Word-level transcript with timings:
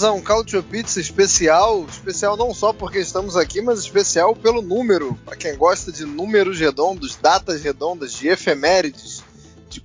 Bem-vindos 0.00 0.04
a 0.04 0.12
um 0.12 0.22
Culture 0.22 0.62
Pizza 0.62 1.00
especial. 1.00 1.84
Especial 1.84 2.36
não 2.36 2.54
só 2.54 2.72
porque 2.72 2.98
estamos 2.98 3.36
aqui, 3.36 3.60
mas 3.60 3.80
especial 3.80 4.34
pelo 4.34 4.62
número. 4.62 5.14
Para 5.24 5.36
quem 5.36 5.56
gosta 5.56 5.92
de 5.92 6.04
números 6.04 6.58
redondos, 6.58 7.16
datas 7.16 7.62
redondas, 7.62 8.12
de 8.12 8.28
efemérides, 8.28 9.22
de, 9.68 9.82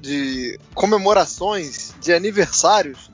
de 0.00 0.60
comemorações, 0.74 1.92
de 2.00 2.12
aniversários. 2.12 3.10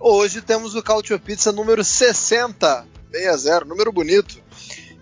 Hoje 0.00 0.40
temos 0.40 0.74
o 0.74 0.82
Culture 0.82 1.20
Pizza 1.20 1.52
número 1.52 1.84
60, 1.84 2.86
60, 3.12 3.64
número 3.64 3.92
bonito. 3.92 4.42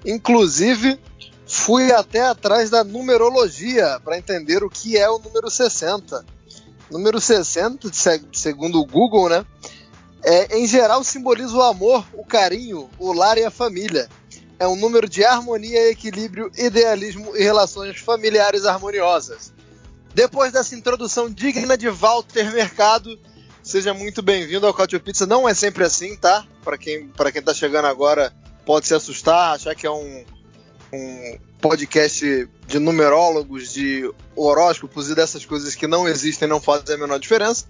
Inclusive, 0.05 0.99
fui 1.47 1.91
até 1.93 2.21
atrás 2.23 2.71
da 2.71 2.85
numerologia 2.85 3.99
para 4.05 4.19
entender 4.19 4.63
o 4.63 4.71
que 4.71 4.97
é 4.99 5.09
o 5.09 5.19
número 5.19 5.51
60. 5.51 6.25
Número 6.91 7.19
60, 7.19 7.89
segundo 8.33 8.79
o 8.79 8.87
Google, 8.87 9.31
né? 9.31 9.47
É, 10.25 10.59
em 10.59 10.67
geral 10.67 11.03
simboliza 11.03 11.55
o 11.55 11.63
amor, 11.63 12.07
o 12.15 12.25
carinho, 12.25 12.89
o 12.99 13.13
lar 13.13 13.39
e 13.39 13.45
a 13.45 13.51
família. 13.51 14.09
É 14.59 14.69
um 14.69 14.77
número 14.77 15.09
de 15.09 15.25
harmonia, 15.25 15.91
equilíbrio, 15.91 16.51
idealismo 16.57 17.37
e 17.37 17.43
relações 17.43 17.99
familiares 17.99 18.65
harmoniosas. 18.65 19.53
Depois 20.15 20.53
dessa 20.53 20.75
introdução 20.75 21.29
digna 21.29 21.77
de 21.77 21.89
Walter 21.89 22.53
Mercado, 22.53 23.19
seja 23.63 23.93
muito 23.93 24.23
bem-vindo 24.23 24.67
ao 24.67 24.75
Cautio 24.75 25.01
Pizza. 25.01 25.27
Não 25.27 25.49
é 25.49 25.55
sempre 25.55 25.83
assim, 25.83 26.17
tá? 26.17 26.47
Para 26.63 26.79
quem, 26.79 27.09
para 27.09 27.33
quem 27.33 27.43
tá 27.43 27.53
chegando 27.53 27.87
agora, 27.87 28.33
pode 28.65 28.87
se 28.87 28.95
assustar, 28.95 29.55
achar 29.55 29.75
que 29.75 29.87
é 29.87 29.91
um, 29.91 30.25
um 30.93 31.39
podcast 31.61 32.49
de 32.67 32.79
numerólogos, 32.79 33.73
de 33.73 34.09
horóscopos 34.37 35.11
e 35.11 35.15
dessas 35.15 35.45
coisas 35.45 35.75
que 35.75 35.87
não 35.87 36.07
existem 36.07 36.47
não 36.47 36.61
fazem 36.61 36.95
a 36.95 36.99
menor 36.99 37.19
diferença. 37.19 37.67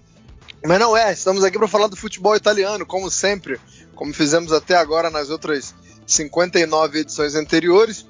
Mas 0.65 0.79
não 0.79 0.95
é, 0.95 1.11
estamos 1.11 1.43
aqui 1.43 1.57
para 1.57 1.67
falar 1.67 1.87
do 1.87 1.97
futebol 1.97 2.35
italiano, 2.35 2.85
como 2.85 3.11
sempre, 3.11 3.59
como 3.95 4.13
fizemos 4.13 4.53
até 4.53 4.75
agora 4.75 5.09
nas 5.09 5.29
outras 5.29 5.75
59 6.07 6.99
edições 6.99 7.35
anteriores. 7.35 8.05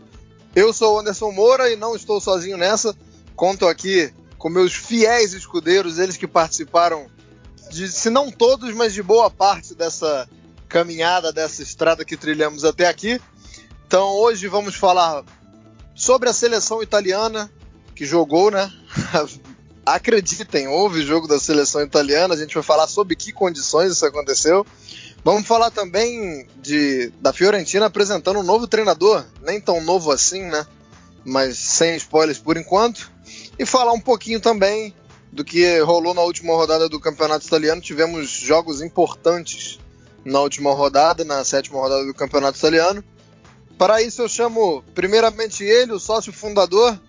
Eu 0.56 0.72
sou 0.72 0.96
o 0.96 1.00
Anderson 1.00 1.32
Moura 1.32 1.72
e 1.72 1.76
não 1.76 1.96
estou 1.96 2.22
sozinho 2.22 2.58
nessa. 2.58 2.96
Conto 3.36 3.68
aqui 3.68 4.14
com 4.38 4.50
meus 4.50 4.74
fiéis 4.76 5.34
escudeiros, 5.34 5.98
eles 5.98 6.16
que 6.16 6.28
participaram 6.28 7.08
de, 7.72 7.92
se 7.92 8.12
não 8.12 8.30
todos, 8.30 8.72
mas 8.76 8.94
de 8.94 9.02
boa 9.02 9.32
parte 9.32 9.74
dessa 9.74 10.30
caminhada, 10.70 11.34
dessa 11.34 11.64
estrada 11.64 12.06
que 12.06 12.16
trilhamos 12.16 12.64
até 12.64 12.88
aqui. 12.88 13.20
Então 13.88 14.10
hoje 14.10 14.48
vamos 14.48 14.76
falar 14.76 15.24
sobre 15.96 16.30
a 16.30 16.34
seleção 16.34 16.84
italiana 16.84 17.50
que 17.96 18.06
jogou, 18.06 18.52
né? 18.52 18.72
acreditem, 19.86 20.68
houve 20.68 21.04
jogo 21.04 21.28
da 21.28 21.40
seleção 21.40 21.82
italiana, 21.82 22.34
a 22.34 22.38
gente 22.38 22.54
vai 22.54 22.64
falar 22.64 22.88
sobre 22.88 23.16
que 23.16 23.32
condições 23.32 23.92
isso 23.92 24.06
aconteceu. 24.06 24.66
Vamos 25.24 25.48
falar 25.48 25.72
também 25.72 26.48
de 26.62 27.12
da 27.22 27.32
Fiorentina 27.32 27.86
apresentando 27.86 28.40
um 28.40 28.44
novo 28.44 28.68
treinador, 28.68 29.26
nem 29.42 29.60
tão 29.60 29.82
novo 29.82 30.12
assim, 30.12 30.44
né? 30.44 30.66
Mas 31.24 31.58
sem 31.58 31.96
spoilers 31.96 32.40
por 32.40 32.58
enquanto. 32.58 33.12
E 33.58 33.66
falar 33.66 33.94
um 33.94 34.00
pouquinho 34.00 34.42
também 34.42 34.94
do 35.32 35.44
que 35.44 35.80
rolou 35.80 36.14
na 36.14 36.22
última 36.22 36.54
rodada 36.54 36.90
do 36.90 37.00
Campeonato 37.00 37.46
Italiano. 37.46 37.82
Tivemos 37.82 38.30
jogos 38.30 38.82
importantes 38.82 39.80
na 40.26 40.40
última 40.42 40.74
rodada, 40.74 41.24
na 41.24 41.44
sétima 41.44 41.80
rodada 41.80 42.06
do 42.06 42.14
Campeonato 42.14 42.58
Italiano. 42.58 43.04
Para 43.78 44.02
isso 44.02 44.22
eu 44.22 44.30
chamo 44.30 44.84
primeiramente 44.94 45.64
ele, 45.64 45.94
o 45.94 46.00
sócio 46.00 46.32
fundador, 46.32 47.00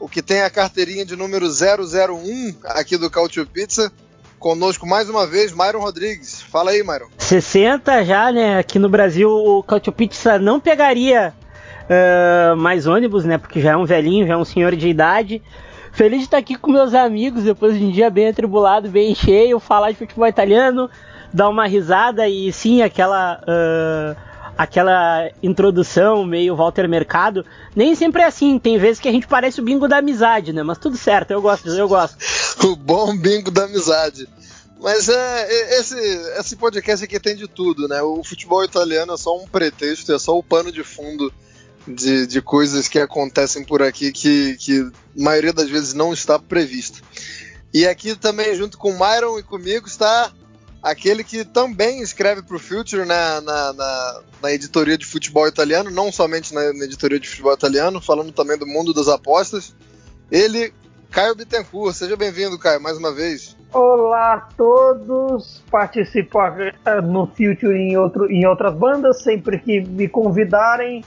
o 0.00 0.08
que 0.08 0.22
tem 0.22 0.42
a 0.42 0.50
carteirinha 0.50 1.04
de 1.04 1.16
número 1.16 1.46
001 1.46 2.54
aqui 2.64 2.96
do 2.96 3.10
Cautio 3.10 3.46
Pizza. 3.46 3.92
Conosco 4.38 4.86
mais 4.86 5.08
uma 5.08 5.26
vez, 5.26 5.52
Myron 5.52 5.80
Rodrigues. 5.80 6.40
Fala 6.40 6.70
aí, 6.70 6.82
Myron. 6.84 7.08
60 7.18 8.04
já, 8.04 8.30
né? 8.30 8.58
Aqui 8.58 8.78
no 8.78 8.88
Brasil 8.88 9.28
o 9.28 9.62
Cautio 9.64 9.92
Pizza 9.92 10.38
não 10.38 10.60
pegaria 10.60 11.34
uh, 11.88 12.56
mais 12.56 12.86
ônibus, 12.86 13.24
né? 13.24 13.36
Porque 13.36 13.60
já 13.60 13.72
é 13.72 13.76
um 13.76 13.84
velhinho, 13.84 14.26
já 14.26 14.34
é 14.34 14.36
um 14.36 14.44
senhor 14.44 14.76
de 14.76 14.88
idade. 14.88 15.42
Feliz 15.92 16.20
de 16.20 16.24
estar 16.26 16.38
aqui 16.38 16.54
com 16.54 16.70
meus 16.70 16.94
amigos 16.94 17.42
depois 17.42 17.76
de 17.76 17.84
um 17.84 17.90
dia 17.90 18.08
bem 18.08 18.28
atribulado, 18.28 18.88
bem 18.88 19.12
cheio, 19.14 19.58
falar 19.58 19.90
de 19.90 19.96
futebol 19.96 20.28
italiano, 20.28 20.88
dar 21.32 21.48
uma 21.48 21.66
risada 21.66 22.28
e 22.28 22.52
sim 22.52 22.82
aquela. 22.82 23.40
Uh, 23.42 24.27
aquela 24.58 25.30
introdução 25.40 26.24
meio 26.24 26.56
Walter 26.56 26.88
Mercado, 26.88 27.46
nem 27.76 27.94
sempre 27.94 28.22
é 28.22 28.26
assim. 28.26 28.58
Tem 28.58 28.76
vezes 28.76 29.00
que 29.00 29.08
a 29.08 29.12
gente 29.12 29.28
parece 29.28 29.60
o 29.60 29.64
bingo 29.64 29.86
da 29.86 29.98
amizade, 29.98 30.52
né? 30.52 30.64
Mas 30.64 30.78
tudo 30.78 30.96
certo, 30.96 31.30
eu 31.30 31.40
gosto, 31.40 31.68
eu 31.68 31.88
gosto. 31.88 32.18
o 32.66 32.74
bom 32.74 33.16
bingo 33.16 33.52
da 33.52 33.64
amizade. 33.64 34.28
Mas 34.80 35.08
é, 35.08 35.78
esse, 35.78 35.96
esse 36.38 36.56
podcast 36.56 37.04
aqui 37.04 37.20
tem 37.20 37.36
de 37.36 37.46
tudo, 37.46 37.86
né? 37.86 38.02
O 38.02 38.24
futebol 38.24 38.64
italiano 38.64 39.14
é 39.14 39.16
só 39.16 39.36
um 39.36 39.46
pretexto, 39.46 40.12
é 40.12 40.18
só 40.18 40.36
o 40.36 40.42
pano 40.42 40.72
de 40.72 40.82
fundo 40.82 41.32
de, 41.86 42.26
de 42.26 42.42
coisas 42.42 42.88
que 42.88 42.98
acontecem 42.98 43.64
por 43.64 43.80
aqui 43.80 44.12
que, 44.12 44.56
que 44.56 44.80
a 44.80 45.22
maioria 45.22 45.52
das 45.52 45.70
vezes 45.70 45.94
não 45.94 46.12
está 46.12 46.38
prevista. 46.38 46.98
E 47.72 47.86
aqui 47.86 48.16
também, 48.16 48.54
junto 48.56 48.76
com 48.78 48.90
o 48.90 48.98
Myron 48.98 49.38
e 49.38 49.42
comigo, 49.42 49.86
está 49.86 50.32
aquele 50.82 51.24
que 51.24 51.44
também 51.44 52.00
escreve 52.00 52.42
para 52.42 52.56
o 52.56 52.60
Future 52.60 53.04
na, 53.04 53.40
na, 53.40 53.72
na, 53.72 54.20
na, 54.42 54.52
editoria 54.52 54.96
de 54.96 55.04
futebol 55.04 55.46
italiano, 55.46 55.90
não 55.90 56.12
somente 56.12 56.54
na, 56.54 56.72
na, 56.72 56.84
editoria 56.84 57.18
de 57.18 57.28
futebol 57.28 57.52
italiano, 57.52 58.00
falando 58.00 58.32
também 58.32 58.56
do 58.56 58.66
mundo 58.66 58.94
das 58.94 59.08
apostas. 59.08 59.74
Ele, 60.30 60.72
Caio 61.10 61.34
Bittencourt. 61.34 61.94
Seja 61.94 62.16
bem-vindo, 62.16 62.58
Caio, 62.58 62.80
mais 62.80 62.96
uma 62.96 63.12
vez. 63.12 63.56
Olá 63.72 64.34
a 64.34 64.40
todos, 64.56 65.62
participo 65.70 66.38
eh, 66.40 67.00
no 67.02 67.26
Future 67.26 67.76
em, 67.76 67.96
outro, 67.98 68.30
em 68.30 68.46
outras 68.46 68.74
bandas, 68.74 69.22
sempre 69.22 69.58
que 69.58 69.80
me 69.82 70.08
convidarem 70.08 71.04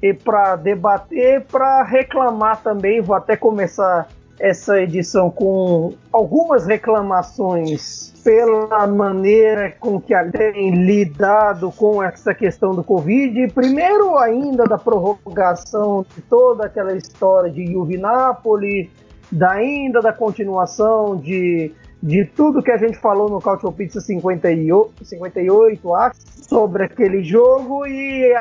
e 0.00 0.14
para 0.14 0.54
debater, 0.56 1.44
para 1.46 1.82
reclamar 1.82 2.62
também. 2.62 3.00
Vou 3.00 3.16
até 3.16 3.36
começar 3.36 4.08
essa 4.38 4.80
edição 4.80 5.30
com 5.30 5.94
algumas 6.12 6.66
reclamações 6.66 8.12
pela 8.22 8.86
maneira 8.86 9.72
com 9.78 10.00
que 10.00 10.12
a 10.12 10.28
tem 10.30 10.70
lidado 10.70 11.70
com 11.72 12.02
essa 12.02 12.34
questão 12.34 12.74
do 12.74 12.82
Covid. 12.82 13.48
Primeiro, 13.54 14.18
ainda 14.18 14.64
da 14.64 14.76
prorrogação 14.76 16.04
de 16.14 16.22
toda 16.22 16.66
aquela 16.66 16.94
história 16.94 17.50
de 17.50 17.66
Juve 17.66 17.96
Napoli, 17.96 18.90
da 19.30 19.52
ainda 19.52 20.00
da 20.00 20.12
continuação 20.12 21.16
de, 21.16 21.72
de 22.02 22.24
tudo 22.24 22.62
que 22.62 22.70
a 22.70 22.76
gente 22.76 22.98
falou 22.98 23.30
no 23.30 23.40
Couch 23.40 23.64
Pizza 23.76 24.00
58, 24.00 25.04
58, 25.04 25.94
acho, 25.94 26.20
sobre 26.48 26.84
aquele 26.84 27.22
jogo 27.22 27.86
e 27.86 28.34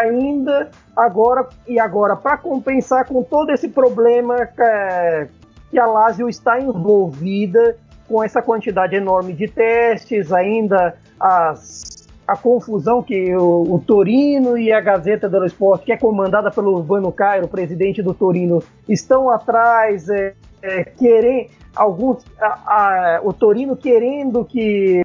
ainda 0.00 0.70
agora 0.96 1.48
e 1.66 1.78
agora 1.78 2.16
para 2.16 2.36
compensar 2.36 3.06
com 3.06 3.22
todo 3.22 3.50
esse 3.50 3.68
problema 3.68 4.46
que, 4.46 5.28
que 5.70 5.78
a 5.78 5.86
Lazio 5.86 6.28
está 6.28 6.60
envolvida 6.60 7.76
com 8.08 8.22
essa 8.22 8.42
quantidade 8.42 8.94
enorme 8.94 9.32
de 9.32 9.48
testes, 9.48 10.32
ainda 10.32 10.94
as, 11.18 12.08
a 12.26 12.36
confusão 12.36 13.02
que 13.02 13.34
o, 13.34 13.74
o, 13.74 13.78
Torino 13.78 14.58
e 14.58 14.72
a 14.72 14.80
Gazeta 14.80 15.28
dello 15.28 15.46
Sport, 15.46 15.84
que 15.84 15.92
é 15.92 15.96
comandada 15.96 16.50
pelo 16.50 16.74
Urbano 16.74 17.10
Cairo, 17.10 17.48
presidente 17.48 18.02
do 18.02 18.12
Torino, 18.12 18.62
estão 18.88 19.30
atrás, 19.30 20.08
é, 20.08 20.34
é, 20.62 20.84
querem 20.84 21.48
alguns 21.74 22.24
a, 22.40 22.46
a, 22.46 23.20
o 23.22 23.32
Torino 23.32 23.76
querendo 23.76 24.44
que 24.44 25.02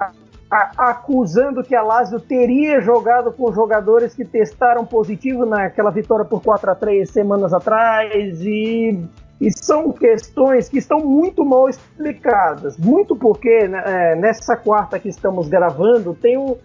a, 0.50 0.90
acusando 0.90 1.64
que 1.64 1.76
a 1.76 1.82
Lazio 1.82 2.20
teria 2.20 2.82
jogado 2.82 3.32
com 3.32 3.52
jogadores 3.54 4.14
que 4.14 4.26
testaram 4.26 4.86
positivo 4.86 5.46
naquela 5.46 5.92
vitória 5.92 6.26
por 6.26 6.42
4 6.42 6.72
a 6.72 6.76
3 6.76 7.10
semanas 7.10 7.54
atrás 7.54 8.42
e, 8.42 9.00
e 9.40 9.52
são 9.52 9.92
questões 9.92 10.70
que 10.70 10.78
estão 10.78 11.00
muito 11.00 11.44
mal 11.46 11.70
explicadas. 11.70 12.78
Muito 12.78 13.16
porque 13.16 13.68
né, 13.68 13.84
é, 13.86 14.16
nessa 14.16 14.56
quarta 14.56 15.00
que 15.00 15.10
estamos 15.10 15.48
gravando 15.48 16.14
tem 16.14 16.38
o, 16.38 16.58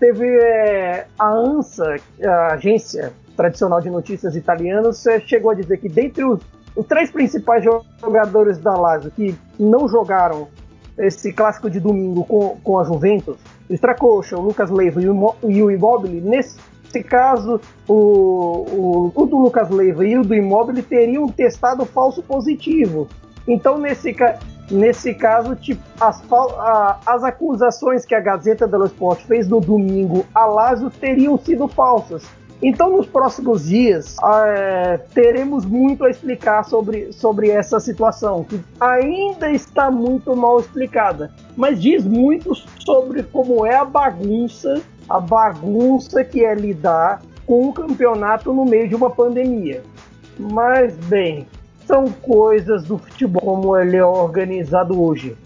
teve 0.00 0.26
é, 0.26 1.06
a 1.18 1.28
ANSA, 1.28 1.96
a 2.24 2.54
agência 2.54 3.12
tradicional 3.36 3.80
de 3.80 3.90
notícias 3.90 4.34
italianas, 4.34 5.04
chegou 5.26 5.50
a 5.50 5.54
dizer 5.54 5.76
que 5.76 5.90
dentre 5.90 6.24
os 6.24 6.40
os 6.76 6.86
três 6.86 7.10
principais 7.10 7.64
jogadores 7.64 8.58
da 8.58 8.74
Lazio 8.74 9.10
que 9.10 9.34
não 9.58 9.88
jogaram 9.88 10.48
esse 10.98 11.32
clássico 11.32 11.68
de 11.68 11.80
domingo 11.80 12.24
com, 12.24 12.56
com 12.62 12.78
a 12.78 12.84
Juventus, 12.84 13.36
o 13.68 13.74
Stracocha, 13.74 14.36
o 14.36 14.42
Lucas 14.42 14.70
Leiva 14.70 15.00
e 15.00 15.08
o, 15.08 15.70
Immobile, 15.70 16.20
nesse 16.20 17.02
caso, 17.02 17.60
o, 17.86 17.94
o, 17.94 19.12
o, 19.14 19.26
do 19.26 19.38
Lucas 19.38 19.68
Leiva 19.70 20.04
e 20.06 20.16
o 20.16 20.22
do 20.22 20.34
Immobile 20.34 20.82
teriam 20.82 21.28
testado 21.28 21.84
falso 21.84 22.22
positivo. 22.22 23.08
Então, 23.46 23.78
nesse, 23.78 24.14
nesse 24.70 25.14
caso, 25.14 25.54
tipo, 25.56 25.82
as, 26.00 26.22
a, 26.32 27.00
as 27.06 27.24
acusações 27.24 28.04
que 28.04 28.14
a 28.14 28.20
Gazeta 28.20 28.66
dello 28.66 28.86
Sport 28.86 29.20
fez 29.24 29.48
no 29.48 29.60
domingo 29.60 30.24
a 30.34 30.46
Lazio 30.46 30.90
teriam 30.90 31.36
sido 31.36 31.68
falsas. 31.68 32.24
Então, 32.62 32.96
nos 32.96 33.06
próximos 33.06 33.66
dias, 33.66 34.16
é, 34.22 34.98
teremos 35.12 35.66
muito 35.66 36.04
a 36.04 36.10
explicar 36.10 36.64
sobre, 36.64 37.12
sobre 37.12 37.50
essa 37.50 37.78
situação, 37.78 38.44
que 38.44 38.58
ainda 38.80 39.50
está 39.50 39.90
muito 39.90 40.34
mal 40.34 40.60
explicada, 40.60 41.30
mas 41.54 41.80
diz 41.80 42.04
muito 42.04 42.54
sobre 42.54 43.22
como 43.24 43.66
é 43.66 43.76
a 43.76 43.84
bagunça, 43.84 44.80
a 45.08 45.20
bagunça 45.20 46.24
que 46.24 46.44
é 46.44 46.54
lidar 46.54 47.20
com 47.46 47.68
um 47.68 47.72
campeonato 47.72 48.52
no 48.52 48.64
meio 48.64 48.88
de 48.88 48.94
uma 48.94 49.10
pandemia. 49.10 49.82
Mas, 50.38 50.96
bem, 50.96 51.46
são 51.86 52.06
coisas 52.06 52.84
do 52.84 52.98
futebol 52.98 53.42
como 53.42 53.76
ele 53.76 53.96
é 53.96 54.04
organizado 54.04 55.00
hoje. 55.00 55.36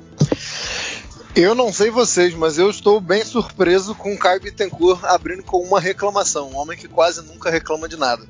Eu 1.35 1.55
não 1.55 1.73
sei 1.73 1.91
vocês, 1.91 2.35
mas 2.35 2.59
eu 2.59 2.69
estou 2.69 3.01
bem 3.01 3.25
surpreso 3.25 3.95
com 3.95 4.13
o 4.13 4.19
Caio 4.19 4.41
Bittencourt 4.41 5.05
abrindo 5.05 5.43
com 5.43 5.59
uma 5.63 5.81
reclamação. 5.81 6.51
Um 6.51 6.57
homem 6.57 6.77
que 6.77 6.89
quase 6.89 7.23
nunca 7.23 7.51
reclama 7.51 7.89
de 7.89 7.97
nada. 7.97 8.27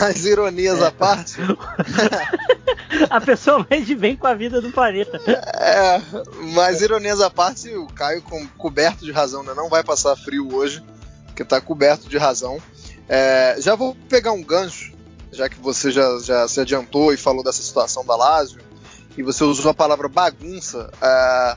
Mas 0.00 0.24
ironias 0.24 0.80
é. 0.80 0.86
à 0.86 0.90
parte. 0.90 1.36
a 3.10 3.20
pessoa 3.20 3.66
mais 3.68 3.86
de 3.86 3.94
bem 3.94 4.16
com 4.16 4.26
a 4.26 4.34
vida 4.34 4.60
do 4.60 4.70
planeta. 4.70 5.20
É, 5.26 6.00
mas 6.54 6.80
ironias 6.80 7.20
à 7.20 7.28
parte, 7.28 7.74
o 7.74 7.86
Caio 7.88 8.22
com, 8.22 8.46
coberto 8.56 9.04
de 9.04 9.12
razão, 9.12 9.42
né? 9.42 9.52
Não 9.54 9.68
vai 9.68 9.82
passar 9.82 10.16
frio 10.16 10.54
hoje, 10.54 10.82
porque 11.26 11.42
está 11.42 11.60
coberto 11.60 12.08
de 12.08 12.16
razão. 12.16 12.58
É, 13.08 13.56
já 13.58 13.74
vou 13.74 13.94
pegar 14.08 14.32
um 14.32 14.42
gancho, 14.42 14.94
já 15.30 15.48
que 15.48 15.58
você 15.58 15.90
já, 15.90 16.18
já 16.20 16.48
se 16.48 16.60
adiantou 16.60 17.12
e 17.12 17.16
falou 17.16 17.44
dessa 17.44 17.62
situação 17.62 18.04
da 18.04 18.16
Lazio, 18.16 18.60
e 19.16 19.22
você 19.22 19.44
usou 19.44 19.70
a 19.70 19.74
palavra 19.74 20.08
bagunça. 20.08 20.90
É, 21.02 21.56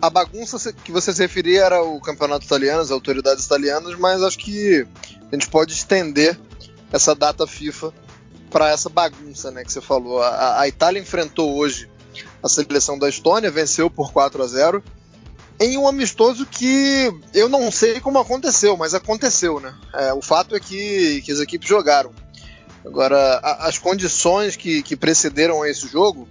a 0.00 0.08
bagunça 0.08 0.72
que 0.72 0.90
você 0.90 1.12
se 1.12 1.20
referia 1.20 1.64
era 1.64 1.82
o 1.82 2.00
campeonato 2.00 2.44
italiano, 2.44 2.80
as 2.80 2.90
autoridades 2.90 3.44
italianas, 3.44 3.98
mas 3.98 4.22
acho 4.22 4.38
que 4.38 4.86
a 5.30 5.34
gente 5.34 5.48
pode 5.48 5.72
estender 5.72 6.38
essa 6.92 7.14
data 7.14 7.46
FIFA 7.46 7.92
para 8.50 8.70
essa 8.70 8.88
bagunça 8.88 9.50
né, 9.50 9.62
que 9.62 9.72
você 9.72 9.80
falou. 9.80 10.22
A, 10.22 10.60
a, 10.60 10.68
Itália 10.68 11.00
enfrentou 11.00 11.54
hoje 11.56 11.88
a 12.42 12.48
seleção 12.48 12.98
da 12.98 13.08
Estônia, 13.08 13.50
venceu 13.50 13.90
por 13.90 14.12
4 14.12 14.42
a 14.42 14.46
0 14.46 14.82
em 15.60 15.76
um 15.76 15.86
amistoso 15.86 16.46
que 16.46 17.12
eu 17.34 17.48
não 17.48 17.70
sei 17.70 18.00
como 18.00 18.18
aconteceu, 18.18 18.78
mas 18.78 18.94
aconteceu, 18.94 19.60
né? 19.60 19.74
É, 19.94 20.12
o 20.14 20.22
fato 20.22 20.56
é 20.56 20.60
que, 20.60 21.20
que 21.20 21.30
as 21.30 21.38
equipes 21.38 21.68
jogaram. 21.68 22.12
Agora, 22.84 23.38
a, 23.42 23.68
as 23.68 23.76
condições 23.76 24.56
que, 24.56 24.82
que 24.82 24.96
precederam 24.96 25.64
esse 25.66 25.86
jogo 25.86 26.26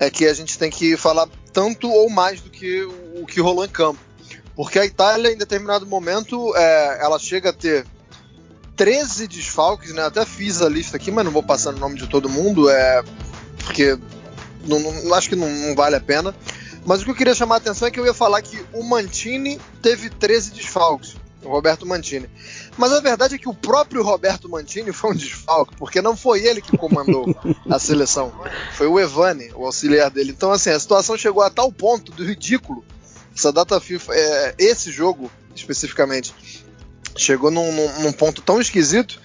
é 0.00 0.10
que 0.10 0.26
a 0.26 0.32
gente 0.32 0.58
tem 0.58 0.70
que 0.70 0.96
falar 0.96 1.28
tanto 1.52 1.90
ou 1.90 2.08
mais 2.08 2.40
do 2.40 2.48
que 2.48 2.82
o, 3.14 3.26
que 3.26 3.38
rolou 3.38 3.66
em 3.66 3.68
campo. 3.68 4.00
Porque 4.56 4.78
a 4.78 4.86
Itália, 4.86 5.30
em 5.30 5.36
determinado 5.36 5.86
momento, 5.86 6.56
é, 6.56 6.98
ela 7.02 7.18
chega 7.18 7.50
a 7.50 7.52
ter 7.52 7.86
13 8.76 9.28
desfalques, 9.28 9.92
né? 9.92 10.02
Até 10.06 10.24
fiz 10.24 10.62
a 10.62 10.68
lista 10.68 10.96
aqui, 10.96 11.10
mas 11.10 11.24
não 11.24 11.30
vou 11.30 11.42
passar 11.42 11.74
o 11.74 11.78
nome 11.78 11.96
de 11.96 12.08
todo 12.08 12.30
mundo, 12.30 12.70
é, 12.70 13.02
porque 13.62 13.98
não, 14.66 14.80
não, 14.80 15.14
acho 15.14 15.28
que 15.28 15.36
não, 15.36 15.48
não 15.48 15.74
vale 15.74 15.96
a 15.96 16.00
pena. 16.00 16.34
Mas 16.86 17.02
o 17.02 17.04
que 17.04 17.10
eu 17.10 17.14
queria 17.14 17.34
chamar 17.34 17.56
a 17.56 17.58
atenção 17.58 17.86
é 17.86 17.90
que 17.90 18.00
eu 18.00 18.06
ia 18.06 18.14
falar 18.14 18.40
que 18.40 18.58
o 18.72 18.82
Mantini 18.82 19.60
teve 19.82 20.08
13 20.08 20.52
desfalques 20.52 21.14
Roberto 21.44 21.86
Mantini. 21.86 22.28
Mas 22.76 22.92
a 22.92 23.00
verdade 23.00 23.34
é 23.34 23.38
que 23.38 23.48
o 23.48 23.54
próprio 23.54 24.02
Roberto 24.02 24.48
Mantini 24.48 24.92
foi 24.92 25.10
um 25.10 25.16
desfalque, 25.16 25.76
porque 25.76 26.02
não 26.02 26.16
foi 26.16 26.46
ele 26.46 26.60
que 26.60 26.76
comandou 26.76 27.26
a 27.68 27.78
seleção. 27.78 28.32
Foi 28.74 28.86
o 28.86 28.98
Evani, 28.98 29.50
o 29.54 29.64
auxiliar 29.64 30.10
dele. 30.10 30.30
Então, 30.30 30.52
assim, 30.52 30.70
a 30.70 30.78
situação 30.78 31.16
chegou 31.16 31.42
a 31.42 31.50
tal 31.50 31.72
ponto 31.72 32.12
do 32.12 32.24
ridículo. 32.24 32.84
Essa 33.36 33.52
data 33.52 33.80
FIFA, 33.80 34.12
é, 34.14 34.54
esse 34.58 34.90
jogo 34.90 35.30
especificamente, 35.54 36.34
chegou 37.16 37.50
num, 37.50 37.72
num, 37.72 38.00
num 38.00 38.12
ponto 38.12 38.42
tão 38.42 38.60
esquisito 38.60 39.20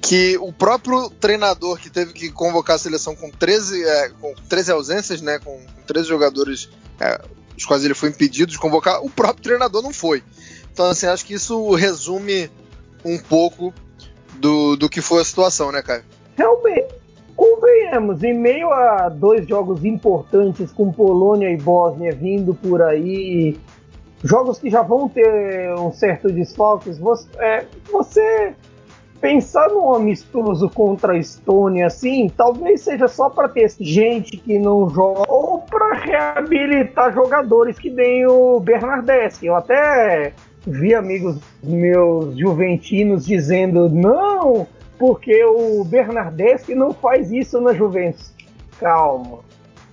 que 0.00 0.36
o 0.38 0.52
próprio 0.52 1.10
treinador 1.10 1.78
que 1.78 1.90
teve 1.90 2.12
que 2.12 2.30
convocar 2.30 2.76
a 2.76 2.78
seleção 2.78 3.16
com 3.16 3.30
13, 3.30 3.82
é, 3.84 4.08
com 4.20 4.34
13 4.48 4.72
ausências, 4.72 5.20
né, 5.20 5.38
com 5.38 5.60
13 5.86 6.08
jogadores, 6.08 6.68
é, 7.00 7.20
os 7.56 7.64
quais 7.64 7.84
ele 7.84 7.94
foi 7.94 8.10
impedido 8.10 8.52
de 8.52 8.58
convocar, 8.58 9.02
o 9.02 9.10
próprio 9.10 9.42
treinador 9.42 9.82
não 9.82 9.92
foi. 9.92 10.22
Então, 10.76 10.90
assim, 10.90 11.06
acho 11.06 11.24
que 11.24 11.32
isso 11.32 11.74
resume 11.74 12.50
um 13.02 13.18
pouco 13.18 13.72
do, 14.34 14.76
do 14.76 14.90
que 14.90 15.00
foi 15.00 15.22
a 15.22 15.24
situação, 15.24 15.72
né, 15.72 15.80
Caio? 15.80 16.02
Realmente, 16.36 16.94
convenhamos, 17.34 18.22
em 18.22 18.34
meio 18.34 18.70
a 18.70 19.08
dois 19.08 19.48
jogos 19.48 19.86
importantes 19.86 20.70
com 20.72 20.92
Polônia 20.92 21.50
e 21.50 21.56
Bósnia 21.56 22.12
vindo 22.12 22.54
por 22.54 22.82
aí, 22.82 23.58
jogos 24.22 24.58
que 24.58 24.68
já 24.68 24.82
vão 24.82 25.08
ter 25.08 25.72
um 25.78 25.90
certo 25.90 26.30
desfalques, 26.30 26.98
você, 26.98 27.26
é, 27.38 27.64
você 27.90 28.52
pensar 29.18 29.70
num 29.70 29.94
amistoso 29.94 30.68
contra 30.68 31.14
a 31.14 31.18
Estônia 31.18 31.86
assim, 31.86 32.30
talvez 32.36 32.82
seja 32.82 33.08
só 33.08 33.30
para 33.30 33.48
ter 33.48 33.72
gente 33.80 34.36
que 34.36 34.58
não 34.58 34.90
joga 34.90 35.22
ou 35.26 35.62
para 35.62 35.94
reabilitar 35.94 37.14
jogadores 37.14 37.78
que 37.78 37.88
nem 37.88 38.26
o 38.26 38.60
Bernardeschi. 38.60 39.46
Eu 39.46 39.56
até 39.56 40.34
vi 40.66 40.94
amigos 40.94 41.38
meus 41.62 42.36
juventinos 42.36 43.24
dizendo 43.24 43.88
não, 43.88 44.66
porque 44.98 45.44
o 45.44 45.84
Bernardeschi 45.84 46.74
não 46.74 46.92
faz 46.92 47.30
isso 47.30 47.60
na 47.60 47.72
Juventus. 47.72 48.32
Calma. 48.80 49.38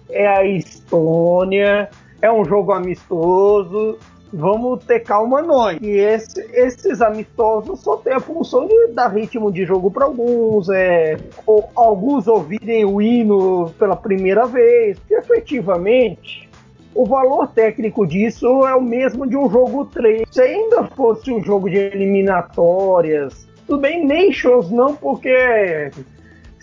É 0.10 0.28
a 0.28 0.44
Estônia, 0.44 1.90
é 2.22 2.31
um 2.31 2.44
jogo 2.44 2.72
amistoso, 2.72 3.98
vamos 4.31 4.84
ter 4.86 5.02
calma 5.02 5.42
nós. 5.42 5.78
E 5.81 5.90
esse, 5.92 6.42
esses 6.54 7.02
amistosos 7.02 7.80
só 7.80 7.98
tem 7.98 8.14
a 8.14 8.19
função 8.19 8.68
de 8.68 8.88
dar 8.88 9.08
ritmo 9.08 9.52
de 9.52 9.66
jogo 9.66 9.92
para 9.92 10.06
alguns, 10.06 10.69
é, 10.69 11.18
ou, 11.46 11.69
alguns 11.76 12.28
ouvirem 12.28 12.86
o 12.86 13.02
hino 13.02 13.72
pela 13.78 13.96
primeira 13.96 14.46
vez, 14.46 14.98
efetivamente 15.10 16.50
o 16.95 17.06
valor 17.06 17.48
técnico 17.48 18.06
disso 18.06 18.45
é 18.68 18.76
o 18.76 18.81
mesmo 18.81 19.28
de 19.28 19.35
um 19.35 19.50
jogo 19.50 19.85
3. 19.85 20.23
Se 20.30 20.42
ainda 20.42 20.83
fosse 20.95 21.31
um 21.31 21.44
jogo 21.44 21.69
de 21.69 21.78
eliminatórias, 21.78 23.47
tudo 23.66 23.81
bem, 23.81 24.06
Nations 24.06 24.69
não, 24.69 24.95
porque 24.95 25.92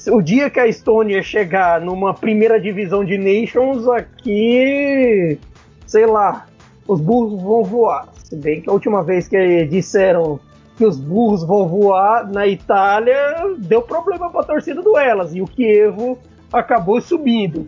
o 0.09 0.23
dia 0.23 0.49
que 0.49 0.61
a 0.61 0.67
Estônia 0.67 1.23
chegar 1.23 1.81
numa 1.81 2.15
primeira 2.15 2.61
divisão 2.61 3.05
de 3.05 3.19
Nations, 3.19 3.89
aqui, 3.89 5.39
sei 5.87 6.07
lá, 6.07 6.47
os 6.87 7.01
burros 7.01 7.43
vão 7.43 7.65
voar. 7.65 8.09
Se 8.15 8.37
bem 8.37 8.61
que 8.61 8.71
a 8.71 8.73
última 8.73 9.03
vez 9.03 9.27
que 9.27 9.65
disseram 9.67 10.39
que 10.77 10.85
os 10.85 10.99
burros 10.99 11.45
vão 11.45 11.69
voar 11.69 12.31
na 12.31 12.47
Itália, 12.47 13.17
deu 13.59 13.83
problema 13.83 14.31
para 14.31 14.41
a 14.41 14.45
torcida 14.45 14.81
do 14.81 14.97
Elas 14.97 15.35
e 15.35 15.43
o 15.43 15.47
Kievo 15.47 16.19
acabou 16.53 17.01
subindo. 17.01 17.67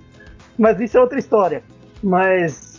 Mas 0.56 0.80
isso 0.80 0.96
é 0.96 1.00
outra 1.00 1.18
história. 1.18 1.62
Mas 2.02 2.72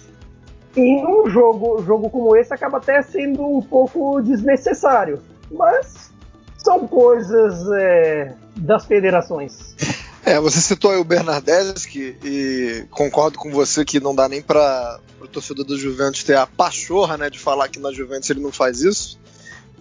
em 0.76 1.06
um 1.06 1.30
jogo, 1.30 1.84
jogo 1.84 2.10
como 2.10 2.36
esse 2.36 2.54
acaba 2.54 2.78
até 2.78 3.02
sendo 3.02 3.44
um 3.44 3.62
pouco 3.62 4.22
desnecessário. 4.22 5.22
Mas 5.52 6.12
são 6.58 6.88
coisas 6.88 7.60
é, 7.74 8.34
das 8.56 8.86
federações. 8.86 9.76
É, 10.26 10.40
você 10.40 10.62
citou 10.62 10.92
aí 10.92 10.98
o 10.98 11.04
Bernardeschi 11.04 12.18
e 12.24 12.86
concordo 12.90 13.38
com 13.38 13.52
você 13.52 13.84
que 13.84 14.00
não 14.00 14.16
dá 14.16 14.30
nem 14.30 14.42
para 14.42 14.98
o 15.20 15.28
torcedor 15.28 15.66
do 15.66 15.78
Juventus 15.78 16.24
ter 16.24 16.38
a 16.38 16.48
pachorra 16.48 17.18
né, 17.18 17.30
de 17.30 17.38
falar 17.38 17.68
que 17.68 17.78
na 17.78 17.92
Juventus 17.92 18.30
ele 18.30 18.40
não 18.40 18.50
faz 18.50 18.82
isso, 18.82 19.20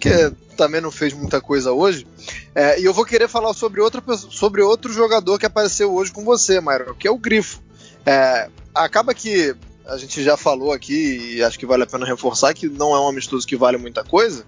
que 0.00 0.32
também 0.56 0.80
não 0.80 0.90
fez 0.90 1.12
muita 1.12 1.40
coisa 1.40 1.70
hoje. 1.70 2.08
É, 2.56 2.80
e 2.80 2.84
eu 2.84 2.92
vou 2.92 3.04
querer 3.04 3.28
falar 3.28 3.54
sobre, 3.54 3.80
outra, 3.80 4.02
sobre 4.16 4.62
outro 4.62 4.92
jogador 4.92 5.38
que 5.38 5.46
apareceu 5.46 5.94
hoje 5.94 6.10
com 6.10 6.24
você, 6.24 6.60
Mauro, 6.60 6.96
que 6.96 7.06
é 7.06 7.10
o 7.12 7.16
Grifo. 7.16 7.62
É, 8.04 8.50
acaba 8.74 9.14
que 9.14 9.54
a 9.86 9.96
gente 9.96 10.22
já 10.22 10.36
falou 10.36 10.72
aqui 10.72 11.34
e 11.36 11.42
acho 11.42 11.58
que 11.58 11.66
vale 11.66 11.82
a 11.82 11.86
pena 11.86 12.06
reforçar 12.06 12.54
que 12.54 12.68
não 12.68 12.94
é 12.94 13.00
um 13.00 13.08
amistoso 13.08 13.46
que 13.46 13.56
vale 13.56 13.76
muita 13.76 14.04
coisa, 14.04 14.44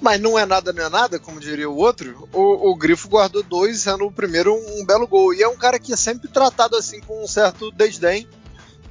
mas 0.00 0.20
não 0.20 0.38
é 0.38 0.46
nada, 0.46 0.72
não 0.72 0.84
é 0.84 0.88
nada, 0.88 1.18
como 1.18 1.40
diria 1.40 1.68
o 1.68 1.76
outro. 1.76 2.28
O, 2.32 2.70
o 2.70 2.76
Grifo 2.76 3.08
guardou 3.08 3.42
dois, 3.42 3.80
sendo 3.80 4.06
o 4.06 4.12
primeiro 4.12 4.54
um, 4.54 4.80
um, 4.80 4.86
belo 4.86 5.06
gol. 5.06 5.34
E 5.34 5.42
é 5.42 5.48
um 5.48 5.56
cara 5.56 5.78
que 5.78 5.92
é 5.92 5.96
sempre 5.96 6.28
tratado 6.28 6.76
assim 6.76 7.00
com 7.00 7.22
um 7.22 7.28
certo 7.28 7.70
desdém. 7.70 8.26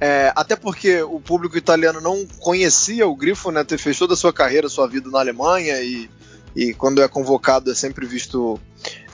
É, 0.00 0.32
até 0.34 0.56
porque 0.56 1.02
o 1.02 1.20
público 1.20 1.58
italiano 1.58 2.00
não 2.00 2.26
conhecia 2.38 3.06
o 3.06 3.16
Grifo, 3.16 3.50
né? 3.50 3.64
Fez 3.76 3.98
toda 3.98 4.14
a 4.14 4.16
sua 4.16 4.32
carreira, 4.32 4.68
sua 4.68 4.86
vida 4.86 5.10
na 5.10 5.18
Alemanha 5.18 5.82
e, 5.82 6.08
e 6.54 6.72
quando 6.72 7.02
é 7.02 7.08
convocado 7.08 7.70
é 7.70 7.74
sempre 7.74 8.06
visto 8.06 8.58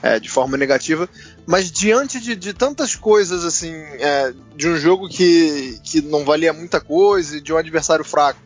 é, 0.01 0.19
de 0.19 0.29
forma 0.29 0.57
negativa, 0.57 1.09
mas 1.45 1.71
diante 1.71 2.19
de, 2.19 2.35
de 2.35 2.53
tantas 2.53 2.95
coisas 2.95 3.43
assim, 3.43 3.73
é, 3.73 4.33
de 4.55 4.67
um 4.67 4.77
jogo 4.77 5.07
que, 5.07 5.79
que 5.83 6.01
não 6.01 6.23
valia 6.23 6.53
muita 6.53 6.79
coisa, 6.79 7.41
de 7.41 7.53
um 7.53 7.57
adversário 7.57 8.05
fraco, 8.05 8.39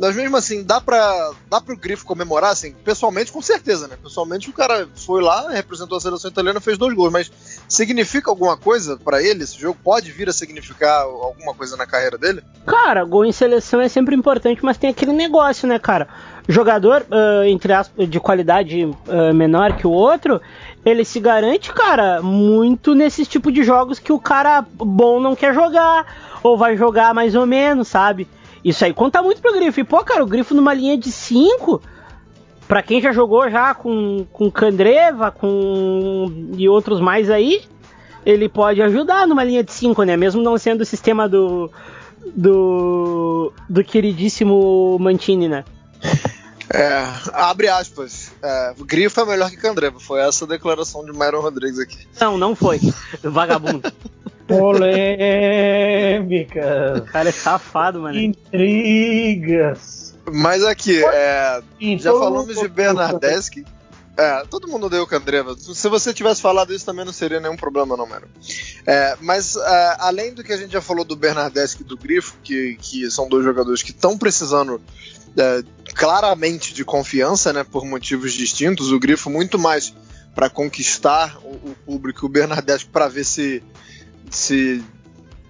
mas 0.00 0.16
mesmo 0.16 0.34
assim, 0.34 0.64
dá 0.64 0.80
pra, 0.80 1.32
dá 1.50 1.60
pro 1.60 1.76
Grifo 1.76 2.06
comemorar, 2.06 2.52
assim, 2.52 2.72
pessoalmente, 2.72 3.30
com 3.30 3.42
certeza, 3.42 3.86
né? 3.86 3.98
Pessoalmente 4.02 4.48
o 4.48 4.52
cara 4.52 4.88
foi 4.96 5.20
lá, 5.20 5.50
representou 5.50 5.98
a 5.98 6.00
seleção 6.00 6.30
italiana, 6.30 6.58
fez 6.58 6.78
dois 6.78 6.94
gols, 6.94 7.12
mas 7.12 7.30
significa 7.68 8.30
alguma 8.30 8.56
coisa 8.56 8.96
para 8.96 9.22
ele? 9.22 9.44
Esse 9.44 9.60
jogo 9.60 9.78
pode 9.84 10.10
vir 10.10 10.26
a 10.26 10.32
significar 10.32 11.02
alguma 11.02 11.52
coisa 11.52 11.76
na 11.76 11.86
carreira 11.86 12.16
dele? 12.16 12.42
Cara, 12.66 13.04
gol 13.04 13.26
em 13.26 13.32
seleção 13.32 13.78
é 13.78 13.88
sempre 13.88 14.16
importante, 14.16 14.64
mas 14.64 14.78
tem 14.78 14.88
aquele 14.88 15.12
negócio, 15.12 15.68
né, 15.68 15.78
cara? 15.78 16.08
Jogador, 16.48 17.02
uh, 17.02 17.44
entre 17.44 17.72
de 18.08 18.18
qualidade 18.18 18.84
uh, 18.84 19.34
menor 19.34 19.76
que 19.76 19.86
o 19.86 19.90
outro, 19.90 20.40
ele 20.84 21.04
se 21.04 21.20
garante, 21.20 21.72
cara, 21.72 22.22
muito 22.22 22.94
nesses 22.94 23.28
tipo 23.28 23.52
de 23.52 23.62
jogos 23.62 23.98
que 23.98 24.12
o 24.12 24.18
cara 24.18 24.64
bom 24.72 25.20
não 25.20 25.36
quer 25.36 25.54
jogar, 25.54 26.06
ou 26.42 26.56
vai 26.56 26.76
jogar 26.76 27.14
mais 27.14 27.34
ou 27.34 27.46
menos, 27.46 27.88
sabe? 27.88 28.26
Isso 28.64 28.84
aí 28.84 28.92
conta 28.92 29.22
muito 29.22 29.40
pro 29.40 29.52
Grifo. 29.52 29.80
E, 29.80 29.84
pô, 29.84 30.02
cara, 30.04 30.22
o 30.22 30.26
Grifo 30.26 30.54
numa 30.54 30.74
linha 30.74 30.96
de 30.96 31.10
5, 31.10 31.80
pra 32.68 32.82
quem 32.82 33.00
já 33.00 33.12
jogou 33.12 33.48
já 33.50 33.74
com, 33.74 34.26
com 34.32 34.50
Candreva, 34.50 35.30
com. 35.30 36.52
e 36.56 36.68
outros 36.68 37.00
mais 37.00 37.30
aí, 37.30 37.62
ele 38.24 38.48
pode 38.48 38.82
ajudar 38.82 39.26
numa 39.26 39.44
linha 39.44 39.64
de 39.64 39.72
5, 39.72 40.02
né? 40.02 40.16
Mesmo 40.16 40.42
não 40.42 40.58
sendo 40.58 40.82
o 40.82 40.86
sistema 40.86 41.28
do. 41.28 41.70
do. 42.34 43.52
do 43.68 43.82
queridíssimo 43.82 44.98
Mantini, 45.00 45.48
né? 45.48 45.64
É, 46.72 47.04
abre 47.32 47.68
aspas. 47.68 48.30
É, 48.42 48.74
o 48.78 48.84
Grifo 48.84 49.20
é 49.20 49.24
melhor 49.24 49.50
que 49.50 49.56
Candreva. 49.56 49.98
Foi 49.98 50.20
essa 50.20 50.44
a 50.44 50.48
declaração 50.48 51.04
de 51.04 51.10
Myron 51.12 51.40
Rodrigues 51.40 51.80
aqui. 51.80 52.06
Não, 52.20 52.38
não 52.38 52.54
foi. 52.54 52.78
Vagabundo. 53.22 53.92
Polêmicas. 54.46 54.90
O 56.98 57.02
cara 57.02 57.28
é 57.28 57.32
safado, 57.32 58.00
mano. 58.00 58.18
Intrigas. 58.18 60.14
Mas 60.32 60.64
aqui, 60.64 61.04
é, 61.04 61.60
já 61.98 62.12
falamos 62.12 62.56
de 62.56 62.68
Bernardeschi. 62.68 63.64
É, 64.20 64.44
todo 64.50 64.68
mundo 64.68 64.90
deu 64.90 65.06
Candreva. 65.06 65.56
Se 65.58 65.88
você 65.88 66.12
tivesse 66.12 66.42
falado 66.42 66.74
isso 66.74 66.84
também 66.84 67.06
não 67.06 67.12
seria 67.12 67.40
nenhum 67.40 67.56
problema, 67.56 67.96
não, 67.96 68.06
mano. 68.06 68.26
É, 68.86 69.16
mas 69.18 69.56
é, 69.56 69.96
além 69.98 70.34
do 70.34 70.44
que 70.44 70.52
a 70.52 70.58
gente 70.58 70.72
já 70.72 70.82
falou 70.82 71.06
do 71.06 71.16
Bernardeschi 71.16 71.78
e 71.80 71.84
do 71.84 71.96
Grifo, 71.96 72.34
que, 72.42 72.76
que 72.78 73.10
são 73.10 73.26
dois 73.26 73.42
jogadores 73.42 73.82
que 73.82 73.92
estão 73.92 74.18
precisando 74.18 74.78
é, 75.38 75.62
claramente 75.94 76.74
de 76.74 76.84
confiança, 76.84 77.50
né, 77.50 77.64
por 77.64 77.86
motivos 77.86 78.34
distintos. 78.34 78.92
O 78.92 78.98
Grifo 78.98 79.30
muito 79.30 79.58
mais 79.58 79.94
para 80.34 80.50
conquistar 80.50 81.38
o, 81.42 81.70
o, 81.70 81.74
público, 81.86 82.26
o 82.26 82.28
Bernardeschi 82.28 82.86
para 82.86 83.08
ver 83.08 83.24
se 83.24 83.62
se 84.30 84.84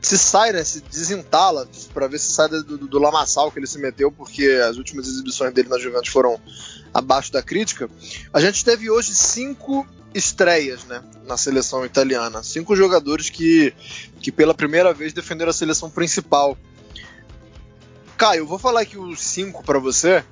se 0.00 0.16
sai, 0.16 0.52
né, 0.52 0.64
se 0.64 0.80
desentala 0.80 1.69
para 1.92 2.07
ver 2.07 2.19
se 2.19 2.33
sai 2.33 2.49
do, 2.49 2.62
do, 2.62 2.78
do, 2.88 2.99
lamaçal 2.99 3.50
que 3.50 3.59
ele 3.59 3.66
se 3.66 3.78
meteu, 3.78 4.11
porque 4.11 4.47
as 4.69 4.76
últimas 4.76 5.07
exibições 5.07 5.52
dele 5.52 5.69
na 5.69 5.78
Juventus 5.78 6.09
foram 6.09 6.40
abaixo 6.92 7.33
da 7.33 7.42
crítica. 7.42 7.88
A 8.33 8.40
gente 8.40 8.64
teve 8.64 8.90
hoje 8.90 9.14
cinco 9.14 9.87
estreias 10.14 10.85
né, 10.85 11.02
na 11.26 11.37
seleção 11.37 11.85
italiana, 11.85 12.42
cinco 12.42 12.75
jogadores 12.75 13.30
que, 13.30 13.75
que 14.21 14.33
pela 14.33 14.54
primeira 14.54 14.92
vez 14.92 15.12
defenderam 15.12 15.50
a 15.50 15.54
seleção 15.54 15.90
principal. 15.90 16.57
Caio, 18.16 18.40
eu 18.40 18.47
vou 18.47 18.59
falar 18.59 18.80
aqui 18.83 18.99
os 18.99 19.21
cinco 19.21 19.62
para 19.62 19.78
você. 19.78 20.25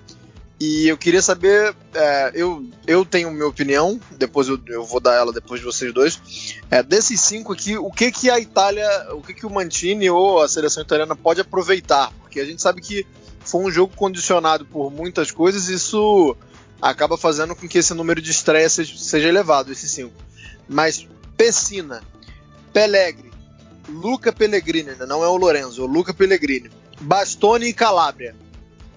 E 0.61 0.89
eu 0.89 0.99
queria 0.99 1.23
saber, 1.23 1.75
é, 1.95 2.33
eu, 2.35 2.69
eu 2.85 3.05
tenho 3.05 3.31
minha 3.31 3.47
opinião, 3.47 4.01
depois 4.11 4.49
eu, 4.49 4.59
eu 4.67 4.85
vou 4.85 4.99
dar 4.99 5.15
ela 5.15 5.33
depois 5.33 5.61
de 5.61 5.67
vocês 5.67 5.95
dois. 5.95 6.57
É, 6.69 6.83
desses 6.83 7.21
cinco 7.21 7.53
aqui, 7.53 7.79
o 7.79 7.93
que 7.93 8.11
que 8.11 8.29
a 8.29 8.41
Itália, 8.41 8.89
o 9.13 9.23
que 9.23 9.35
que 9.35 9.47
o 9.47 9.51
Mantini 9.51 10.11
ou 10.11 10.43
a 10.43 10.49
seleção 10.49 10.83
italiana 10.83 11.15
pode 11.15 11.41
aproveitar? 11.41 12.13
Porque 12.21 12.41
a 12.41 12.45
gente 12.45 12.61
sabe 12.61 12.81
que 12.81 13.07
foi 13.41 13.65
um 13.65 13.71
jogo 13.71 13.95
condicionado 13.95 14.65
por 14.67 14.91
muitas 14.91 15.31
coisas 15.31 15.69
isso 15.69 16.37
acaba 16.83 17.17
fazendo 17.17 17.55
com 17.55 17.69
que 17.69 17.79
esse 17.79 17.95
número 17.95 18.21
de 18.21 18.31
estreia 18.33 18.69
seja, 18.69 18.97
seja 18.99 19.29
elevado, 19.29 19.71
esses 19.71 19.91
cinco. 19.91 20.15
Mas 20.69 21.07
Pessina, 21.37 22.03
Pellegrini, 22.73 23.31
Luca 23.89 24.33
Pellegrini, 24.33 24.91
né, 24.91 25.07
não 25.07 25.23
é 25.23 25.29
o 25.29 25.37
Lorenzo, 25.37 25.83
é 25.83 25.85
o 25.85 25.89
Luca 25.89 26.13
Pellegrini, 26.13 26.69
Bastoni 27.01 27.67
e 27.67 27.73
Calabria 27.73 28.35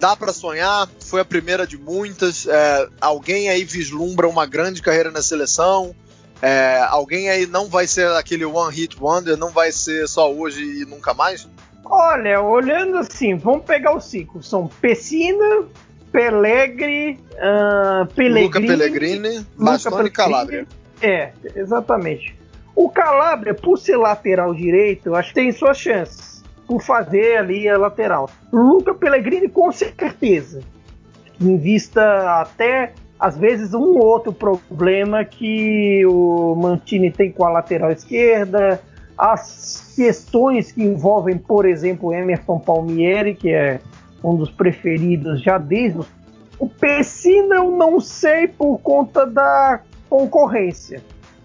dá 0.02 0.16
para 0.16 0.32
sonhar, 0.32 0.88
foi 0.98 1.20
a 1.20 1.24
primeira 1.24 1.64
de 1.64 1.78
muitas. 1.78 2.44
É, 2.48 2.88
alguém 3.00 3.48
aí 3.48 3.62
vislumbra 3.62 4.26
uma 4.26 4.44
grande 4.44 4.82
carreira 4.82 5.12
na 5.12 5.22
seleção. 5.22 5.94
É, 6.42 6.84
alguém 6.88 7.30
aí 7.30 7.46
não 7.46 7.68
vai 7.68 7.86
ser 7.86 8.08
aquele 8.08 8.44
one 8.44 8.74
hit 8.74 9.00
wonder, 9.00 9.36
não 9.36 9.50
vai 9.50 9.70
ser 9.70 10.08
só 10.08 10.32
hoje 10.32 10.60
e 10.60 10.84
nunca 10.84 11.14
mais? 11.14 11.48
Olha, 11.84 12.42
olhando 12.42 12.98
assim, 12.98 13.36
vamos 13.36 13.64
pegar 13.64 13.96
os 13.96 14.06
cinco: 14.06 14.42
são 14.42 14.66
Pessina, 14.66 15.66
Pelegri, 16.10 17.20
uh, 17.34 18.04
Pellegrini, 18.12 18.42
Luca 18.42 18.60
Pellegrini, 18.60 19.46
Bastoni 19.56 20.08
e 20.08 20.10
Calabria. 20.10 20.66
É, 21.00 21.30
exatamente. 21.54 22.36
O 22.74 22.90
Calabria, 22.90 23.54
por 23.54 23.78
ser 23.78 23.96
lateral 23.96 24.52
direito, 24.52 25.06
eu 25.06 25.14
acho 25.14 25.28
que 25.28 25.34
tem 25.34 25.52
suas 25.52 25.78
chances 25.78 26.31
por 26.66 26.82
fazer 26.82 27.36
ali 27.36 27.68
a 27.68 27.76
lateral. 27.76 28.28
Luca 28.52 28.94
Pellegrini 28.94 29.48
com 29.48 29.70
certeza, 29.72 30.60
em 31.40 31.56
vista 31.56 32.40
até 32.40 32.92
às 33.18 33.38
vezes 33.38 33.72
um 33.72 33.98
outro 33.98 34.32
problema 34.32 35.24
que 35.24 36.04
o 36.06 36.56
Mantini 36.56 37.10
tem 37.10 37.30
com 37.30 37.44
a 37.44 37.50
lateral 37.50 37.92
esquerda, 37.92 38.80
as 39.16 39.92
questões 39.94 40.72
que 40.72 40.82
envolvem, 40.82 41.38
por 41.38 41.64
exemplo, 41.64 42.12
Emerson 42.12 42.58
Palmieri, 42.58 43.36
que 43.36 43.50
é 43.50 43.80
um 44.24 44.34
dos 44.34 44.50
preferidos 44.50 45.40
já 45.40 45.58
desde 45.58 46.00
o, 46.58 46.68
Pessina 46.68 47.56
eu 47.56 47.70
não 47.70 48.00
sei 48.00 48.48
por 48.48 48.78
conta 48.78 49.26
da 49.26 49.80
concorrência. 50.08 51.00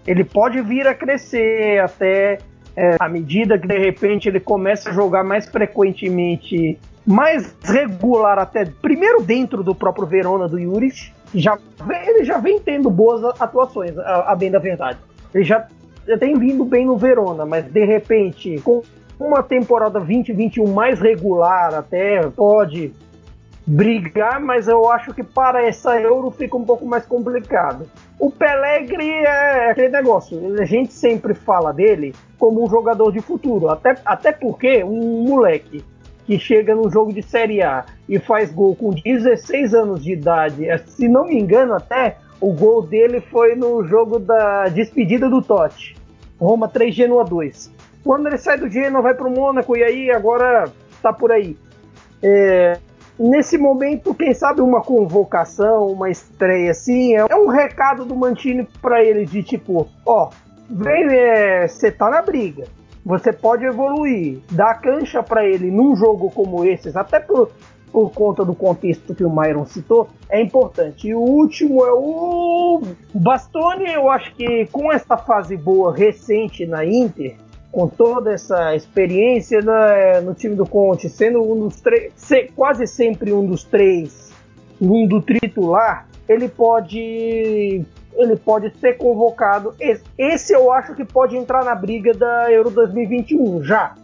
Ele 0.06 0.24
pode 0.24 0.60
vir 0.62 0.86
a 0.86 0.94
crescer 0.94 1.80
até 1.80 2.38
é, 2.78 2.96
à 3.00 3.08
medida 3.08 3.58
que 3.58 3.66
de 3.66 3.76
repente 3.76 4.28
ele 4.28 4.38
começa 4.38 4.90
a 4.90 4.92
jogar 4.92 5.24
mais 5.24 5.48
frequentemente, 5.48 6.78
mais 7.04 7.52
regular 7.64 8.38
até, 8.38 8.64
primeiro 8.64 9.20
dentro 9.20 9.64
do 9.64 9.74
próprio 9.74 10.06
Verona 10.06 10.46
do 10.46 10.60
Juric, 10.60 11.12
já 11.34 11.58
ele 12.06 12.24
já 12.24 12.38
vem 12.38 12.60
tendo 12.60 12.88
boas 12.88 13.24
atuações, 13.40 13.98
a, 13.98 14.30
a 14.32 14.36
bem 14.36 14.48
da 14.48 14.60
verdade. 14.60 14.96
Ele 15.34 15.42
já 15.42 15.66
tem 16.20 16.38
vindo 16.38 16.64
bem 16.64 16.86
no 16.86 16.96
Verona, 16.96 17.44
mas 17.44 17.64
de 17.64 17.84
repente, 17.84 18.60
com 18.62 18.82
uma 19.18 19.42
temporada 19.42 19.98
2021 19.98 20.72
mais 20.72 21.00
regular, 21.00 21.74
até 21.74 22.28
pode 22.28 22.92
brigar, 23.66 24.40
mas 24.40 24.68
eu 24.68 24.88
acho 24.88 25.12
que 25.12 25.24
para 25.24 25.66
essa 25.66 26.00
Euro 26.00 26.30
fica 26.30 26.56
um 26.56 26.64
pouco 26.64 26.86
mais 26.86 27.04
complicado. 27.04 27.88
O 28.18 28.30
Pelegri 28.30 29.10
é 29.10 29.70
aquele 29.70 29.90
negócio, 29.90 30.60
a 30.60 30.64
gente 30.64 30.92
sempre 30.92 31.34
fala 31.34 31.72
dele 31.72 32.12
como 32.36 32.64
um 32.64 32.68
jogador 32.68 33.12
de 33.12 33.20
futuro, 33.20 33.68
até, 33.68 33.96
até 34.04 34.32
porque 34.32 34.82
um 34.82 35.22
moleque 35.22 35.84
que 36.26 36.38
chega 36.38 36.74
no 36.74 36.90
jogo 36.90 37.12
de 37.12 37.22
Série 37.22 37.62
A 37.62 37.86
e 38.08 38.18
faz 38.18 38.50
gol 38.50 38.74
com 38.74 38.90
16 38.90 39.72
anos 39.72 40.02
de 40.02 40.12
idade, 40.12 40.68
é, 40.68 40.78
se 40.78 41.08
não 41.08 41.26
me 41.26 41.38
engano 41.38 41.74
até, 41.74 42.18
o 42.40 42.52
gol 42.52 42.82
dele 42.82 43.20
foi 43.20 43.54
no 43.54 43.84
jogo 43.84 44.18
da 44.18 44.64
despedida 44.68 45.28
do 45.28 45.40
Totti, 45.40 45.96
Roma 46.40 46.68
3 46.68 46.94
Genoa 46.94 47.24
2. 47.24 47.72
Quando 48.04 48.26
ele 48.26 48.38
sai 48.38 48.58
do 48.58 48.68
Genoa, 48.68 49.02
vai 49.02 49.14
para 49.14 49.28
o 49.28 49.30
Mônaco 49.30 49.76
e 49.76 49.82
aí 49.82 50.10
agora 50.10 50.70
tá 51.00 51.12
por 51.12 51.30
aí. 51.30 51.56
É, 52.22 52.78
nesse 53.18 53.58
momento, 53.58 54.14
quem 54.14 54.32
sabe 54.32 54.60
uma 54.60 54.80
convocação, 54.80 55.88
uma 55.88 56.10
estreia 56.10 56.70
assim, 56.70 57.14
é 57.14 57.34
um 57.34 57.48
recado 57.48 58.04
do 58.04 58.14
Mantini 58.14 58.66
para 58.80 59.02
ele 59.02 59.26
de 59.26 59.42
tipo, 59.42 59.88
ó, 60.06 60.30
vem, 60.70 61.06
você 61.66 61.88
é, 61.88 61.90
tá 61.90 62.08
na 62.10 62.22
briga, 62.22 62.64
você 63.04 63.32
pode 63.32 63.64
evoluir, 63.64 64.40
dar 64.50 64.80
cancha 64.80 65.22
para 65.22 65.44
ele 65.44 65.70
num 65.70 65.96
jogo 65.96 66.30
como 66.30 66.64
esse, 66.64 66.96
até 66.96 67.18
por, 67.18 67.50
por 67.90 68.12
conta 68.12 68.44
do 68.44 68.54
contexto 68.54 69.14
que 69.14 69.24
o 69.24 69.34
Myron 69.34 69.64
citou, 69.66 70.08
é 70.28 70.40
importante. 70.42 71.08
E 71.08 71.14
o 71.14 71.20
último 71.20 71.84
é 71.84 71.92
o 71.92 72.82
Bastoni, 73.14 73.92
eu 73.92 74.10
acho 74.10 74.34
que 74.34 74.66
com 74.66 74.92
essa 74.92 75.16
fase 75.16 75.56
boa 75.56 75.94
recente 75.94 76.66
na 76.66 76.84
Inter, 76.84 77.36
com 77.70 77.86
toda 77.86 78.32
essa 78.32 78.74
experiência 78.74 79.60
né, 79.60 80.20
no 80.20 80.34
time 80.34 80.54
do 80.54 80.66
Conte, 80.66 81.08
sendo 81.08 81.42
um 81.42 81.68
dos 81.68 81.80
três, 81.80 82.12
quase 82.56 82.86
sempre 82.86 83.32
um 83.32 83.46
dos 83.46 83.64
três, 83.64 84.32
um 84.80 85.06
do 85.06 85.20
titular, 85.20 86.08
ele 86.28 86.48
pode 86.48 87.84
ele 88.16 88.36
pode 88.36 88.76
ser 88.80 88.96
convocado. 88.96 89.74
Esse, 90.18 90.52
eu 90.52 90.72
acho 90.72 90.94
que 90.94 91.04
pode 91.04 91.36
entrar 91.36 91.64
na 91.64 91.74
briga 91.74 92.12
da 92.12 92.50
Euro 92.50 92.68
2021 92.70 93.62
já. 93.62 93.94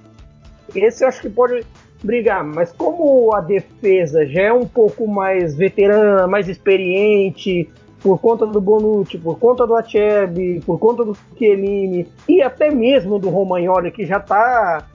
Esse 0.72 1.02
eu 1.02 1.08
acho 1.08 1.20
que 1.20 1.28
pode 1.28 1.66
brigar, 2.02 2.44
mas 2.44 2.70
como 2.70 3.34
a 3.34 3.40
defesa 3.40 4.24
já 4.26 4.42
é 4.42 4.52
um 4.52 4.66
pouco 4.66 5.08
mais 5.08 5.56
veterana, 5.56 6.28
mais 6.28 6.48
experiente, 6.48 7.68
por 8.04 8.20
conta 8.20 8.46
do 8.46 8.60
Bonucci, 8.60 9.16
por 9.16 9.38
conta 9.38 9.66
do 9.66 9.74
Acerbi, 9.74 10.60
por 10.60 10.78
conta 10.78 11.02
do 11.06 11.16
Chiellini 11.38 12.06
e 12.28 12.42
até 12.42 12.70
mesmo 12.70 13.18
do 13.18 13.30
Romagnoli, 13.30 13.90
que 13.90 14.04
já 14.04 14.18
está 14.18 14.86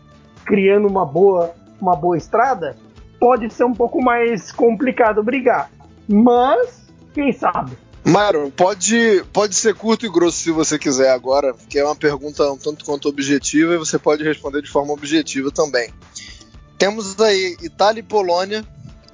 criando 0.45 0.87
uma 0.87 1.03
boa, 1.07 1.51
uma 1.81 1.95
boa 1.95 2.15
estrada, 2.15 2.77
pode 3.19 3.51
ser 3.51 3.63
um 3.63 3.73
pouco 3.73 3.99
mais 3.99 4.51
complicado 4.51 5.23
brigar. 5.23 5.71
Mas, 6.07 6.87
quem 7.11 7.33
sabe? 7.33 7.75
Myron, 8.05 8.51
pode, 8.51 9.23
pode 9.33 9.55
ser 9.55 9.73
curto 9.73 10.05
e 10.05 10.09
grosso 10.09 10.37
se 10.37 10.51
você 10.51 10.77
quiser 10.77 11.09
agora, 11.09 11.55
porque 11.55 11.79
é 11.79 11.83
uma 11.83 11.95
pergunta 11.95 12.51
um 12.51 12.57
tanto 12.57 12.85
quanto 12.85 13.09
objetiva 13.09 13.73
e 13.73 13.77
você 13.77 13.97
pode 13.97 14.23
responder 14.23 14.61
de 14.61 14.69
forma 14.69 14.93
objetiva 14.93 15.49
também. 15.49 15.91
Temos 16.77 17.19
aí 17.19 17.57
Itália 17.63 18.01
e 18.01 18.03
Polônia 18.03 18.63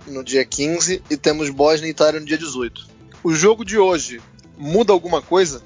no 0.06 0.22
dia 0.22 0.44
15 0.44 1.02
e 1.10 1.16
temos 1.16 1.50
Bósnia 1.50 1.88
e 1.88 1.92
Itália 1.92 2.20
no 2.20 2.26
dia 2.26 2.38
18. 2.38 2.95
O 3.26 3.34
jogo 3.34 3.66
de 3.66 3.76
hoje 3.80 4.22
muda 4.56 4.94
alguma 4.94 5.20
coisa 5.20 5.64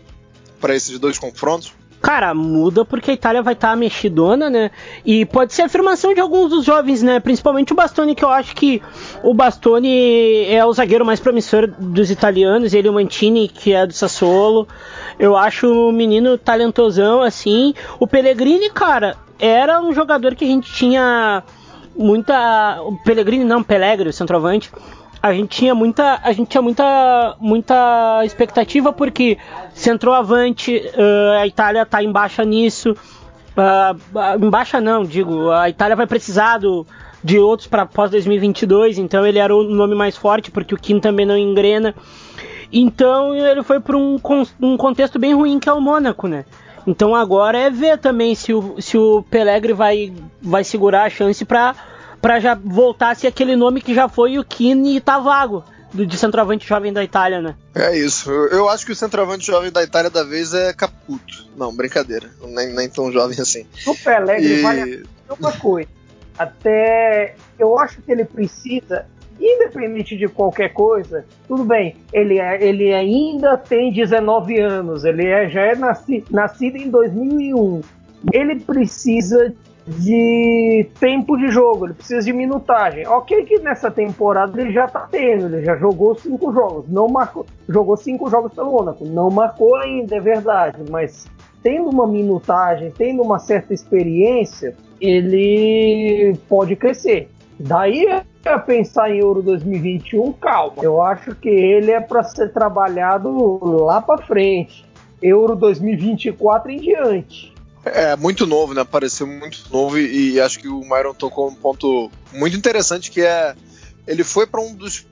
para 0.62 0.74
esses 0.74 0.98
dois 0.98 1.20
confrontos? 1.20 1.74
Cara, 2.02 2.34
muda 2.34 2.86
porque 2.86 3.12
a 3.12 3.14
Itália 3.14 3.42
vai 3.42 3.52
estar 3.52 3.72
tá 3.72 3.76
mexidona, 3.76 4.50
né? 4.50 4.72
E 5.06 5.26
pode 5.26 5.54
ser 5.54 5.64
afirmação 5.64 6.14
de 6.14 6.22
alguns 6.22 6.52
dos 6.52 6.64
jovens, 6.64 7.04
né? 7.04 7.20
Principalmente 7.20 7.74
o 7.74 7.76
Bastoni, 7.76 8.16
que 8.16 8.24
eu 8.24 8.30
acho 8.30 8.56
que 8.56 8.82
o 9.22 9.34
Bastoni 9.34 10.46
é 10.46 10.66
o 10.66 10.72
zagueiro 10.72 11.06
mais 11.06 11.20
promissor 11.20 11.68
dos 11.68 12.10
italianos. 12.10 12.74
Ele 12.74 12.88
o 12.88 12.94
Mantini, 12.94 13.50
que 13.50 13.74
é 13.74 13.86
do 13.86 13.92
Sassuolo. 13.92 14.66
Eu 15.20 15.36
acho 15.36 15.68
o 15.68 15.92
menino 15.92 16.38
talentosão, 16.38 17.22
assim. 17.22 17.74
O 18.00 18.08
Pellegrini, 18.08 18.70
cara, 18.70 19.18
era 19.38 19.82
um 19.82 19.94
jogador 19.94 20.34
que 20.34 20.46
a 20.46 20.48
gente 20.48 20.72
tinha 20.72 21.44
muita. 21.94 22.82
O 22.84 22.96
Pellegrini 23.04 23.44
não, 23.44 23.62
Pellegrini, 23.62 24.12
o 24.12 24.14
centroavante 24.14 24.72
a 25.22 25.34
gente 25.34 25.50
tinha 25.50 25.76
muita 25.76 26.20
a 26.24 26.32
gente 26.32 26.50
tinha 26.50 26.62
muita 26.62 27.36
muita 27.40 28.22
expectativa 28.24 28.94
porque 28.94 29.38
centroavante 29.74 30.78
uh, 30.78 31.40
a 31.42 31.48
Itália 31.48 31.82
está 31.84 32.02
em 32.04 32.12
baixa 32.12 32.44
nisso. 32.44 32.96
Uh, 33.58 34.46
em 34.46 34.50
baixa 34.50 34.80
não 34.80 35.04
digo 35.04 35.52
a 35.52 35.70
Itália 35.70 35.96
vai 35.96 36.08
precisar 36.08 36.60
do, 36.60 36.88
de 37.22 37.38
outros 37.38 37.68
para 37.68 37.86
pós 37.86 38.10
2022 38.12 38.98
então 38.98 39.26
ele 39.26 39.40
era 39.40 39.54
o 39.54 39.64
nome 39.64 39.96
mais 39.96 40.16
forte 40.16 40.50
porque 40.50 40.74
o 40.74 40.78
Kim 40.78 41.00
também 41.00 41.26
não 41.26 41.38
engrena. 41.38 41.94
Então 42.72 43.36
ele 43.36 43.64
foi 43.64 43.80
para 43.80 43.98
um, 43.98 44.18
um 44.62 44.78
contexto 44.78 45.20
bem 45.20 45.34
ruim 45.34 45.60
que 45.60 45.68
é 45.68 45.74
o 45.74 45.82
Mônaco 45.82 46.28
né? 46.28 46.46
Então 46.88 47.14
agora 47.14 47.58
é 47.58 47.70
ver 47.70 47.98
também 47.98 48.34
se 48.36 48.54
o, 48.54 48.76
se 48.80 48.98
o 48.98 49.24
Pelegri 49.30 49.74
vai, 49.74 50.14
vai 50.42 50.64
segurar 50.64 51.04
a 51.04 51.10
chance 51.10 51.44
para 51.44 51.76
para 52.22 52.40
já 52.40 52.56
voltar 52.56 53.12
a 53.12 53.16
ser 53.16 53.28
aquele 53.28 53.56
nome 53.56 53.82
que 53.82 53.94
já 53.94 54.08
foi 54.08 54.38
o 54.38 54.44
Kine 54.44 54.98
e 54.98 55.02
tá 55.02 55.20
vago 55.20 55.64
do, 55.94 56.06
de 56.06 56.18
centroavante 56.18 56.68
jovem 56.68 56.94
da 56.94 57.04
Itália, 57.04 57.42
né? 57.42 57.56
É 57.74 57.98
isso. 57.98 58.30
Eu, 58.32 58.48
eu, 58.48 58.70
acho 58.70 58.86
que 58.86 58.92
o 58.92 58.96
centroavante 58.96 59.46
jovem 59.46 59.72
da 59.72 59.84
Itália 59.84 60.10
da 60.10 60.24
vez 60.24 60.54
é 60.54 60.74
Caputo. 60.74 61.48
Não, 61.58 61.76
brincadeira. 61.76 62.30
Nem, 62.42 62.74
nem 62.74 62.90
tão 62.90 63.12
jovem 63.12 63.40
assim. 63.40 63.66
O 63.86 63.96
Pelé 63.96 64.42
e... 64.42 64.62
vale 64.62 65.04
uma 65.30 65.52
coisa. 65.52 65.90
Até 66.38 67.36
eu 67.58 67.78
acho 67.78 68.02
que 68.02 68.12
ele 68.12 68.24
precisa, 68.24 69.06
independente 69.40 70.18
de 70.18 70.28
qualquer 70.28 70.70
coisa, 70.70 71.26
tudo 71.48 71.66
bem, 71.66 71.98
ele, 72.14 72.40
é, 72.40 72.64
ele 72.64 72.94
ainda 72.94 73.58
tem 73.58 73.92
19 73.92 74.58
anos, 74.58 75.04
ele 75.04 75.28
é, 75.28 75.50
já 75.50 75.62
é 75.62 75.76
nasci, 75.76 76.24
nascido 76.30 76.78
em 76.78 76.90
2001. 76.90 77.82
Ele 78.32 78.60
precisa 78.62 79.54
de 79.98 80.88
tempo 81.00 81.38
de 81.38 81.50
jogo, 81.50 81.86
ele 81.86 81.94
precisa 81.94 82.22
de 82.22 82.34
minutagem. 82.34 83.08
Ok 83.08 83.44
que 83.46 83.60
nessa 83.60 83.90
temporada 83.90 84.60
ele 84.62 84.72
já 84.72 84.88
tá 84.88 85.08
tendo, 85.10 85.48
ele 85.48 85.66
já 85.66 85.76
jogou 85.76 86.16
cinco 86.16 86.54
jogos, 86.54 86.86
não 86.88 87.08
marcou, 87.08 87.46
jogou 87.68 87.98
cinco 87.98 88.30
jogos 88.30 88.54
pelo 88.54 88.72
Mônaco, 88.72 89.06
não 89.06 89.30
marcou 89.30 89.76
ainda, 89.76 90.16
é 90.16 90.20
verdade, 90.20 90.84
mas 90.90 91.28
tendo 91.64 91.90
uma 91.90 92.08
minutagem, 92.08 92.92
tendo 92.92 93.22
uma 93.22 93.40
certa 93.40 93.74
experiência, 93.74 94.76
ele 95.02 96.38
pode 96.48 96.76
crescer. 96.76 97.30
Daí 97.60 98.08
a 98.46 98.58
pensar 98.58 99.12
em 99.12 99.20
Euro 99.20 99.42
2021, 99.42 100.32
calma. 100.34 100.82
Eu 100.82 101.02
acho 101.02 101.36
que 101.36 101.50
ele 101.50 101.92
é 101.92 102.00
para 102.00 102.24
ser 102.24 102.54
trabalhado 102.54 103.60
lá 103.84 104.02
para 104.02 104.24
frente. 104.26 104.86
Euro 105.22 105.56
2024 105.56 106.72
em 106.72 106.78
diante. 106.78 107.54
É, 107.86 108.16
muito 108.16 108.46
novo, 108.46 108.74
né? 108.74 108.84
Pareceu 108.84 109.26
muito 109.26 109.64
novo 109.72 109.98
e, 109.98 110.34
e 110.34 110.42
acho 110.42 110.60
que 110.60 110.68
o 110.68 110.82
Myron 110.82 111.14
tocou 111.14 111.50
um 111.50 111.56
ponto 111.56 112.12
muito 112.34 112.56
interessante 112.58 113.10
que 113.10 113.22
é 113.22 113.56
ele 114.06 114.24
foi 114.24 114.46
para 114.46 114.62
um 114.62 114.74
dos 114.74 115.06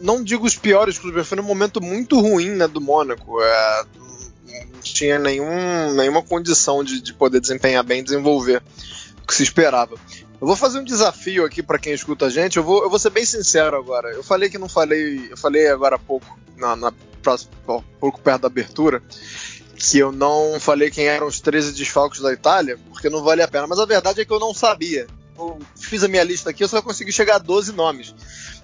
não 0.00 0.22
digo 0.22 0.44
os 0.44 0.56
piores 0.56 0.98
clubes, 0.98 1.18
mas 1.18 1.28
foi 1.28 1.36
num 1.36 1.44
momento 1.44 1.80
muito 1.80 2.20
ruim 2.20 2.50
né, 2.50 2.66
do 2.66 2.80
Mônaco. 2.80 3.40
É, 3.40 3.84
não 4.72 4.80
tinha 4.80 5.18
nenhum, 5.18 5.94
nenhuma 5.94 6.22
condição 6.22 6.82
de, 6.82 7.00
de 7.00 7.14
poder 7.14 7.40
desempenhar 7.40 7.84
bem, 7.84 8.02
desenvolver 8.02 8.62
o 9.22 9.26
que 9.26 9.34
se 9.34 9.42
esperava. 9.42 9.96
Eu 10.40 10.46
vou 10.46 10.56
fazer 10.56 10.80
um 10.80 10.84
desafio 10.84 11.44
aqui 11.44 11.62
para 11.62 11.78
quem 11.78 11.92
escuta 11.92 12.26
a 12.26 12.30
gente. 12.30 12.56
Eu 12.56 12.64
vou, 12.64 12.82
eu 12.82 12.90
vou 12.90 12.98
ser 12.98 13.10
bem 13.10 13.24
sincero 13.24 13.76
agora. 13.76 14.10
Eu 14.10 14.24
falei 14.24 14.50
que 14.50 14.58
não 14.58 14.68
falei, 14.68 15.28
eu 15.30 15.36
falei 15.36 15.68
agora 15.68 15.94
há 15.94 16.00
pouco, 16.00 16.36
na, 16.56 16.74
na 16.74 16.92
próxima, 17.22 17.52
pouco 18.00 18.20
perto 18.20 18.42
da 18.42 18.48
abertura, 18.48 19.00
que 19.90 19.98
eu 19.98 20.12
não 20.12 20.60
falei 20.60 20.92
quem 20.92 21.06
eram 21.06 21.26
os 21.26 21.40
13 21.40 21.72
desfalques 21.72 22.20
da 22.20 22.32
Itália, 22.32 22.78
porque 22.88 23.10
não 23.10 23.20
vale 23.20 23.42
a 23.42 23.48
pena. 23.48 23.66
Mas 23.66 23.80
a 23.80 23.84
verdade 23.84 24.20
é 24.20 24.24
que 24.24 24.32
eu 24.32 24.38
não 24.38 24.54
sabia. 24.54 25.08
Eu 25.36 25.58
fiz 25.74 26.04
a 26.04 26.08
minha 26.08 26.22
lista 26.22 26.50
aqui, 26.50 26.62
eu 26.62 26.68
só 26.68 26.80
consegui 26.80 27.10
chegar 27.10 27.36
a 27.36 27.38
12 27.38 27.72
nomes. 27.72 28.14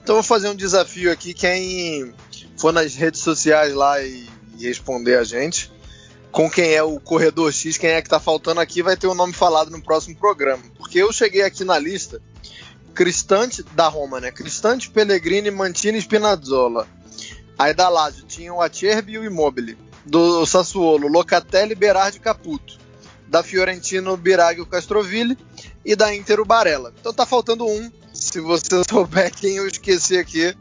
Então 0.00 0.14
eu 0.14 0.22
vou 0.22 0.22
fazer 0.22 0.48
um 0.48 0.54
desafio 0.54 1.10
aqui. 1.10 1.34
Quem 1.34 2.14
for 2.56 2.72
nas 2.72 2.94
redes 2.94 3.20
sociais 3.20 3.74
lá 3.74 4.00
e, 4.00 4.28
e 4.58 4.68
responder 4.68 5.16
a 5.16 5.24
gente, 5.24 5.72
com 6.30 6.48
quem 6.48 6.72
é 6.72 6.84
o 6.84 7.00
corredor 7.00 7.52
X, 7.52 7.76
quem 7.76 7.90
é 7.90 8.00
que 8.00 8.08
tá 8.08 8.20
faltando 8.20 8.60
aqui, 8.60 8.80
vai 8.80 8.96
ter 8.96 9.08
o 9.08 9.12
um 9.12 9.16
nome 9.16 9.32
falado 9.32 9.72
no 9.72 9.82
próximo 9.82 10.14
programa. 10.16 10.62
Porque 10.76 10.98
eu 10.98 11.12
cheguei 11.12 11.42
aqui 11.42 11.64
na 11.64 11.78
lista. 11.80 12.22
Cristante 12.94 13.64
da 13.74 13.88
Roma, 13.88 14.20
né? 14.20 14.30
Cristante, 14.30 14.88
Pellegrini, 14.88 15.50
Mantini 15.50 15.98
e 15.98 16.00
Spinazzola. 16.00 16.86
Aí 17.58 17.74
da 17.74 17.88
Lazio 17.88 18.24
tinha 18.24 18.54
o 18.54 18.62
Acerbi 18.62 19.14
e 19.14 19.18
o 19.18 19.24
Immobile 19.24 19.87
do 20.04 20.44
Sassuolo, 20.46 21.08
Locatelli, 21.08 21.74
Berardi 21.74 22.20
Caputo. 22.20 22.78
Da 23.26 23.42
Fiorentino, 23.42 24.16
Biraghi, 24.16 24.64
Castroville. 24.64 25.36
E 25.84 25.94
da 25.94 26.14
Inter, 26.14 26.40
o 26.40 26.44
Barella. 26.44 26.92
Então 26.98 27.12
tá 27.12 27.26
faltando 27.26 27.66
um. 27.66 27.90
Se 28.12 28.40
você 28.40 28.82
souber 28.88 29.30
quem 29.32 29.56
eu 29.56 29.66
esqueci 29.66 30.16
aqui, 30.18 30.54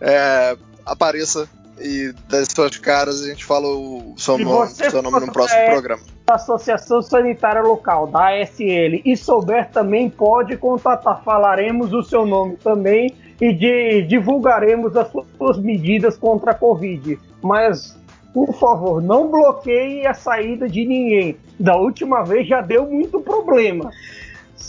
é, 0.00 0.56
apareça 0.84 1.48
e 1.80 2.14
das 2.28 2.48
suas 2.54 2.76
caras 2.76 3.22
a 3.22 3.28
gente 3.28 3.44
fala 3.44 3.66
o 3.66 4.14
seu, 4.16 4.38
nome, 4.38 4.68
seu 4.70 5.02
nome 5.02 5.20
no 5.20 5.32
próximo 5.32 5.60
é 5.60 5.70
programa. 5.70 6.02
Da 6.26 6.34
Associação 6.34 7.02
Sanitária 7.02 7.62
Local, 7.62 8.06
da 8.06 8.28
ASL, 8.28 9.02
e 9.04 9.16
souber 9.16 9.70
também, 9.70 10.08
pode 10.08 10.56
contatar. 10.56 11.22
Falaremos 11.24 11.92
o 11.92 12.02
seu 12.02 12.24
nome 12.24 12.56
também 12.56 13.14
e 13.40 13.52
de, 13.52 14.02
divulgaremos 14.02 14.96
as 14.96 15.10
suas 15.10 15.58
medidas 15.58 16.16
contra 16.16 16.52
a 16.52 16.54
Covid. 16.54 17.18
Mas 17.42 17.98
por 18.32 18.54
favor, 18.54 19.02
não 19.02 19.30
bloqueie 19.30 20.06
a 20.06 20.14
saída 20.14 20.68
de 20.68 20.84
ninguém. 20.84 21.36
Da 21.58 21.76
última 21.76 22.24
vez 22.24 22.48
já 22.48 22.60
deu 22.60 22.86
muito 22.86 23.20
problema. 23.20 23.90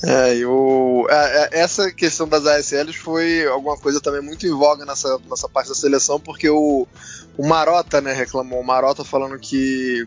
É, 0.06 0.36
eu, 0.36 1.08
é, 1.10 1.44
é, 1.44 1.62
essa 1.62 1.90
questão 1.90 2.28
das 2.28 2.46
ASLs 2.46 2.98
foi 2.98 3.48
alguma 3.48 3.78
coisa 3.78 4.02
também 4.02 4.22
muito 4.22 4.46
em 4.46 4.52
voga 4.52 4.84
nessa, 4.86 5.18
nessa 5.30 5.48
parte 5.48 5.70
da 5.70 5.76
seleção, 5.76 6.20
porque 6.20 6.50
o, 6.50 6.86
o 7.38 7.48
Marota 7.48 8.02
né, 8.02 8.12
reclamou. 8.12 8.60
O 8.60 8.66
Marota 8.66 9.06
falando 9.06 9.40
que 9.40 10.06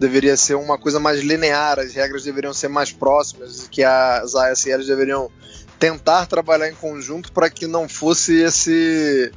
deveria 0.00 0.36
ser 0.38 0.54
uma 0.54 0.78
coisa 0.78 0.98
mais 0.98 1.20
linear, 1.20 1.78
as 1.78 1.92
regras 1.92 2.24
deveriam 2.24 2.54
ser 2.54 2.68
mais 2.68 2.92
próximas, 2.92 3.68
que 3.68 3.84
as 3.84 4.34
ASLs 4.34 4.86
deveriam 4.86 5.30
tentar 5.78 6.24
trabalhar 6.24 6.70
em 6.70 6.74
conjunto 6.74 7.30
para 7.30 7.50
que 7.50 7.66
não 7.66 7.86
fosse 7.86 8.40
esse 8.40 9.30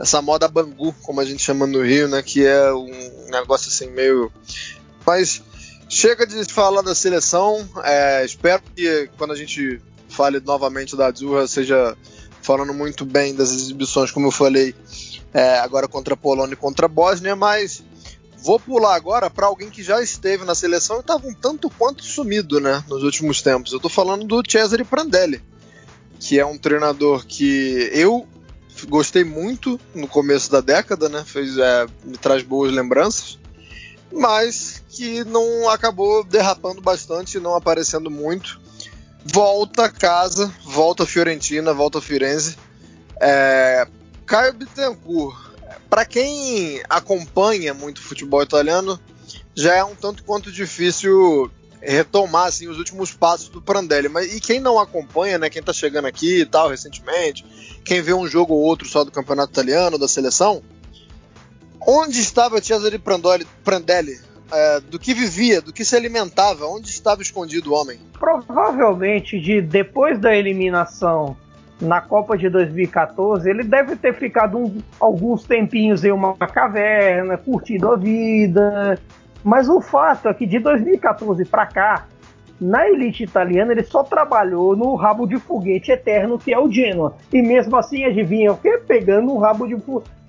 essa 0.00 0.22
moda 0.22 0.48
Bangu, 0.48 0.94
como 1.02 1.20
a 1.20 1.24
gente 1.26 1.42
chama 1.42 1.66
no 1.66 1.82
Rio, 1.82 2.08
né? 2.08 2.22
Que 2.22 2.46
é 2.46 2.72
um 2.72 3.28
negócio 3.30 3.68
assim 3.68 3.90
meio. 3.90 4.32
Mas 5.06 5.42
chega 5.90 6.26
de 6.26 6.42
falar 6.46 6.80
da 6.80 6.94
seleção. 6.94 7.68
É, 7.84 8.24
espero 8.24 8.62
que 8.74 9.10
quando 9.18 9.32
a 9.32 9.36
gente 9.36 9.78
fale 10.08 10.40
novamente 10.40 10.96
da 10.96 11.08
Azurra 11.08 11.46
seja 11.46 11.96
falando 12.40 12.72
muito 12.72 13.04
bem 13.04 13.34
das 13.34 13.50
exibições, 13.52 14.10
como 14.10 14.28
eu 14.28 14.30
falei, 14.30 14.74
é, 15.34 15.58
agora 15.58 15.86
contra 15.86 16.14
a 16.14 16.16
Polônia 16.16 16.54
e 16.54 16.56
contra 16.56 16.86
a 16.86 16.88
Bósnia, 16.88 17.36
mas 17.36 17.82
vou 18.38 18.58
pular 18.58 18.94
agora 18.94 19.28
para 19.28 19.46
alguém 19.46 19.68
que 19.68 19.82
já 19.82 20.02
esteve 20.02 20.46
na 20.46 20.54
seleção 20.54 20.96
e 20.96 21.00
estava 21.00 21.28
um 21.28 21.34
tanto 21.34 21.68
quanto 21.68 22.02
sumido, 22.02 22.58
né, 22.58 22.82
nos 22.88 23.02
últimos 23.02 23.42
tempos. 23.42 23.72
Eu 23.72 23.76
estou 23.76 23.90
falando 23.90 24.26
do 24.26 24.42
Cesare 24.50 24.82
Prandelli, 24.82 25.42
que 26.18 26.40
é 26.40 26.46
um 26.46 26.56
treinador 26.56 27.26
que 27.26 27.90
eu 27.92 28.26
gostei 28.88 29.24
muito 29.24 29.80
no 29.94 30.06
começo 30.08 30.50
da 30.50 30.60
década, 30.60 31.08
né? 31.08 31.24
Fez, 31.24 31.56
é, 31.58 31.86
me 32.04 32.16
traz 32.16 32.42
boas 32.42 32.72
lembranças, 32.72 33.38
mas 34.12 34.82
que 34.88 35.24
não 35.24 35.68
acabou 35.68 36.24
derrapando 36.24 36.80
bastante, 36.80 37.38
não 37.38 37.54
aparecendo 37.54 38.10
muito. 38.10 38.60
Volta 39.24 39.84
a 39.84 39.88
casa, 39.88 40.52
volta 40.64 41.02
a 41.04 41.06
Fiorentina, 41.06 41.72
volta 41.72 41.98
a 41.98 42.02
Firenze. 42.02 42.56
É, 43.20 43.86
Caio 44.26 44.54
Bittencourt, 44.54 45.36
para 45.88 46.04
quem 46.04 46.82
acompanha 46.88 47.74
muito 47.74 48.00
futebol 48.00 48.42
italiano, 48.42 48.98
já 49.54 49.74
é 49.74 49.84
um 49.84 49.94
tanto 49.94 50.24
quanto 50.24 50.50
difícil 50.50 51.50
retomar 51.80 52.46
assim, 52.46 52.68
os 52.68 52.78
últimos 52.78 53.12
passos 53.12 53.48
do 53.48 53.60
Prandelli. 53.60 54.08
Mas, 54.08 54.34
e 54.34 54.40
quem 54.40 54.60
não 54.60 54.78
acompanha, 54.78 55.38
né, 55.38 55.50
quem 55.50 55.60
está 55.60 55.72
chegando 55.72 56.06
aqui 56.06 56.40
e 56.40 56.46
tal 56.46 56.68
recentemente, 56.68 57.44
quem 57.84 58.00
vê 58.00 58.12
um 58.12 58.26
jogo 58.26 58.54
ou 58.54 58.60
outro 58.60 58.86
só 58.88 59.04
do 59.04 59.10
campeonato 59.10 59.52
italiano, 59.52 59.98
da 59.98 60.08
seleção, 60.08 60.62
onde 61.80 62.20
estava 62.20 62.62
Cesare 62.62 62.98
Prandelli, 62.98 63.46
Prandelli 63.64 64.18
é, 64.52 64.80
do 64.80 64.98
que 64.98 65.14
vivia, 65.14 65.60
do 65.60 65.72
que 65.72 65.84
se 65.84 65.96
alimentava, 65.96 66.66
onde 66.66 66.90
estava 66.90 67.22
escondido 67.22 67.72
o 67.72 67.74
homem? 67.74 67.98
Provavelmente 68.18 69.40
de 69.40 69.60
depois 69.60 70.18
da 70.18 70.34
eliminação 70.34 71.36
na 71.80 72.00
Copa 72.00 72.36
de 72.36 72.48
2014, 72.50 73.48
ele 73.48 73.64
deve 73.64 73.96
ter 73.96 74.14
ficado 74.14 74.58
um, 74.58 74.82
alguns 74.98 75.44
tempinhos 75.44 76.04
em 76.04 76.10
uma 76.10 76.36
caverna, 76.36 77.38
curtindo 77.38 77.90
a 77.90 77.96
vida. 77.96 78.98
Mas 79.42 79.68
o 79.68 79.80
fato 79.80 80.28
é 80.28 80.34
que 80.34 80.46
de 80.46 80.58
2014 80.58 81.44
para 81.44 81.66
cá, 81.66 82.06
na 82.60 82.86
elite 82.86 83.24
italiana, 83.24 83.72
ele 83.72 83.82
só 83.82 84.02
trabalhou 84.02 84.76
no 84.76 84.94
rabo 84.94 85.26
de 85.26 85.38
foguete 85.38 85.90
eterno 85.90 86.38
que 86.38 86.52
é 86.52 86.58
o 86.58 86.70
Genoa. 86.70 87.14
E 87.32 87.40
mesmo 87.40 87.74
assim, 87.76 88.04
adivinha 88.04 88.52
o 88.52 88.56
que? 88.56 88.78
Pegando 88.78 89.32
um 89.32 89.38
rabo 89.38 89.66
de, 89.66 89.76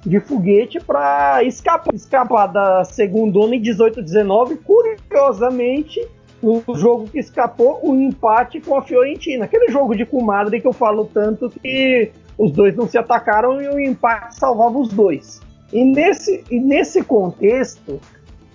de 0.05 0.19
foguete 0.21 0.79
para 0.79 1.43
escapar, 1.43 1.93
escapar 1.93 2.47
da 2.47 2.85
segunda 2.85 3.39
em 3.53 3.61
18-19. 3.61 4.59
Curiosamente, 4.63 5.99
o 6.41 6.63
jogo 6.75 7.07
que 7.07 7.19
escapou, 7.19 7.79
o 7.83 7.95
empate 7.95 8.61
com 8.61 8.75
a 8.75 8.81
Fiorentina. 8.81 9.45
Aquele 9.45 9.69
jogo 9.69 9.95
de 9.95 10.05
comadre 10.05 10.61
que 10.61 10.67
eu 10.67 10.73
falo 10.73 11.09
tanto 11.13 11.49
que 11.49 12.11
os 12.37 12.51
dois 12.51 12.75
não 12.75 12.87
se 12.87 12.97
atacaram 12.97 13.61
e 13.61 13.67
o 13.67 13.79
empate 13.79 14.35
salvava 14.35 14.77
os 14.77 14.89
dois. 14.89 15.41
E 15.71 15.83
nesse, 15.83 16.43
e 16.49 16.59
nesse 16.59 17.03
contexto, 17.03 17.99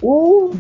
o 0.03 0.53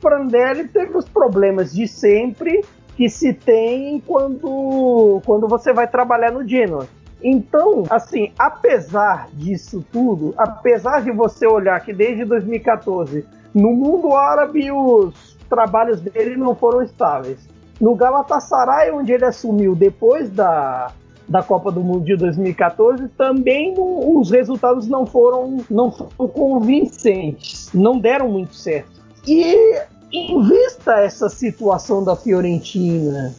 Prandelli 0.00 0.68
teve 0.68 0.96
os 0.96 1.08
problemas 1.08 1.72
de 1.72 1.88
sempre 1.88 2.64
que 2.96 3.08
se 3.08 3.32
tem 3.32 4.00
quando, 4.00 5.20
quando 5.24 5.48
você 5.48 5.72
vai 5.72 5.88
trabalhar 5.88 6.30
no 6.30 6.46
Genoa. 6.46 6.86
Então, 7.22 7.84
assim, 7.88 8.32
apesar 8.38 9.28
disso 9.32 9.84
tudo, 9.90 10.34
apesar 10.36 11.02
de 11.02 11.10
você 11.10 11.46
olhar 11.46 11.80
que 11.80 11.92
desde 11.92 12.24
2014 12.24 13.26
no 13.54 13.72
mundo 13.72 14.14
árabe 14.14 14.70
os 14.70 15.36
trabalhos 15.48 16.00
dele 16.00 16.36
não 16.36 16.54
foram 16.54 16.82
estáveis. 16.82 17.48
No 17.80 17.94
Galatasaray, 17.94 18.90
onde 18.90 19.12
ele 19.12 19.24
assumiu 19.24 19.74
depois 19.74 20.28
da, 20.28 20.92
da 21.28 21.42
Copa 21.42 21.72
do 21.72 21.80
Mundo 21.80 22.04
de 22.04 22.16
2014, 22.16 23.08
também 23.08 23.74
os 23.78 24.30
resultados 24.30 24.86
não 24.86 25.06
foram, 25.06 25.64
não 25.70 25.90
foram 25.90 26.28
convincentes, 26.28 27.70
não 27.72 27.98
deram 27.98 28.28
muito 28.28 28.54
certo. 28.54 29.02
E 29.26 29.80
em 30.12 30.42
vista 30.42 31.00
essa 31.00 31.28
situação 31.28 32.04
da 32.04 32.14
Fiorentina, 32.14 33.34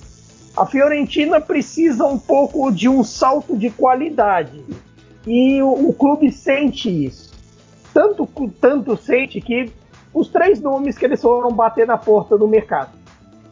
a 0.57 0.65
Fiorentina 0.65 1.39
precisa 1.39 2.05
um 2.05 2.17
pouco 2.17 2.71
de 2.71 2.89
um 2.89 3.03
salto 3.03 3.57
de 3.57 3.69
qualidade. 3.69 4.63
E 5.27 5.61
o, 5.61 5.89
o 5.89 5.93
clube 5.93 6.31
sente 6.31 6.89
isso. 6.89 7.33
Tanto, 7.93 8.27
tanto 8.59 8.97
sente 8.97 9.39
que 9.41 9.71
os 10.13 10.29
três 10.29 10.61
nomes 10.61 10.97
que 10.97 11.05
eles 11.05 11.21
foram 11.21 11.51
bater 11.51 11.85
na 11.85 11.97
porta 11.97 12.37
do 12.37 12.47
mercado: 12.47 12.91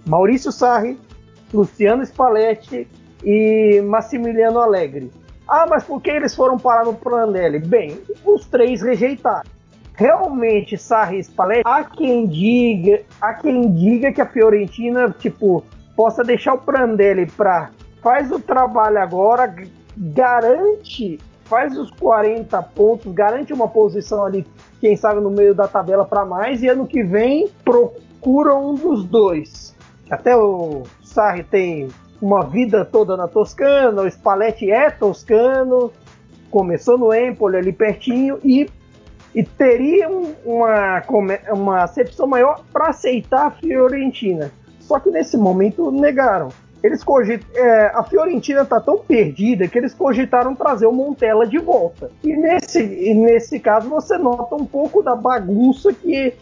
Maurício 0.05 0.51
Sarri, 0.51 0.97
Luciano 1.53 2.03
Spalletti 2.03 2.87
e 3.23 3.81
Massimiliano 3.81 4.59
Alegre. 4.59 5.11
Ah, 5.47 5.65
mas 5.69 5.83
por 5.83 6.01
que 6.01 6.09
eles 6.09 6.35
foram 6.35 6.57
parar 6.57 6.85
no 6.85 6.93
Prandelli? 6.93 7.59
Bem, 7.59 7.99
os 8.25 8.45
três 8.47 8.81
rejeitaram. 8.81 9.49
Realmente, 9.95 10.77
Sarri 10.77 11.17
e 11.17 11.23
Spalletti, 11.23 11.61
há 11.65 11.83
quem 11.83 12.25
diga, 12.25 13.01
há 13.21 13.33
quem 13.33 13.71
diga 13.71 14.11
que 14.11 14.21
a 14.21 14.25
Fiorentina, 14.25 15.13
tipo, 15.19 15.63
possa 15.95 16.23
deixar 16.23 16.55
o 16.55 16.57
Prandelli 16.57 17.27
para 17.27 17.69
faz 18.01 18.31
o 18.31 18.39
trabalho 18.39 18.99
agora, 18.99 19.55
garante, 19.95 21.19
faz 21.45 21.77
os 21.77 21.89
40 21.91 22.61
pontos, 22.63 23.13
garante 23.13 23.53
uma 23.53 23.67
posição 23.67 24.25
ali 24.25 24.45
quem 24.81 24.97
sabe 24.97 25.21
no 25.21 25.29
meio 25.29 25.55
da 25.55 25.67
tabela 25.67 26.03
para 26.03 26.25
mais, 26.25 26.61
e 26.61 26.67
ano 26.67 26.85
que 26.85 27.03
vem 27.03 27.49
procura 27.63 28.53
um 28.55 28.75
dos 28.75 29.05
dois. 29.05 29.73
Até 30.09 30.35
o 30.35 30.83
Sarri 31.01 31.43
tem 31.43 31.87
uma 32.23 32.45
vida 32.45 32.85
toda 32.85 33.17
na 33.17 33.27
Toscana, 33.27 34.01
o 34.01 34.07
Spalletti 34.07 34.71
é 34.71 34.89
toscano, 34.89 35.91
começou 36.49 36.97
no 36.97 37.13
Empoli 37.13 37.57
ali 37.57 37.73
pertinho 37.73 38.39
e, 38.41 38.69
e 39.35 39.43
teria 39.43 40.07
uma, 40.45 41.03
uma 41.51 41.83
acepção 41.83 42.25
maior 42.25 42.63
para 42.71 42.91
aceitar 42.91 43.47
a 43.47 43.51
Fiorentina. 43.51 44.53
Só 44.79 45.01
que 45.01 45.09
nesse 45.09 45.35
momento 45.35 45.91
negaram 45.91 46.47
eles. 46.81 47.03
É, 47.55 47.87
a 47.93 48.03
Fiorentina 48.03 48.63
tá 48.63 48.79
tão 48.79 48.99
perdida 48.99 49.67
que 49.67 49.77
eles 49.77 49.93
cogitaram 49.93 50.55
trazer 50.55 50.85
o 50.85 50.93
Montella 50.93 51.45
de 51.45 51.57
volta. 51.57 52.09
E 52.23 52.33
nesse, 52.37 52.81
e 52.81 53.13
nesse 53.13 53.59
caso 53.59 53.89
você 53.89 54.17
nota 54.17 54.55
um 54.55 54.65
pouco 54.65 55.03
da 55.03 55.13
bagunça 55.13 55.91
que 55.91 56.33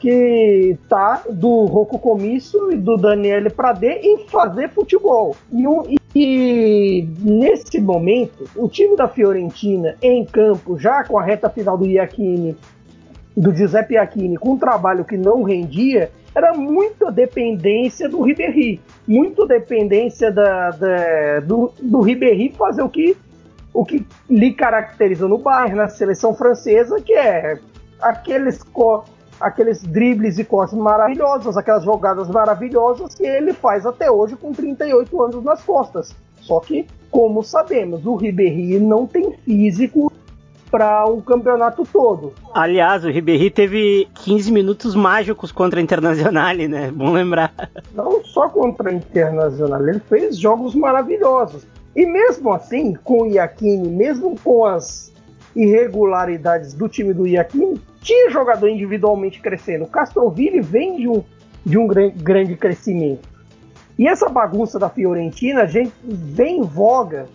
que 0.00 0.78
tá 0.88 1.22
do 1.28 1.66
Rocco 1.66 1.98
Comisso 1.98 2.72
e 2.72 2.76
do 2.76 2.96
Daniele 2.96 3.50
Pradê 3.50 4.00
em 4.02 4.26
fazer 4.26 4.70
futebol. 4.70 5.36
E, 5.52 5.68
um, 5.68 5.82
e, 6.14 7.06
nesse 7.20 7.78
momento, 7.78 8.48
o 8.56 8.66
time 8.66 8.96
da 8.96 9.06
Fiorentina 9.06 9.96
em 10.00 10.24
campo, 10.24 10.78
já 10.78 11.04
com 11.04 11.18
a 11.18 11.22
reta 11.22 11.50
final 11.50 11.76
do 11.76 11.86
Iachini, 11.86 12.56
do 13.36 13.54
Giuseppe 13.54 13.94
Iachini, 13.94 14.38
com 14.38 14.52
um 14.52 14.58
trabalho 14.58 15.04
que 15.04 15.18
não 15.18 15.42
rendia, 15.42 16.10
era 16.34 16.54
muita 16.54 17.12
dependência 17.12 18.08
do 18.08 18.22
Ribéry, 18.22 18.80
muito 19.06 19.46
dependência 19.46 20.32
da, 20.32 20.70
da, 20.70 21.40
do, 21.40 21.72
do 21.80 22.00
Ribéry 22.00 22.54
fazer 22.56 22.82
o 22.82 22.88
que, 22.88 23.16
o 23.74 23.84
que 23.84 24.06
lhe 24.30 24.54
caracteriza 24.54 25.28
no 25.28 25.36
Bayern, 25.36 25.74
na 25.74 25.88
seleção 25.88 26.34
francesa, 26.34 27.00
que 27.02 27.12
é 27.12 27.58
aqueles, 28.00 28.62
aqueles 29.40 29.82
dribles 29.82 30.38
e 30.38 30.44
cortes 30.44 30.76
maravilhosos, 30.76 31.56
aquelas 31.56 31.84
jogadas 31.84 32.28
maravilhosas 32.28 33.14
que 33.14 33.24
ele 33.24 33.52
faz 33.52 33.86
até 33.86 34.10
hoje 34.10 34.36
com 34.36 34.52
38 34.52 35.22
anos 35.22 35.44
nas 35.44 35.62
costas. 35.62 36.14
Só 36.40 36.60
que, 36.60 36.86
como 37.10 37.42
sabemos, 37.42 38.04
o 38.04 38.16
Ribéry 38.16 38.78
não 38.78 39.06
tem 39.06 39.32
físico 39.44 40.12
para 40.70 41.04
o 41.06 41.20
campeonato 41.20 41.86
todo. 41.92 42.32
Aliás, 42.54 43.04
o 43.04 43.10
Ribéry 43.10 43.50
teve 43.50 44.08
15 44.14 44.52
minutos 44.52 44.94
mágicos 44.94 45.50
contra 45.50 45.80
a 45.80 45.82
Internacional, 45.82 46.54
né? 46.68 46.90
Bom 46.90 47.12
lembrar. 47.12 47.52
Não 47.92 48.22
só 48.24 48.48
contra 48.48 48.90
a 48.90 48.92
Internacional, 48.92 49.86
ele 49.86 50.00
fez 50.00 50.38
jogos 50.38 50.74
maravilhosos. 50.74 51.66
E 51.96 52.06
mesmo 52.06 52.52
assim, 52.52 52.94
com 53.02 53.22
o 53.22 53.26
Iacchini, 53.26 53.88
mesmo 53.88 54.38
com 54.42 54.64
as 54.64 55.12
irregularidades 55.54 56.74
do 56.74 56.88
time 56.88 57.12
do 57.12 57.26
Iacchini, 57.26 57.80
tinha 58.00 58.30
jogador 58.30 58.68
individualmente 58.68 59.40
crescendo. 59.40 59.84
O 59.84 59.88
Castroville 59.88 60.60
vem 60.60 60.96
de 60.96 61.08
um, 61.08 61.22
de 61.64 61.78
um 61.78 61.86
grande 61.86 62.56
crescimento. 62.56 63.28
E 63.98 64.08
essa 64.08 64.28
bagunça 64.28 64.78
da 64.78 64.88
Fiorentina, 64.88 65.62
a 65.62 65.66
gente 65.66 65.92
vem 66.02 66.60
em 66.60 66.62
voga 66.62 67.26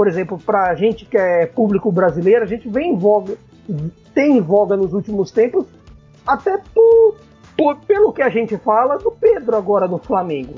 por 0.00 0.08
exemplo, 0.08 0.38
para 0.38 0.70
a 0.70 0.74
gente 0.74 1.04
que 1.04 1.16
é 1.16 1.44
público 1.44 1.92
brasileiro, 1.92 2.42
a 2.42 2.46
gente 2.46 2.66
vem 2.70 2.92
em 2.92 2.96
voga, 2.96 3.36
tem 4.14 4.38
em 4.38 4.40
voga 4.40 4.74
nos 4.74 4.94
últimos 4.94 5.30
tempos, 5.30 5.66
até 6.26 6.56
por, 6.56 7.16
por, 7.54 7.76
pelo 7.80 8.10
que 8.10 8.22
a 8.22 8.30
gente 8.30 8.56
fala 8.56 8.96
do 8.96 9.10
Pedro 9.10 9.54
agora 9.54 9.86
no 9.86 9.98
Flamengo. 9.98 10.54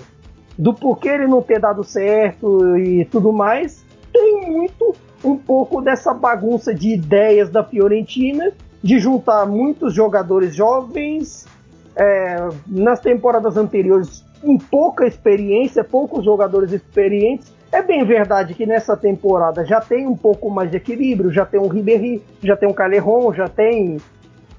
Do 0.56 0.72
porquê 0.72 1.08
ele 1.08 1.26
não 1.26 1.42
ter 1.42 1.58
dado 1.58 1.82
certo 1.82 2.78
e 2.78 3.04
tudo 3.06 3.32
mais, 3.32 3.84
tem 4.12 4.48
muito 4.48 4.94
um 5.24 5.36
pouco 5.36 5.80
dessa 5.80 6.12
bagunça 6.12 6.74
de 6.74 6.94
ideias 6.94 7.50
da 7.50 7.62
Fiorentina, 7.64 8.52
de 8.82 8.98
juntar 8.98 9.46
muitos 9.46 9.94
jogadores 9.94 10.54
jovens, 10.54 11.46
é, 11.94 12.48
nas 12.66 13.00
temporadas 13.00 13.56
anteriores, 13.56 14.24
com 14.40 14.58
pouca 14.58 15.06
experiência, 15.06 15.84
poucos 15.84 16.24
jogadores 16.24 16.72
experientes, 16.72 17.52
é 17.70 17.80
bem 17.80 18.04
verdade 18.04 18.54
que 18.54 18.66
nessa 18.66 18.96
temporada 18.96 19.64
já 19.64 19.80
tem 19.80 20.06
um 20.06 20.16
pouco 20.16 20.50
mais 20.50 20.70
de 20.70 20.76
equilíbrio, 20.76 21.32
já 21.32 21.46
tem 21.46 21.58
um 21.58 21.68
Ribéry, 21.68 22.22
já 22.42 22.54
tem 22.54 22.68
um 22.68 22.72
Calerron, 22.72 23.32
já 23.32 23.48
tem 23.48 23.96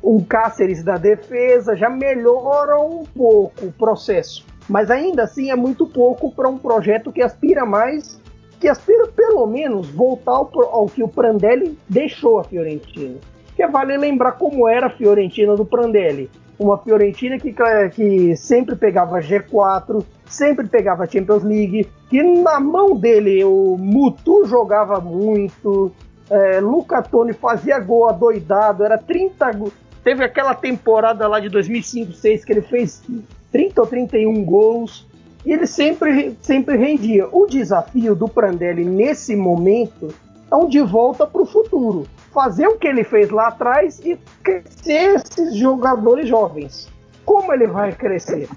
um 0.03 0.19
Cáceres 0.23 0.83
da 0.83 0.97
defesa, 0.97 1.75
já 1.75 1.89
melhora 1.89 2.79
um 2.79 3.03
pouco 3.03 3.67
o 3.67 3.71
processo. 3.71 4.45
Mas 4.67 4.89
ainda 4.89 5.23
assim 5.23 5.51
é 5.51 5.55
muito 5.55 5.85
pouco 5.85 6.33
para 6.33 6.49
um 6.49 6.57
projeto 6.57 7.11
que 7.11 7.21
aspira 7.21 7.65
mais, 7.65 8.19
que 8.63 8.69
aspira 8.69 9.09
pelo 9.09 9.45
menos 9.45 9.89
voltar 9.89 10.31
ao, 10.31 10.49
ao 10.71 10.85
que 10.85 11.03
o 11.03 11.07
Prandelli 11.09 11.77
deixou 11.89 12.39
a 12.39 12.45
Fiorentina. 12.45 13.17
Que 13.57 13.67
vale 13.67 13.97
lembrar 13.97 14.31
como 14.33 14.69
era 14.69 14.87
a 14.87 14.89
Fiorentina 14.89 15.53
do 15.53 15.65
Prandelli. 15.65 16.29
Uma 16.57 16.77
Fiorentina 16.77 17.37
que, 17.37 17.53
que 17.93 18.37
sempre 18.37 18.77
pegava 18.77 19.19
G4, 19.19 20.01
sempre 20.25 20.65
pegava 20.65 21.05
Champions 21.05 21.43
League, 21.43 21.89
que 22.09 22.23
na 22.23 22.57
mão 22.57 22.95
dele 22.95 23.43
o 23.43 23.75
Mutu 23.77 24.45
jogava 24.45 25.01
muito, 25.01 25.91
É, 26.29 26.61
Luca 26.61 27.01
Toni 27.01 27.33
fazia 27.33 27.77
gol 27.81 28.07
adoidado, 28.07 28.85
era 28.85 28.97
30 28.97 29.51
gols. 29.51 29.73
Teve 30.05 30.23
aquela 30.23 30.55
temporada 30.55 31.27
lá 31.27 31.41
de 31.41 31.49
2005-6 31.49 32.45
que 32.45 32.53
ele 32.53 32.61
fez 32.61 33.03
30 33.51 33.81
ou 33.81 33.87
31 33.87 34.45
gols 34.45 35.05
e 35.45 35.51
ele 35.51 35.67
sempre, 35.67 36.37
sempre 36.41 36.77
rendia. 36.77 37.27
O 37.31 37.45
desafio 37.45 38.15
do 38.15 38.27
Prandelli 38.27 38.85
nesse 38.85 39.35
momento 39.35 40.13
é 40.51 40.55
um 40.55 40.67
de 40.67 40.81
volta 40.81 41.25
para 41.25 41.41
o 41.41 41.45
futuro. 41.45 42.05
Fazer 42.31 42.67
o 42.67 42.77
que 42.77 42.87
ele 42.87 43.03
fez 43.03 43.29
lá 43.29 43.47
atrás 43.47 43.99
e 43.99 44.17
crescer 44.43 45.15
esses 45.15 45.55
jogadores 45.55 46.27
jovens. 46.27 46.89
Como 47.25 47.51
ele 47.53 47.67
vai 47.67 47.91
crescer? 47.91 48.47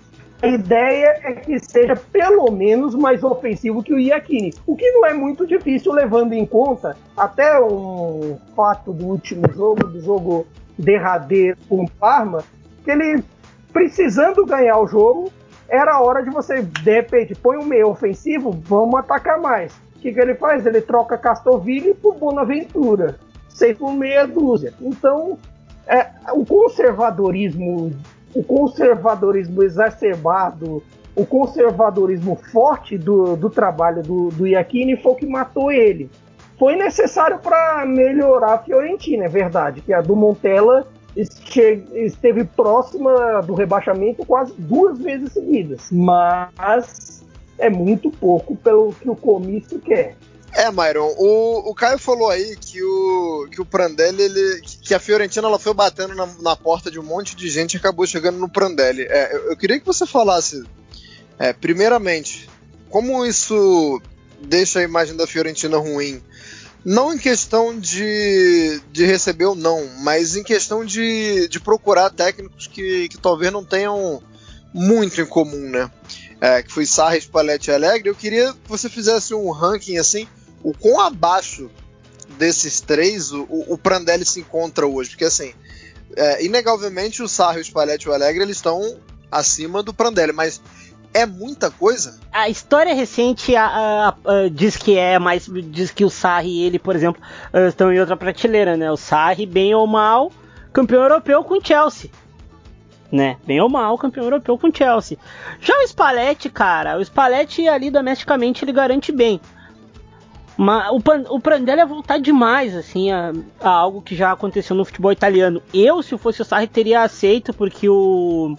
A 0.42 0.48
ideia 0.48 1.18
é 1.22 1.32
que 1.32 1.58
seja 1.58 1.96
pelo 1.96 2.50
menos 2.50 2.94
mais 2.94 3.24
ofensivo 3.24 3.82
que 3.82 3.94
o 3.94 3.98
Iacchini, 3.98 4.52
o 4.66 4.76
que 4.76 4.90
não 4.90 5.06
é 5.06 5.14
muito 5.14 5.46
difícil 5.46 5.92
levando 5.92 6.34
em 6.34 6.44
conta 6.44 6.94
até 7.16 7.58
um 7.58 8.36
fato 8.54 8.92
do 8.92 9.06
último 9.06 9.50
jogo, 9.54 9.86
do 9.86 10.00
jogo 10.00 10.46
derradeiro 10.78 11.56
com 11.68 11.84
o 11.84 11.90
Parma, 11.90 12.44
que 12.84 12.90
ele 12.90 13.24
precisando 13.72 14.44
ganhar 14.44 14.78
o 14.78 14.86
jogo, 14.86 15.32
era 15.68 15.94
a 15.94 16.00
hora 16.00 16.22
de 16.22 16.30
você, 16.30 16.62
de 16.62 16.90
repente, 16.90 17.34
põe 17.34 17.56
um 17.56 17.64
meio 17.64 17.88
ofensivo, 17.88 18.50
vamos 18.50 18.98
atacar 19.00 19.40
mais. 19.40 19.72
O 19.96 19.98
que, 20.00 20.12
que 20.12 20.20
ele 20.20 20.34
faz? 20.34 20.64
Ele 20.66 20.80
troca 20.80 21.18
Castoville 21.18 21.94
por 21.94 22.16
Bonaventura, 22.16 23.18
seis 23.48 23.76
por 23.76 23.92
meia 23.92 24.26
dúzia. 24.26 24.72
Então, 24.80 25.38
é, 25.86 26.06
o 26.32 26.44
conservadorismo 26.44 27.92
o 28.36 28.44
conservadorismo 28.44 29.62
exacerbado, 29.62 30.82
o 31.14 31.24
conservadorismo 31.24 32.36
forte 32.36 32.98
do, 32.98 33.34
do 33.34 33.48
trabalho 33.48 34.02
do, 34.02 34.28
do 34.28 34.46
Iacchini 34.46 34.96
foi 34.96 35.12
o 35.12 35.16
que 35.16 35.26
matou 35.26 35.72
ele. 35.72 36.10
Foi 36.58 36.76
necessário 36.76 37.38
para 37.38 37.86
melhorar 37.86 38.54
a 38.54 38.58
Fiorentina, 38.58 39.24
é 39.24 39.28
verdade, 39.28 39.80
que 39.80 39.92
a 39.92 40.02
do 40.02 40.14
Montella 40.14 40.86
esteve 41.16 42.44
próxima 42.44 43.40
do 43.42 43.54
rebaixamento 43.54 44.24
quase 44.24 44.52
duas 44.58 44.98
vezes 44.98 45.32
seguidas. 45.32 45.88
Mas 45.90 47.24
é 47.58 47.70
muito 47.70 48.10
pouco 48.10 48.56
pelo 48.56 48.92
que 48.92 49.08
o 49.08 49.16
comício 49.16 49.78
quer. 49.80 50.16
É, 50.52 50.70
Myron, 50.70 51.14
o, 51.18 51.70
o 51.70 51.74
Caio 51.74 51.98
falou 51.98 52.30
aí 52.30 52.56
que 52.56 52.82
o, 52.82 53.46
que 53.50 53.60
o 53.60 53.64
Prandelli, 53.66 54.22
ele, 54.22 54.62
que 54.80 54.94
a 54.94 54.98
Fiorentina 54.98 55.46
ela 55.46 55.58
foi 55.58 55.74
batendo 55.74 56.14
na, 56.14 56.26
na 56.40 56.56
porta 56.56 56.90
de 56.90 56.98
um 56.98 57.02
monte 57.02 57.36
de 57.36 57.50
gente 57.50 57.74
e 57.74 57.76
acabou 57.76 58.06
chegando 58.06 58.38
no 58.38 58.48
Prandelli. 58.48 59.02
É, 59.02 59.36
eu, 59.36 59.50
eu, 59.50 59.56
queria 59.56 59.78
que 59.78 59.84
você 59.84 60.06
falasse, 60.06 60.64
é, 61.38 61.52
primeiramente, 61.52 62.48
como 62.88 63.26
isso 63.26 64.00
deixa 64.40 64.78
a 64.78 64.82
imagem 64.82 65.14
da 65.14 65.26
Fiorentina 65.26 65.76
ruim. 65.76 66.22
Não 66.86 67.12
em 67.12 67.18
questão 67.18 67.76
de, 67.76 68.80
de 68.92 69.04
receber 69.04 69.46
ou 69.46 69.56
não, 69.56 69.88
mas 70.02 70.36
em 70.36 70.44
questão 70.44 70.84
de, 70.84 71.48
de 71.48 71.58
procurar 71.58 72.10
técnicos 72.10 72.68
que, 72.68 73.08
que 73.08 73.18
talvez 73.18 73.52
não 73.52 73.64
tenham 73.64 74.22
muito 74.72 75.20
em 75.20 75.26
comum, 75.26 75.68
né? 75.68 75.90
É, 76.40 76.62
que 76.62 76.70
foi 76.70 76.86
Sarri, 76.86 77.20
Spalletti 77.20 77.70
e 77.70 77.74
Alegre. 77.74 78.08
Eu 78.08 78.14
queria 78.14 78.52
que 78.52 78.68
você 78.68 78.88
fizesse 78.88 79.34
um 79.34 79.50
ranking 79.50 79.98
assim 79.98 80.28
o 80.62 80.72
quão 80.72 81.00
abaixo 81.00 81.68
desses 82.38 82.80
três 82.80 83.32
o, 83.32 83.44
o 83.48 83.76
Prandelli 83.76 84.24
se 84.24 84.38
encontra 84.38 84.86
hoje. 84.86 85.10
Porque, 85.10 85.24
assim, 85.24 85.54
é, 86.14 86.44
inegavelmente 86.44 87.20
o 87.20 87.26
Sarri, 87.26 87.62
o 87.62 87.64
Spalletti 87.64 88.06
e 88.06 88.10
o 88.10 88.14
Alegre 88.14 88.44
eles 88.44 88.58
estão 88.58 88.96
acima 89.28 89.82
do 89.82 89.92
Prandelli, 89.92 90.32
mas 90.32 90.60
é 91.16 91.26
muita 91.26 91.70
coisa. 91.70 92.18
A 92.30 92.48
história 92.48 92.94
recente 92.94 93.56
a, 93.56 93.66
a, 93.66 94.08
a, 94.08 94.48
diz 94.50 94.76
que 94.76 94.98
é, 94.98 95.18
mas 95.18 95.48
diz 95.70 95.90
que 95.90 96.04
o 96.04 96.10
Sarri 96.10 96.50
e 96.50 96.64
ele, 96.64 96.78
por 96.78 96.94
exemplo, 96.94 97.22
uh, 97.54 97.68
estão 97.68 97.90
em 97.90 97.98
outra 97.98 98.16
prateleira, 98.16 98.76
né? 98.76 98.90
O 98.90 98.96
Sarri, 98.96 99.46
bem 99.46 99.74
ou 99.74 99.86
mal, 99.86 100.30
campeão 100.72 101.02
europeu 101.02 101.42
com 101.42 101.58
Chelsea. 101.62 102.10
Né? 103.10 103.36
Bem 103.46 103.60
ou 103.60 103.68
mal, 103.68 103.96
campeão 103.96 104.24
europeu 104.24 104.58
com 104.58 104.72
Chelsea. 104.72 105.16
Já 105.60 105.72
o 105.78 105.88
Spalletti, 105.88 106.50
cara, 106.50 106.98
o 106.98 107.04
Spalletti 107.04 107.66
ali 107.66 107.90
domesticamente 107.90 108.64
ele 108.64 108.72
garante 108.72 109.10
bem. 109.10 109.40
Mas 110.56 110.90
o, 110.90 111.34
o 111.34 111.40
Prandelli 111.40 111.80
é 111.80 111.86
voltar 111.86 112.18
demais, 112.18 112.74
assim, 112.74 113.12
a, 113.12 113.32
a, 113.60 113.68
algo 113.68 114.00
que 114.00 114.16
já 114.16 114.32
aconteceu 114.32 114.74
no 114.74 114.84
futebol 114.84 115.12
italiano. 115.12 115.62
Eu, 115.72 116.02
se 116.02 116.16
fosse 116.16 116.40
o 116.40 116.44
Sarri, 116.44 116.66
teria 116.66 117.02
aceito, 117.02 117.52
porque 117.52 117.88
o. 117.88 118.56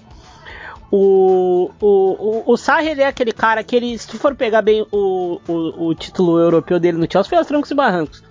O, 0.89 1.69
o, 1.82 1.88
o, 1.88 2.43
o 2.54 2.58
Sarri 2.58 2.89
ele 2.89 3.02
é 3.02 3.08
aquele 3.08 3.34
cara 3.34 3.63
que 3.63 3.76
ele, 3.76 3.97
se 3.97 4.08
tu 4.08 4.17
for 4.17 4.36
pegar 4.36 4.62
bem 4.62 4.86
o, 4.91 5.39
o, 5.47 5.88
o 5.88 5.95
título 5.95 6.39
europeu 6.39 6.80
dele 6.80 6.97
no 6.97 7.08
Chelsea, 7.12 7.30
foi 7.30 7.38
aos 7.38 7.47
trancos 7.47 7.71
e 7.71 7.76
barrancos. 7.76 8.23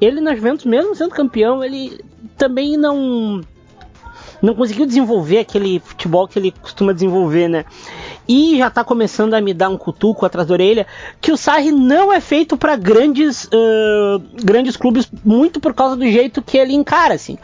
Ele 0.00 0.20
na 0.20 0.34
Juventus, 0.34 0.66
mesmo 0.66 0.94
sendo 0.94 1.10
campeão, 1.10 1.64
ele 1.64 2.04
também 2.36 2.76
não 2.76 3.40
não 4.42 4.54
conseguiu 4.54 4.86
desenvolver 4.86 5.38
aquele 5.38 5.80
futebol 5.80 6.28
que 6.28 6.38
ele 6.38 6.52
costuma 6.52 6.92
desenvolver, 6.92 7.48
né? 7.48 7.64
E 8.28 8.58
já 8.58 8.70
tá 8.70 8.82
começando 8.82 9.34
a 9.34 9.40
me 9.40 9.54
dar 9.54 9.68
um 9.68 9.76
cutuco 9.76 10.26
atrás 10.26 10.48
da 10.48 10.54
orelha 10.54 10.86
que 11.20 11.32
o 11.32 11.36
Sarri 11.36 11.70
não 11.70 12.12
é 12.12 12.20
feito 12.20 12.56
para 12.56 12.76
grandes 12.76 13.44
uh, 13.44 14.22
grandes 14.42 14.76
clubes 14.76 15.08
muito 15.24 15.60
por 15.60 15.74
causa 15.74 15.96
do 15.96 16.06
jeito 16.06 16.42
que 16.42 16.58
ele 16.58 16.74
encara, 16.74 17.14
assim. 17.14 17.38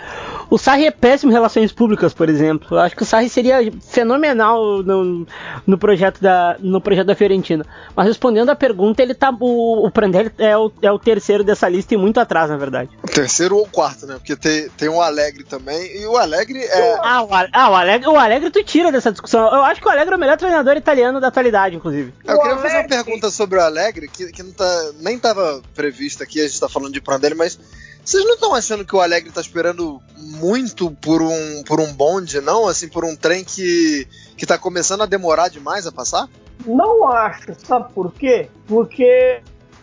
O 0.51 0.59
Sarri 0.59 0.87
é 0.87 0.91
péssimo 0.91 1.33
em 1.33 1.35
relações 1.35 1.73
públicas, 1.73 2.13
por 2.13 2.29
exemplo. 2.29 2.77
Eu 2.77 2.81
acho 2.81 2.95
que 2.95 3.03
o 3.03 3.07
Sarri 3.07 3.29
seria 3.29 3.73
fenomenal 3.89 4.83
no, 4.83 5.27
no, 5.67 5.79
projeto, 5.79 6.21
da, 6.21 6.57
no 6.61 6.81
projeto 6.81 7.07
da 7.07 7.15
Fiorentina. 7.15 7.65
Mas 7.97 8.07
respondendo 8.07 8.51
à 8.51 8.55
pergunta, 8.55 9.03
ele 9.03 9.15
tá. 9.15 9.35
O, 9.41 9.87
o 9.87 9.91
Prandelli 9.91 10.31
é 10.37 10.57
o, 10.57 10.71
é 10.83 10.93
o 10.93 10.99
terceiro 10.99 11.43
dessa 11.43 11.69
lista 11.69 11.95
e 11.95 11.97
muito 11.97 12.21
atrás, 12.21 12.51
na 12.51 12.59
verdade. 12.59 12.91
Terceiro 13.15 13.57
ou 13.57 13.67
quarto, 13.67 14.07
né? 14.07 14.17
Porque 14.17 14.37
tem, 14.37 14.69
tem 14.71 14.89
o 14.91 15.01
Alegre 15.01 15.45
também. 15.45 15.97
E 15.99 16.07
o 16.07 16.19
Alegre 16.19 16.59
é. 16.59 16.99
Ah, 17.03 17.23
o, 17.23 17.29
ah, 17.33 17.71
o, 17.71 17.75
Alegre, 17.75 18.09
o 18.09 18.17
Alegre 18.17 18.51
tu 18.51 18.63
tira 18.63 18.93
dessa 18.93 19.11
discussão. 19.11 19.45
Eu 19.55 19.63
acho 19.63 19.81
que 19.81 19.89
o 19.89 19.91
Alegre 19.91 20.13
é 20.13 20.17
o 20.17 20.21
melhor 20.21 20.37
treinador 20.37 20.72
italiano 20.79 21.21
da 21.21 21.29
atualidade, 21.29 21.77
inclusive. 21.77 22.13
Eu 22.25 22.41
queria 22.41 22.59
fazer 22.59 22.79
uma 22.79 22.89
pergunta 22.89 23.31
sobre 23.31 23.59
o 23.59 23.63
Alegre, 23.63 24.09
que, 24.09 24.31
que 24.33 24.43
não 24.43 24.53
tá, 24.53 24.93
nem 25.01 25.17
estava 25.17 25.63
prevista 25.75 26.25
aqui, 26.25 26.41
a 26.41 26.47
gente 26.47 26.61
tá 26.61 26.69
falando 26.69 26.93
de 26.93 27.01
Prandelli, 27.01 27.35
mas 27.35 27.59
vocês 28.05 28.25
não 28.25 28.35
estão 28.35 28.55
achando 28.55 28.85
que 28.85 28.97
o 28.97 29.01
Alegre 29.01 29.29
está 29.29 29.41
esperando 29.41 30.01
muito 30.17 30.91
por 30.91 31.23
um, 31.23 31.63
por 31.65 31.81
um 31.81 31.93
bonde, 31.93 32.41
não? 32.41 32.67
Assim, 32.67 32.89
por 32.89 33.05
um 33.05 33.15
trem 33.15 33.45
que, 33.45 34.09
que 34.37 34.45
tá 34.45 34.59
começando 34.59 35.03
a 35.03 35.07
demorar 35.07 35.49
demais 35.49 35.87
a 35.87 35.93
passar? 35.93 36.29
Não 36.67 37.09
acho, 37.09 37.55
sabe 37.65 37.93
por 37.93 38.13
quê? 38.13 38.49
Porque 38.67 39.41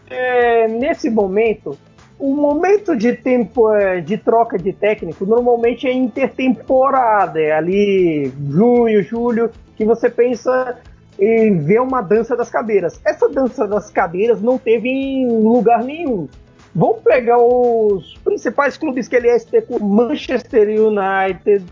é, 0.10 0.68
nesse 0.68 1.10
momento, 1.10 1.78
o 2.18 2.36
momento 2.36 2.96
de 2.96 3.14
tempo 3.14 3.74
é, 3.74 4.02
de 4.02 4.18
troca 4.18 4.58
de 4.58 4.74
técnico 4.74 5.26
normalmente 5.26 5.88
é 5.88 5.94
intertemporada, 5.94 7.40
é 7.40 7.54
ali 7.54 8.32
junho, 8.50 9.02
julho, 9.04 9.50
que 9.80 9.86
você 9.86 10.10
pensa 10.10 10.78
em 11.18 11.58
ver 11.58 11.80
uma 11.80 12.02
dança 12.02 12.36
das 12.36 12.50
cadeiras. 12.50 13.00
Essa 13.06 13.30
dança 13.30 13.66
das 13.66 13.90
cadeiras 13.90 14.42
não 14.42 14.58
teve 14.58 14.90
em 14.90 15.26
lugar 15.42 15.86
nenhum. 15.86 16.28
Vamos 16.76 17.02
pegar 17.02 17.38
os 17.38 18.18
principais 18.18 18.78
clubes 18.78 19.08
que 19.08 19.16
ele 19.16 19.30
é 19.30 19.38
especulado. 19.38 19.86
Manchester 19.86 20.68
United. 20.68 21.66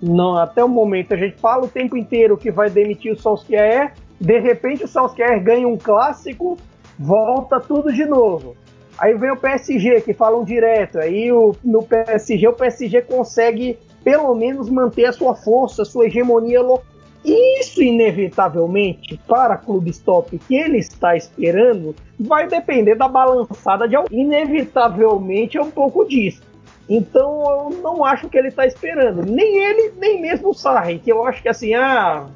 Não, 0.00 0.38
até 0.38 0.64
o 0.64 0.68
momento 0.68 1.12
a 1.12 1.16
gente 1.18 1.36
fala 1.38 1.66
o 1.66 1.68
tempo 1.68 1.94
inteiro 1.94 2.38
que 2.38 2.50
vai 2.50 2.70
demitir 2.70 3.12
o 3.12 3.20
Solskjaer. 3.20 3.92
De 4.18 4.38
repente 4.38 4.84
o 4.84 4.88
Solskjaer 4.88 5.44
ganha 5.44 5.68
um 5.68 5.76
clássico, 5.76 6.56
volta 6.98 7.60
tudo 7.60 7.92
de 7.92 8.06
novo. 8.06 8.56
Aí 8.98 9.12
vem 9.14 9.30
o 9.30 9.36
PSG 9.36 10.00
que 10.00 10.14
falam 10.14 10.42
direto. 10.42 10.98
Aí 10.98 11.30
o, 11.30 11.54
no 11.62 11.82
PSG 11.82 12.48
o 12.48 12.54
PSG 12.54 13.02
consegue 13.02 13.78
pelo 14.02 14.34
menos 14.34 14.70
manter 14.70 15.04
a 15.04 15.12
sua 15.12 15.34
força, 15.34 15.82
a 15.82 15.84
sua 15.84 16.06
hegemonia 16.06 16.62
local 16.62 16.91
isso, 17.24 17.82
inevitavelmente, 17.82 19.20
para 19.28 19.56
clubes 19.56 19.98
top 19.98 20.38
que 20.38 20.54
ele 20.54 20.78
está 20.78 21.16
esperando, 21.16 21.94
vai 22.18 22.48
depender 22.48 22.96
da 22.96 23.06
balançada 23.06 23.88
de 23.88 23.94
alguém. 23.94 24.22
Inevitavelmente 24.22 25.56
é 25.56 25.62
um 25.62 25.70
pouco 25.70 26.04
disso. 26.04 26.42
Então 26.88 27.70
eu 27.70 27.82
não 27.82 28.04
acho 28.04 28.28
que 28.28 28.36
ele 28.36 28.48
está 28.48 28.66
esperando. 28.66 29.24
Nem 29.24 29.58
ele, 29.58 29.92
nem 29.98 30.20
mesmo 30.20 30.50
o 30.50 30.54
Sarri, 30.54 30.98
que 30.98 31.12
eu 31.12 31.24
acho 31.24 31.40
que 31.42 31.48
assim, 31.48 31.74
ah, 31.74 32.26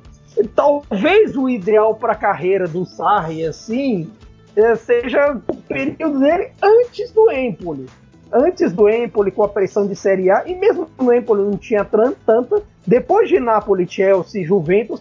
talvez 0.55 1.37
o 1.37 1.49
ideal 1.49 1.94
para 1.94 2.12
a 2.12 2.16
carreira 2.16 2.68
do 2.68 2.87
Sarri, 2.87 3.44
assim, 3.44 4.09
é, 4.55 4.75
seja 4.77 5.40
o 5.49 5.57
período 5.57 6.20
dele 6.20 6.53
antes 6.62 7.11
do 7.11 7.31
Empoli 7.31 7.87
antes 8.33 8.72
do 8.72 8.88
Empoli 8.88 9.31
com 9.31 9.42
a 9.42 9.49
pressão 9.49 9.87
de 9.87 9.94
Série 9.94 10.31
A, 10.31 10.42
e 10.46 10.55
mesmo 10.55 10.88
no 10.99 11.12
Empoli 11.12 11.42
não 11.42 11.57
tinha 11.57 11.85
tanta, 11.85 12.62
depois 12.87 13.29
de 13.29 13.40
Napoli, 13.40 13.87
Chelsea 13.88 14.44
Juventus, 14.44 15.01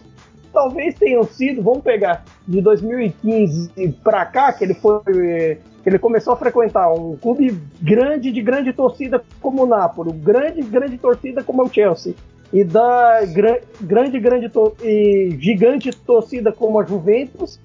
talvez 0.52 0.94
tenham 0.94 1.24
sido, 1.24 1.62
vamos 1.62 1.82
pegar, 1.82 2.24
de 2.46 2.60
2015 2.60 3.70
para 4.02 4.24
cá, 4.26 4.52
que 4.52 4.64
ele 4.64 4.74
foi 4.74 5.58
ele 5.86 6.00
começou 6.00 6.32
a 6.32 6.36
frequentar 6.36 6.92
um 6.92 7.16
clube 7.16 7.56
grande, 7.80 8.32
de 8.32 8.42
grande 8.42 8.72
torcida 8.72 9.22
como 9.40 9.62
o 9.62 9.66
Napoli, 9.66 10.12
grande, 10.12 10.60
grande 10.62 10.98
torcida 10.98 11.44
como 11.44 11.62
o 11.62 11.72
Chelsea, 11.72 12.12
e 12.52 12.64
da 12.64 13.24
gra 13.26 13.60
grande, 13.80 14.18
grande 14.18 14.50
e 14.82 15.36
gigante 15.38 15.92
torcida 15.92 16.50
como 16.50 16.80
a 16.80 16.84
Juventus, 16.84 17.60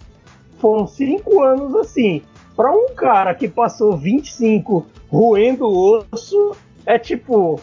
foram 0.60 0.86
cinco 0.86 1.42
anos 1.42 1.74
assim. 1.76 2.22
Para 2.56 2.72
um 2.72 2.94
cara 2.94 3.34
que 3.34 3.48
passou 3.48 3.98
25 3.98 4.86
roendo 5.10 5.68
osso, 5.68 6.56
é 6.86 7.00
tipo. 7.00 7.60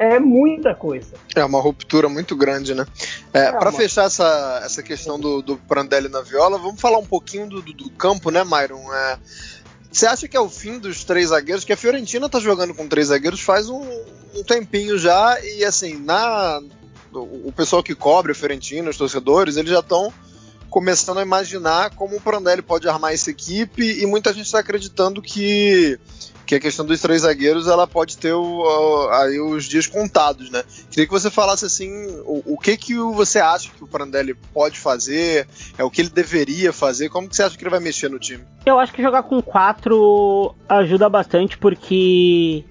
É 0.00 0.18
muita 0.18 0.74
coisa. 0.74 1.12
É 1.36 1.44
uma 1.44 1.60
ruptura 1.60 2.08
muito 2.08 2.34
grande, 2.34 2.74
né? 2.74 2.86
É, 3.34 3.40
é 3.40 3.52
para 3.52 3.68
uma... 3.68 3.78
fechar 3.78 4.06
essa, 4.06 4.62
essa 4.64 4.82
questão 4.82 5.20
do, 5.20 5.42
do 5.42 5.58
Prandelli 5.58 6.08
na 6.08 6.22
viola, 6.22 6.56
vamos 6.56 6.80
falar 6.80 6.96
um 6.96 7.04
pouquinho 7.04 7.46
do, 7.46 7.60
do, 7.60 7.74
do 7.74 7.90
campo, 7.90 8.30
né, 8.30 8.42
Myron? 8.42 8.90
É, 8.94 9.18
você 9.92 10.06
acha 10.06 10.26
que 10.26 10.34
é 10.34 10.40
o 10.40 10.48
fim 10.48 10.78
dos 10.78 11.04
três 11.04 11.28
zagueiros? 11.28 11.66
Que 11.66 11.74
a 11.74 11.76
Fiorentina 11.76 12.30
tá 12.30 12.40
jogando 12.40 12.72
com 12.72 12.88
três 12.88 13.08
zagueiros 13.08 13.42
faz 13.42 13.68
um, 13.68 13.82
um 14.34 14.42
tempinho 14.42 14.96
já, 14.96 15.38
e 15.42 15.62
assim, 15.66 15.98
na 15.98 16.62
o 17.12 17.52
pessoal 17.52 17.82
que 17.82 17.94
cobre 17.94 18.32
a 18.32 18.34
Fiorentina, 18.34 18.88
os 18.88 18.96
torcedores, 18.96 19.58
eles 19.58 19.70
já 19.70 19.80
estão 19.80 20.10
começando 20.70 21.18
a 21.18 21.22
imaginar 21.22 21.90
como 21.90 22.16
o 22.16 22.20
Prandelli 22.20 22.62
pode 22.62 22.88
armar 22.88 23.12
essa 23.12 23.30
equipe 23.30 24.00
e 24.00 24.06
muita 24.06 24.32
gente 24.32 24.46
está 24.46 24.60
acreditando 24.60 25.20
que, 25.20 25.98
que 26.50 26.56
a 26.56 26.60
questão 26.60 26.84
dos 26.84 27.00
três 27.00 27.22
zagueiros 27.22 27.68
ela 27.68 27.86
pode 27.86 28.18
ter 28.18 28.32
o, 28.32 29.08
aí 29.12 29.38
os 29.38 29.66
dias 29.66 29.86
contados, 29.86 30.50
né? 30.50 30.64
Queria 30.90 31.06
que 31.06 31.12
você 31.12 31.30
falasse 31.30 31.64
assim 31.64 31.92
o, 32.24 32.54
o, 32.54 32.58
que 32.58 32.76
que 32.76 32.96
você 32.96 33.38
acha 33.38 33.70
que 33.70 33.84
o 33.84 33.86
Prandelli 33.86 34.34
pode 34.52 34.76
fazer, 34.76 35.46
é 35.78 35.84
o 35.84 35.88
que 35.88 36.00
ele 36.00 36.08
deveria 36.08 36.72
fazer, 36.72 37.08
como 37.08 37.28
que 37.28 37.36
você 37.36 37.44
acha 37.44 37.56
que 37.56 37.62
ele 37.62 37.70
vai 37.70 37.78
mexer 37.78 38.10
no 38.10 38.18
time? 38.18 38.42
Eu 38.66 38.80
acho 38.80 38.92
que 38.92 39.00
jogar 39.00 39.22
com 39.22 39.40
quatro 39.40 40.52
ajuda 40.68 41.08
bastante 41.08 41.56
porque 41.56 42.64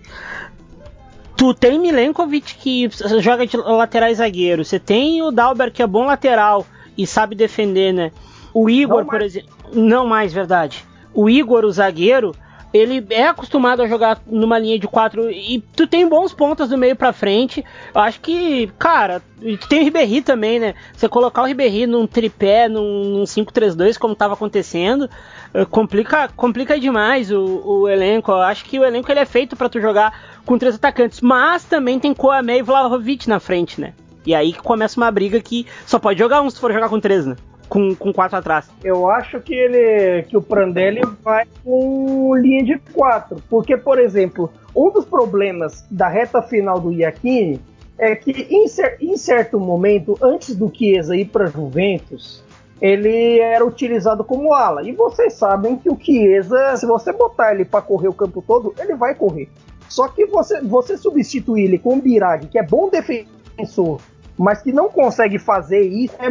Tu 1.38 1.54
tem 1.54 1.80
Milenkovic 1.80 2.56
que 2.56 2.90
joga 3.22 3.48
de 3.48 3.56
laterais 3.56 4.18
zagueiro. 4.18 4.66
Você 4.66 4.78
tem 4.78 5.22
o 5.22 5.32
Dalber 5.32 5.72
que 5.72 5.82
é 5.82 5.88
bom 5.88 6.06
lateral 6.06 6.68
e 6.98 7.08
sabe 7.08 7.34
defender, 7.34 7.94
né? 7.94 8.12
O 8.54 8.70
Igor, 8.70 9.06
por 9.06 9.22
exemplo. 9.22 9.50
Não 9.72 10.06
mais, 10.06 10.34
verdade. 10.34 10.84
O 11.14 11.30
Igor, 11.30 11.64
o 11.64 11.72
zagueiro, 11.72 12.36
ele 12.74 13.06
é 13.10 13.28
acostumado 13.28 13.82
a 13.82 13.88
jogar 13.88 14.22
numa 14.28 14.60
linha 14.60 14.78
de 14.78 14.88
quatro 14.88 15.30
e 15.30 15.64
tu 15.76 15.88
tem 15.88 16.08
bons 16.08 16.34
pontas 16.34 16.70
do 16.70 16.78
meio 16.78 16.96
para 16.96 17.12
frente. 17.12 17.64
Eu 17.94 18.02
acho 18.02 18.20
que, 18.20 18.68
cara, 18.78 19.22
tem 19.68 19.82
o 19.82 19.84
Ribéry 19.84 20.22
também, 20.22 20.60
né? 20.60 20.76
Você 20.94 21.10
colocar 21.10 21.42
o 21.42 21.46
Ribéry 21.46 21.88
num 21.88 22.06
tripé, 22.06 22.68
num, 22.70 23.04
num 23.06 23.24
5-3-2 23.24 23.98
como 23.98 24.16
tava 24.16 24.36
acontecendo, 24.36 25.10
eh, 25.54 25.66
complica, 25.66 26.30
complica 26.36 26.80
demais 26.80 27.32
o, 27.32 27.62
o 27.66 27.90
elenco. 27.90 28.32
Eu 28.32 28.42
acho 28.42 28.66
que 28.66 28.80
o 28.80 28.86
elenco 28.86 29.12
ele 29.12 29.20
é 29.20 29.26
feito 29.26 29.56
para 29.56 29.70
tu 29.70 29.82
jogar 29.82 30.40
com 30.46 30.58
três 30.58 30.76
atacantes, 30.76 31.22
mas 31.22 31.64
também 31.64 32.00
tem 32.00 32.14
Koame 32.14 32.60
e 32.60 32.62
Vlahovic 32.62 33.28
na 33.28 33.40
frente, 33.40 33.82
né? 33.82 33.94
E 34.26 34.36
aí 34.36 34.54
começa 34.54 35.00
uma 35.00 35.10
briga 35.10 35.42
que 35.42 35.66
só 35.88 35.98
pode 35.98 36.20
jogar 36.20 36.42
um 36.42 36.50
se 36.50 36.60
for 36.60 36.72
jogar 36.72 36.90
com 36.90 37.00
três, 37.00 37.26
né? 37.26 37.36
Com, 37.70 37.94
com 37.96 38.12
quatro 38.12 38.38
atrás. 38.38 38.68
Eu 38.84 39.08
acho 39.10 39.40
que 39.40 39.54
ele 39.54 40.24
que 40.24 40.36
o 40.36 40.42
Prandelli 40.42 41.02
vai 41.24 41.46
com 41.64 42.36
linha 42.36 42.64
de 42.64 42.80
quatro. 42.92 43.38
Porque, 43.48 43.78
por 43.78 44.00
exemplo, 44.00 44.52
um 44.76 44.92
dos 44.92 45.06
problemas 45.06 45.86
da 45.90 46.08
reta 46.08 46.42
final 46.42 46.80
do 46.80 46.92
Iacchini 46.92 47.62
é 47.98 48.16
que 48.16 48.32
em, 48.50 48.68
cer 48.68 48.98
em 49.00 49.16
certo 49.18 49.60
momento, 49.60 50.18
antes 50.22 50.56
do 50.56 50.72
Chiesa 50.74 51.16
ir 51.16 51.26
para 51.26 51.48
Juventus, 51.48 52.44
ele 52.82 53.40
era 53.40 53.66
utilizado 53.66 54.24
como 54.24 54.54
ala. 54.54 54.84
E 54.84 54.92
vocês 54.94 55.34
sabem 55.34 55.76
que 55.76 55.90
o 55.90 55.98
Chiesa, 56.00 56.78
se 56.78 56.86
você 56.86 57.12
botar 57.12 57.54
ele 57.54 57.66
para 57.66 57.82
correr 57.82 58.08
o 58.08 58.14
campo 58.14 58.42
todo, 58.46 58.74
ele 58.80 58.96
vai 58.96 59.14
correr. 59.14 59.50
Só 59.90 60.08
que 60.08 60.26
você, 60.26 60.62
você 60.62 60.98
substituir 60.98 61.66
ele 61.66 61.78
com 61.78 61.96
o 61.98 62.02
Birag, 62.02 62.48
que 62.48 62.58
é 62.58 62.64
bom 62.64 62.90
defensor, 62.90 64.00
mas 64.38 64.62
que 64.62 64.72
não 64.72 64.88
consegue 64.88 65.38
fazer 65.38 65.82
isso, 65.82 66.16
é 66.20 66.30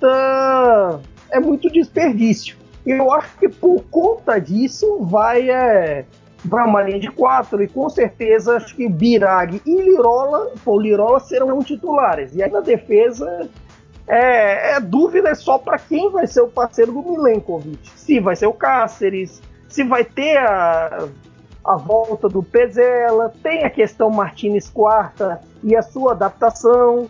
muita. 0.00 1.00
é 1.30 1.40
muito 1.40 1.70
desperdício. 1.70 2.56
Eu 2.84 3.12
acho 3.12 3.36
que 3.38 3.48
por 3.48 3.82
conta 3.90 4.38
disso 4.38 5.04
vai. 5.04 5.50
É, 5.50 6.04
vai 6.44 6.66
uma 6.66 6.82
linha 6.82 6.98
de 6.98 7.10
quatro 7.10 7.62
e 7.62 7.68
com 7.68 7.88
certeza 7.90 8.56
acho 8.56 8.74
que 8.74 8.88
Birag 8.88 9.60
e 9.66 9.82
Lirola, 9.82 10.52
pô, 10.64 10.80
Lirola 10.80 11.20
serão 11.20 11.62
titulares. 11.62 12.34
E 12.34 12.42
aí 12.42 12.50
na 12.50 12.60
defesa 12.60 13.48
é, 14.08 14.76
é 14.76 14.80
dúvida 14.80 15.28
é 15.28 15.34
só 15.34 15.58
para 15.58 15.78
quem 15.78 16.10
vai 16.10 16.26
ser 16.26 16.40
o 16.40 16.48
parceiro 16.48 16.92
do 16.92 17.02
Milenkovic. 17.02 17.90
Se 17.94 18.18
vai 18.20 18.34
ser 18.34 18.46
o 18.46 18.54
Cáceres, 18.54 19.42
se 19.68 19.84
vai 19.84 20.02
ter 20.02 20.38
a, 20.38 21.06
a 21.62 21.76
volta 21.76 22.26
do 22.26 22.42
Pezela, 22.42 23.30
tem 23.42 23.64
a 23.64 23.70
questão 23.70 24.08
Martinez 24.08 24.70
Quarta 24.70 25.42
e 25.62 25.76
a 25.76 25.82
sua 25.82 26.12
adaptação. 26.12 27.06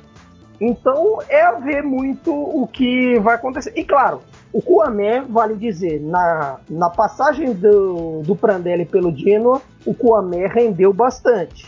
Então 0.61 1.21
é 1.29 1.51
ver 1.61 1.83
muito 1.83 2.33
o 2.33 2.67
que 2.67 3.19
vai 3.21 3.37
acontecer. 3.37 3.73
E 3.75 3.85
claro, 3.85 4.21
o 4.53 4.61
Kuamé, 4.61 5.23
vale 5.23 5.55
dizer, 5.55 6.01
na, 6.01 6.59
na 6.69 6.91
passagem 6.91 7.53
do, 7.55 8.23
do 8.23 8.37
Prandelli 8.37 8.85
pelo 8.85 9.15
Genoa, 9.17 9.63
o 9.87 9.95
Kuamé 9.95 10.47
rendeu 10.47 10.93
bastante. 10.93 11.67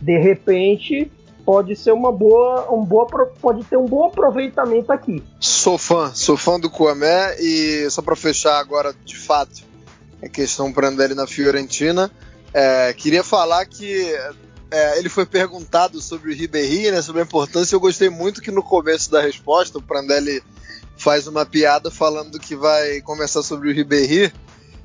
De 0.00 0.18
repente, 0.18 1.12
pode 1.44 1.76
ser 1.76 1.92
uma 1.92 2.10
boa, 2.10 2.72
um 2.72 2.84
boa, 2.84 3.06
pode 3.40 3.64
ter 3.64 3.76
um 3.76 3.84
bom 3.84 4.06
aproveitamento 4.06 4.90
aqui. 4.90 5.22
Sou 5.38 5.76
fã, 5.76 6.10
sou 6.14 6.36
fã 6.36 6.58
do 6.58 6.70
Kuamé 6.70 7.36
e 7.38 7.90
só 7.90 8.00
para 8.00 8.16
fechar 8.16 8.58
agora 8.58 8.94
de 9.04 9.18
fato 9.18 9.68
a 10.22 10.28
questão 10.28 10.72
Prandelli 10.72 11.14
na 11.14 11.26
Fiorentina, 11.26 12.10
é, 12.52 12.92
queria 12.92 13.24
falar 13.24 13.64
que 13.66 14.14
é, 14.70 14.98
ele 14.98 15.08
foi 15.08 15.26
perguntado 15.26 16.00
sobre 16.00 16.32
o 16.32 16.34
Ribéry, 16.34 16.90
né, 16.90 17.02
sobre 17.02 17.22
a 17.22 17.24
importância. 17.24 17.74
Eu 17.74 17.80
gostei 17.80 18.08
muito 18.08 18.40
que 18.40 18.50
no 18.50 18.62
começo 18.62 19.10
da 19.10 19.20
resposta 19.20 19.78
o 19.78 19.82
Prandelli 19.82 20.42
faz 20.96 21.26
uma 21.26 21.46
piada 21.46 21.90
falando 21.90 22.38
que 22.38 22.54
vai 22.54 23.00
começar 23.00 23.42
sobre 23.42 23.70
o 23.70 23.74
Ribéry. 23.74 24.32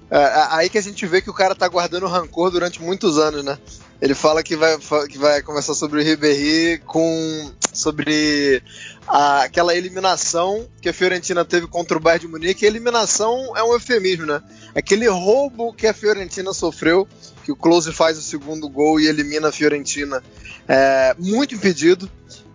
É, 0.09 0.47
aí 0.51 0.69
que 0.69 0.77
a 0.77 0.83
gente 0.83 1.05
vê 1.05 1.21
que 1.21 1.29
o 1.29 1.33
cara 1.33 1.55
tá 1.55 1.67
guardando 1.67 2.07
rancor 2.07 2.51
durante 2.51 2.81
muitos 2.81 3.17
anos, 3.17 3.43
né? 3.43 3.57
Ele 4.01 4.13
fala 4.13 4.43
que 4.43 4.55
vai, 4.55 4.77
que 5.09 5.17
vai 5.17 5.41
conversar 5.41 5.73
sobre 5.73 5.99
o 5.99 6.03
Ribéry 6.03 6.81
com 6.85 7.51
sobre 7.73 8.61
a, 9.07 9.43
aquela 9.43 9.75
eliminação 9.75 10.67
que 10.81 10.89
a 10.89 10.93
Fiorentina 10.93 11.43
teve 11.43 11.67
contra 11.67 11.97
o 11.97 11.99
Bayern 11.99 12.25
de 12.25 12.31
Munique. 12.31 12.65
Eliminação 12.65 13.55
é 13.55 13.63
um 13.63 13.73
eufemismo, 13.73 14.25
né? 14.25 14.41
Aquele 14.73 15.07
roubo 15.07 15.73
que 15.73 15.87
a 15.87 15.93
Fiorentina 15.93 16.53
sofreu 16.53 17.07
que 17.45 17.51
o 17.51 17.55
Close 17.55 17.93
faz 17.93 18.17
o 18.17 18.23
segundo 18.23 18.67
gol 18.67 18.99
e 18.99 19.05
elimina 19.05 19.49
a 19.49 19.51
Fiorentina 19.51 20.21
é, 20.67 21.15
muito 21.19 21.53
impedido. 21.53 22.09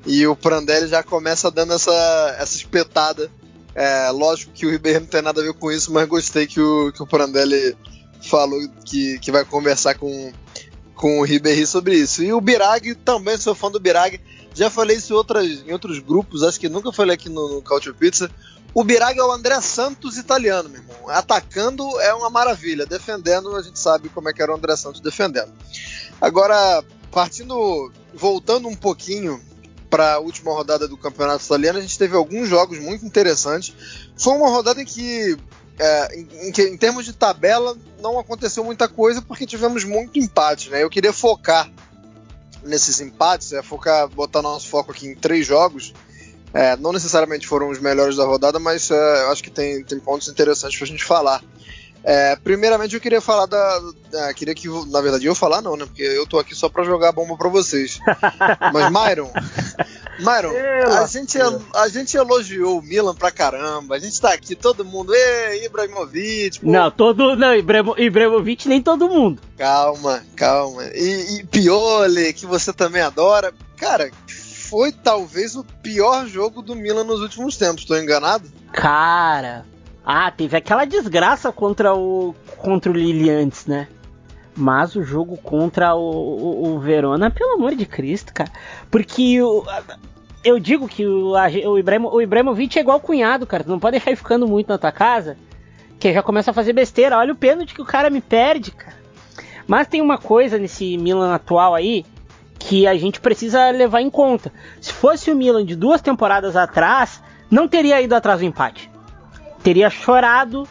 E 0.05 0.27
o 0.27 0.35
Prandelli 0.35 0.89
já 0.89 1.01
começa 1.01 1.49
dando 1.49 1.75
essa, 1.75 2.37
essa 2.41 2.57
espetada. 2.57 3.31
É, 3.73 4.11
lógico 4.11 4.53
que 4.53 4.67
o 4.67 4.71
Ribeiro 4.71 5.01
não 5.01 5.07
tem 5.07 5.23
nada 5.23 5.41
a 5.41 5.45
ver 5.45 5.55
com 5.55 5.71
isso, 5.71 5.93
mas 5.93 6.09
gostei 6.09 6.45
que 6.45 6.61
o, 6.61 6.91
que 6.91 7.01
o 7.01 7.07
Prandelli 7.07 7.77
falou 8.29 8.59
que, 8.85 9.21
que 9.21 9.31
vai 9.31 9.45
conversar 9.45 9.95
com, 9.95 10.33
com 10.97 11.21
o 11.21 11.25
Ribéry 11.25 11.65
sobre 11.69 11.95
isso. 11.95 12.25
E 12.25 12.33
o 12.33 12.41
Birag, 12.41 12.97
também 12.97 13.37
sou 13.37 13.55
fã 13.55 13.71
do 13.71 13.79
Birag. 13.79 14.21
Já 14.53 14.69
falei 14.69 14.97
isso 14.97 15.13
em, 15.13 15.17
outras, 15.17 15.47
em 15.47 15.73
outros 15.73 16.01
grupos, 16.01 16.43
acho 16.43 16.59
que 16.59 16.69
nunca 16.69 16.91
falei 16.91 17.15
aqui 17.15 17.29
no, 17.29 17.49
no 17.49 17.63
Culture 17.63 17.95
Pizza. 17.95 18.29
O 18.73 18.85
Birag 18.85 19.19
é 19.19 19.23
o 19.23 19.33
André 19.33 19.61
Santos 19.61 20.17
italiano, 20.17 20.69
meu 20.69 20.81
irmão. 20.81 21.09
Atacando 21.09 22.01
é 22.01 22.15
uma 22.15 22.31
maravilha, 22.31 22.87
defendendo 22.87 23.57
a 23.57 23.63
gente 23.63 23.79
sabe 23.79 24.09
como 24.09 24.29
é 24.29 24.33
que 24.33 24.41
era 24.41 24.53
o 24.53 24.57
André 24.57 24.77
Santos 24.77 25.01
defendendo. 25.01 25.53
Agora, 26.21 26.85
partindo, 27.11 27.93
voltando 28.15 28.69
um 28.69 28.77
pouquinho 28.77 29.41
para 29.89 30.15
a 30.15 30.19
última 30.21 30.53
rodada 30.53 30.87
do 30.87 30.97
Campeonato 30.97 31.45
Italiano, 31.45 31.79
a 31.79 31.83
gente 31.83 31.99
teve 31.99 32.15
alguns 32.15 32.49
jogos 32.49 32.79
muito 32.79 33.05
interessantes. 33.05 33.75
Foi 34.17 34.35
uma 34.35 34.49
rodada 34.49 34.81
em 34.81 34.85
que, 34.85 35.37
é, 35.77 36.17
em, 36.17 36.53
que, 36.53 36.63
em 36.63 36.77
termos 36.77 37.05
de 37.05 37.13
tabela, 37.13 37.77
não 38.01 38.21
aconteceu 38.21 38.63
muita 38.63 38.87
coisa 38.87 39.21
porque 39.21 39.47
tivemos 39.47 39.83
muito 39.83 40.17
empate, 40.17 40.71
né? 40.71 40.85
Eu 40.85 40.91
queria 40.91 41.13
focar 41.13 41.69
nesses 42.63 43.01
empates, 43.01 43.53
é 43.53 43.63
focar, 43.63 44.07
botar 44.09 44.43
nosso 44.43 44.69
foco 44.69 44.93
aqui 44.93 45.09
em 45.09 45.15
três 45.17 45.45
jogos 45.45 45.93
é, 46.53 46.77
não 46.77 46.93
necessariamente 46.93 47.47
foram 47.47 47.69
os 47.69 47.79
melhores 47.79 48.17
da 48.17 48.25
rodada, 48.25 48.59
mas 48.59 48.91
é, 48.91 49.23
eu 49.23 49.31
acho 49.31 49.43
que 49.43 49.51
tem, 49.51 49.83
tem 49.85 49.99
pontos 50.01 50.29
interessantes 50.29 50.77
pra 50.77 50.87
gente 50.87 51.05
falar. 51.05 51.43
É, 52.03 52.35
primeiramente 52.37 52.95
eu 52.95 53.01
queria 53.01 53.21
falar 53.21 53.47
da. 53.47 53.81
É, 54.13 54.35
queria 54.35 54.55
que, 54.55 54.69
na 54.89 55.01
verdade, 55.01 55.27
eu 55.27 55.35
falar 55.35 55.61
não, 55.61 55.77
né? 55.77 55.85
Porque 55.85 56.03
eu 56.03 56.27
tô 56.27 56.39
aqui 56.39 56.55
só 56.55 56.69
pra 56.69 56.83
jogar 56.83 57.13
bomba 57.13 57.37
pra 57.37 57.49
vocês. 57.49 57.99
Mas, 58.73 58.91
Myron. 58.91 59.31
Myron, 60.19 60.53
a 60.99 61.07
gente, 61.07 61.39
a 61.75 61.89
gente 61.89 62.17
elogiou 62.17 62.79
o 62.79 62.83
Milan 62.83 63.15
pra 63.15 63.31
caramba. 63.31 63.97
A 63.97 63.99
gente 63.99 64.19
tá 64.19 64.33
aqui, 64.33 64.55
todo 64.55 64.85
mundo. 64.85 65.15
Ê, 65.15 65.67
Ibrahimovic. 65.67 66.61
Pô. 66.61 66.71
Não, 66.71 66.91
todo. 66.91 67.37
Não, 67.37 67.55
Ibrahimovic 67.55 68.67
nem 68.67 68.83
todo 68.83 69.09
mundo. 69.09 69.43
Calma, 69.59 70.23
calma. 70.37 70.85
E, 70.95 71.41
e 71.41 71.45
Piole, 71.45 72.33
que 72.33 72.47
você 72.47 72.73
também 72.73 73.03
adora. 73.03 73.53
Cara, 73.77 74.11
foi 74.71 74.93
talvez 74.93 75.57
o 75.57 75.65
pior 75.83 76.27
jogo 76.27 76.63
do 76.63 76.77
Milan 76.77 77.03
nos 77.03 77.21
últimos 77.21 77.57
tempos, 77.57 77.85
tô 77.85 77.97
enganado? 77.97 78.49
Cara, 78.73 79.67
ah, 80.05 80.31
teve 80.31 80.57
aquela 80.57 80.85
desgraça 80.85 81.51
contra 81.51 81.93
o 81.93 82.35
contra 82.57 82.91
o 82.91 82.95
Lille 82.95 83.29
antes, 83.29 83.67
né? 83.67 83.89
Mas 84.57 84.95
o 84.95 85.03
jogo 85.03 85.37
contra 85.37 85.95
o, 85.95 86.01
o, 86.01 86.75
o 86.75 86.79
Verona, 86.79 87.31
pelo 87.31 87.55
amor 87.55 87.75
de 87.75 87.85
Cristo, 87.85 88.33
cara. 88.33 88.51
Porque 88.91 89.43
o, 89.43 89.65
eu 90.45 90.61
digo 90.61 90.87
que 90.87 91.05
o, 91.05 91.33
o, 91.35 92.15
o 92.15 92.21
Ibrahimovic 92.23 92.79
é 92.79 92.83
igual 92.83 93.01
cunhado, 93.01 93.47
cara. 93.47 93.65
Tu 93.65 93.71
não 93.71 93.79
pode 93.81 93.93
deixar 93.93 94.11
ele 94.11 94.17
ficando 94.17 94.47
muito 94.47 94.69
na 94.69 94.79
tua 94.79 94.93
casa. 94.93 95.37
que 95.99 96.13
já 96.13 96.23
começa 96.23 96.51
a 96.51 96.55
fazer 96.55 96.73
besteira. 96.73 97.19
Olha 97.19 97.33
o 97.33 97.37
pênalti 97.37 97.75
que 97.75 97.83
o 97.83 97.87
cara 97.87 98.11
me 98.11 98.21
perde, 98.21 98.71
cara. 98.71 98.97
Mas 99.67 99.89
tem 99.89 100.01
uma 100.01 100.19
coisa 100.19 100.59
nesse 100.59 100.97
Milan 100.99 101.35
atual 101.35 101.75
aí 101.75 102.05
que 102.61 102.87
a 102.87 102.95
gente 102.97 103.21
precisa 103.21 103.71
levar 103.71 104.03
em 104.03 104.11
conta. 104.11 104.53
Se 104.81 104.93
fosse 104.93 105.31
o 105.31 105.35
Milan 105.35 105.65
de 105.65 105.75
duas 105.75 106.01
temporadas 106.01 106.55
atrás, 106.55 107.21
não 107.51 107.67
teria 107.67 108.01
ido 108.01 108.15
atrás 108.15 108.39
do 108.39 108.45
empate. 108.45 108.89
Teria 109.63 109.91
chorado 109.91 110.69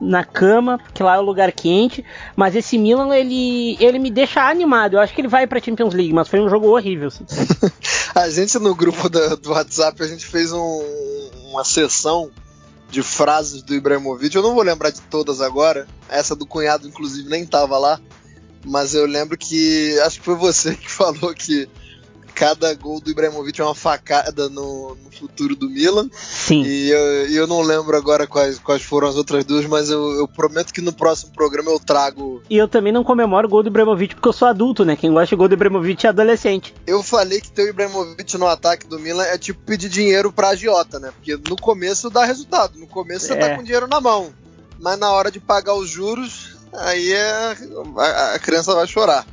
na 0.00 0.24
cama, 0.24 0.78
porque 0.78 1.02
lá 1.02 1.16
é 1.16 1.18
o 1.18 1.22
lugar 1.22 1.52
quente. 1.52 2.04
Mas 2.34 2.56
esse 2.56 2.78
Milan, 2.78 3.14
ele, 3.14 3.76
ele 3.78 3.98
me 3.98 4.10
deixa 4.10 4.48
animado. 4.48 4.94
Eu 4.94 5.00
acho 5.00 5.14
que 5.14 5.20
ele 5.20 5.28
vai 5.28 5.46
pra 5.46 5.60
Champions 5.60 5.94
League, 5.94 6.12
mas 6.12 6.28
foi 6.28 6.40
um 6.40 6.48
jogo 6.48 6.68
horrível. 6.68 7.10
A 8.14 8.28
gente 8.30 8.58
no 8.58 8.74
grupo 8.74 9.08
do, 9.08 9.36
do 9.36 9.50
WhatsApp, 9.50 10.02
a 10.02 10.06
gente 10.06 10.26
fez 10.26 10.52
um, 10.52 11.30
uma 11.50 11.62
sessão 11.62 12.30
de 12.90 13.02
frases 13.02 13.62
do 13.62 13.74
Ibrahimovic. 13.74 14.34
Eu 14.34 14.42
não 14.42 14.54
vou 14.54 14.64
lembrar 14.64 14.90
de 14.90 15.00
todas 15.02 15.40
agora. 15.40 15.86
Essa 16.08 16.34
do 16.34 16.46
cunhado, 16.46 16.88
inclusive, 16.88 17.28
nem 17.28 17.46
tava 17.46 17.78
lá. 17.78 18.00
Mas 18.68 18.94
eu 18.94 19.06
lembro 19.06 19.36
que. 19.36 19.98
Acho 20.00 20.18
que 20.18 20.24
foi 20.24 20.34
você 20.34 20.74
que 20.76 20.90
falou 20.90 21.34
que 21.34 21.68
cada 22.38 22.72
gol 22.74 23.00
do 23.00 23.10
Ibrahimovic 23.10 23.60
é 23.60 23.64
uma 23.64 23.74
facada 23.74 24.48
no, 24.48 24.94
no 24.94 25.10
futuro 25.10 25.56
do 25.56 25.68
Milan. 25.68 26.08
Sim. 26.12 26.62
E 26.62 26.88
eu, 26.88 26.98
eu, 27.30 27.46
não 27.48 27.62
lembro 27.62 27.96
agora 27.96 28.28
quais, 28.28 28.60
quais 28.60 28.80
foram 28.80 29.08
as 29.08 29.16
outras 29.16 29.44
duas, 29.44 29.66
mas 29.66 29.90
eu, 29.90 30.12
eu, 30.12 30.28
prometo 30.28 30.72
que 30.72 30.80
no 30.80 30.92
próximo 30.92 31.32
programa 31.32 31.72
eu 31.72 31.80
trago. 31.80 32.40
E 32.48 32.56
eu 32.56 32.68
também 32.68 32.92
não 32.92 33.02
comemoro 33.02 33.48
o 33.48 33.50
gol 33.50 33.64
do 33.64 33.70
Ibrahimovic 33.70 34.14
porque 34.14 34.28
eu 34.28 34.32
sou 34.32 34.46
adulto, 34.46 34.84
né? 34.84 34.94
Quem 34.94 35.10
gosta 35.10 35.26
de 35.26 35.36
gol 35.36 35.48
do 35.48 35.54
Ibrahimovic 35.54 36.06
é 36.06 36.10
adolescente. 36.10 36.72
Eu 36.86 37.02
falei 37.02 37.40
que 37.40 37.50
ter 37.50 37.64
o 37.64 37.70
Ibrahimovic 37.70 38.38
no 38.38 38.46
ataque 38.46 38.86
do 38.86 39.00
Milan 39.00 39.24
é 39.24 39.36
tipo 39.36 39.58
pedir 39.66 39.88
dinheiro 39.88 40.30
pra 40.30 40.50
agiota, 40.50 41.00
né? 41.00 41.10
Porque 41.10 41.36
no 41.36 41.56
começo 41.56 42.08
dá 42.08 42.24
resultado, 42.24 42.78
no 42.78 42.86
começo 42.86 43.26
você 43.26 43.34
tá 43.34 43.48
é. 43.48 43.56
com 43.56 43.64
dinheiro 43.64 43.88
na 43.88 44.00
mão. 44.00 44.32
Mas 44.78 44.96
na 44.96 45.10
hora 45.10 45.28
de 45.28 45.40
pagar 45.40 45.74
os 45.74 45.90
juros, 45.90 46.47
aí 46.74 47.12
é, 47.12 47.54
a, 47.96 48.34
a 48.34 48.38
criança 48.38 48.74
vai 48.74 48.86
chorar. 48.86 49.24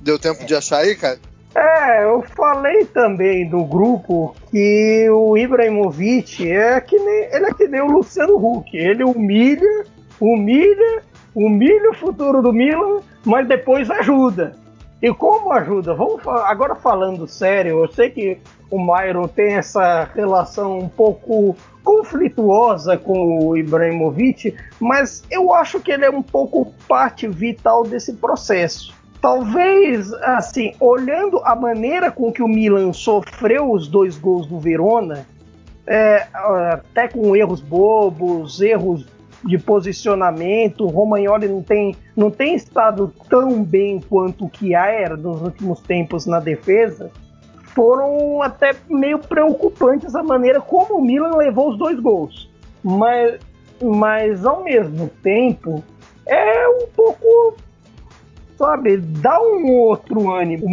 Deu 0.00 0.18
tempo 0.18 0.44
de 0.44 0.54
achar 0.54 0.78
aí, 0.78 0.94
cara? 0.94 1.18
É, 1.54 2.04
eu 2.04 2.22
falei 2.36 2.84
também 2.86 3.48
do 3.48 3.64
grupo 3.64 4.34
que 4.50 5.08
o 5.08 5.36
Ibrahimovic 5.36 6.50
é 6.50 6.80
que 6.80 6.98
nem, 6.98 7.28
ele 7.32 7.46
é 7.46 7.54
que 7.54 7.68
nem 7.68 7.80
o 7.80 7.86
Luciano 7.86 8.36
Huck. 8.36 8.76
Ele 8.76 9.04
humilha, 9.04 9.84
humilha, 10.20 11.02
humilha 11.34 11.90
o 11.90 11.94
futuro 11.94 12.42
do 12.42 12.52
Milan, 12.52 13.00
mas 13.24 13.46
depois 13.46 13.88
ajuda. 13.88 14.56
E 15.00 15.12
como 15.14 15.52
ajuda? 15.52 15.94
Vamos 15.94 16.26
agora 16.26 16.74
falando 16.74 17.26
sério, 17.28 17.84
eu 17.84 17.92
sei 17.92 18.10
que 18.10 18.38
o 18.74 18.78
Myron 18.78 19.28
tem 19.28 19.54
essa 19.54 20.08
relação 20.14 20.78
um 20.78 20.88
pouco 20.88 21.56
conflituosa 21.84 22.96
com 22.96 23.46
o 23.46 23.56
Ibrahimovic, 23.56 24.56
mas 24.80 25.22
eu 25.30 25.54
acho 25.54 25.78
que 25.78 25.92
ele 25.92 26.04
é 26.04 26.10
um 26.10 26.22
pouco 26.22 26.72
parte 26.88 27.28
vital 27.28 27.84
desse 27.84 28.14
processo. 28.14 28.92
Talvez, 29.20 30.12
assim, 30.14 30.72
olhando 30.80 31.40
a 31.44 31.54
maneira 31.54 32.10
com 32.10 32.32
que 32.32 32.42
o 32.42 32.48
Milan 32.48 32.92
sofreu 32.92 33.70
os 33.70 33.86
dois 33.86 34.18
gols 34.18 34.46
do 34.46 34.58
Verona, 34.58 35.24
é, 35.86 36.26
até 36.72 37.06
com 37.06 37.36
erros 37.36 37.60
bobos, 37.60 38.60
erros 38.60 39.06
de 39.44 39.58
posicionamento, 39.58 40.84
o 40.84 40.88
Romagnoli 40.88 41.46
não 41.46 41.62
tem, 41.62 41.94
não 42.16 42.30
tem 42.30 42.54
estado 42.54 43.12
tão 43.28 43.62
bem 43.62 44.00
quanto 44.00 44.46
o 44.46 44.50
era 44.74 45.16
nos 45.16 45.42
últimos 45.42 45.80
tempos 45.80 46.26
na 46.26 46.40
defesa, 46.40 47.10
foram 47.74 48.42
até 48.42 48.74
meio 48.88 49.18
preocupantes 49.18 50.14
a 50.14 50.22
maneira 50.22 50.60
como 50.60 50.98
o 50.98 51.04
Milan 51.04 51.36
levou 51.36 51.70
os 51.70 51.78
dois 51.78 51.98
gols. 51.98 52.50
Mas, 52.82 53.38
mas 53.82 54.44
ao 54.44 54.62
mesmo 54.62 55.08
tempo, 55.22 55.82
é 56.26 56.68
um 56.68 56.86
pouco 56.94 57.56
sabe, 58.56 58.96
dá 58.96 59.40
um 59.40 59.70
outro 59.72 60.30
ânimo. 60.30 60.66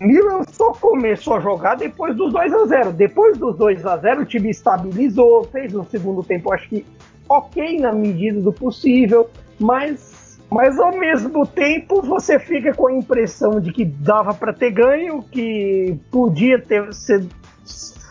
O 0.00 0.06
Milan 0.06 0.42
só 0.50 0.72
começou 0.72 1.36
a 1.36 1.40
jogar 1.40 1.76
depois 1.76 2.16
dos 2.16 2.32
2 2.32 2.52
a 2.54 2.66
0 2.66 2.92
Depois 2.92 3.36
dos 3.36 3.56
2 3.56 3.84
a 3.84 3.96
0 3.98 4.22
o 4.22 4.24
time 4.24 4.50
estabilizou, 4.50 5.44
fez 5.44 5.72
no 5.72 5.84
segundo 5.84 6.22
tempo, 6.22 6.52
acho 6.52 6.68
que 6.68 6.86
ok 7.28 7.78
na 7.78 7.92
medida 7.92 8.40
do 8.40 8.52
possível, 8.52 9.28
mas, 9.58 10.09
mas 10.50 10.78
ao 10.78 10.96
mesmo 10.98 11.46
tempo 11.46 12.02
você 12.02 12.38
fica 12.38 12.74
com 12.74 12.88
a 12.88 12.92
impressão 12.92 13.60
de 13.60 13.72
que 13.72 13.84
dava 13.84 14.34
para 14.34 14.52
ter 14.52 14.70
ganho, 14.70 15.22
que 15.22 15.96
podia 16.10 16.60
ter 16.60 16.92
sido 16.92 17.28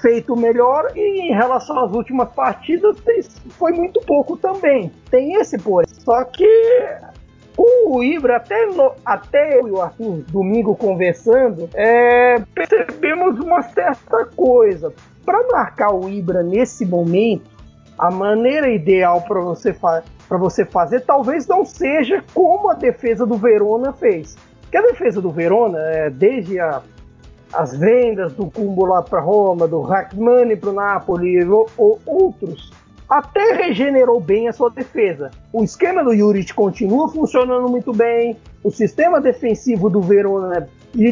feito 0.01 0.35
melhor 0.35 0.91
e 0.95 1.29
em 1.29 1.33
relação 1.33 1.77
às 1.83 1.91
últimas 1.91 2.31
partidas 2.31 2.95
foi 3.49 3.73
muito 3.73 3.99
pouco 4.01 4.37
também. 4.37 4.91
Tem 5.11 5.33
esse 5.33 5.57
porém. 5.57 5.87
Só 5.89 6.23
que 6.23 6.47
o 7.57 8.01
Ibra, 8.01 8.37
até, 8.37 8.65
no, 8.67 8.93
até 9.05 9.59
eu 9.59 9.67
e 9.67 9.71
o 9.71 9.81
Arthur, 9.81 10.23
domingo 10.29 10.75
conversando, 10.75 11.69
é, 11.73 12.39
percebemos 12.55 13.37
uma 13.37 13.61
certa 13.61 14.25
coisa. 14.33 14.93
Para 15.25 15.45
marcar 15.51 15.93
o 15.93 16.07
Ibra 16.07 16.41
nesse 16.41 16.85
momento, 16.85 17.58
a 17.99 18.09
maneira 18.09 18.69
ideal 18.69 19.21
para 19.21 19.41
você, 19.41 19.73
fa 19.73 20.01
você 20.29 20.63
fazer 20.63 21.01
talvez 21.01 21.45
não 21.47 21.65
seja 21.65 22.23
como 22.33 22.69
a 22.69 22.73
defesa 22.73 23.25
do 23.25 23.35
Verona 23.35 23.91
fez. 23.91 24.37
Porque 24.61 24.77
a 24.77 24.81
defesa 24.81 25.21
do 25.21 25.29
Verona, 25.31 25.79
é, 25.79 26.09
desde 26.09 26.59
a, 26.59 26.81
as 27.51 27.75
vendas 27.75 28.31
do 28.33 28.49
Cumbo 28.49 28.85
lá 28.85 29.01
para 29.01 29.19
Roma, 29.19 29.67
do 29.67 29.81
Rachmani 29.81 30.55
para 30.55 30.69
o 30.69 30.73
Napoli 30.73 31.43
ou, 31.43 31.69
ou 31.75 31.99
outros, 32.05 32.71
até 33.09 33.53
regenerou 33.53 34.21
bem 34.21 34.47
a 34.47 34.53
sua 34.53 34.69
defesa. 34.69 35.31
O 35.51 35.63
esquema 35.63 36.03
do 36.03 36.15
Juric 36.15 36.53
continua 36.53 37.09
funcionando 37.09 37.67
muito 37.67 37.91
bem, 37.91 38.37
o 38.63 38.71
sistema 38.71 39.19
defensivo 39.19 39.89
do 39.89 39.99
Verona 39.99 40.69
de 40.93 41.11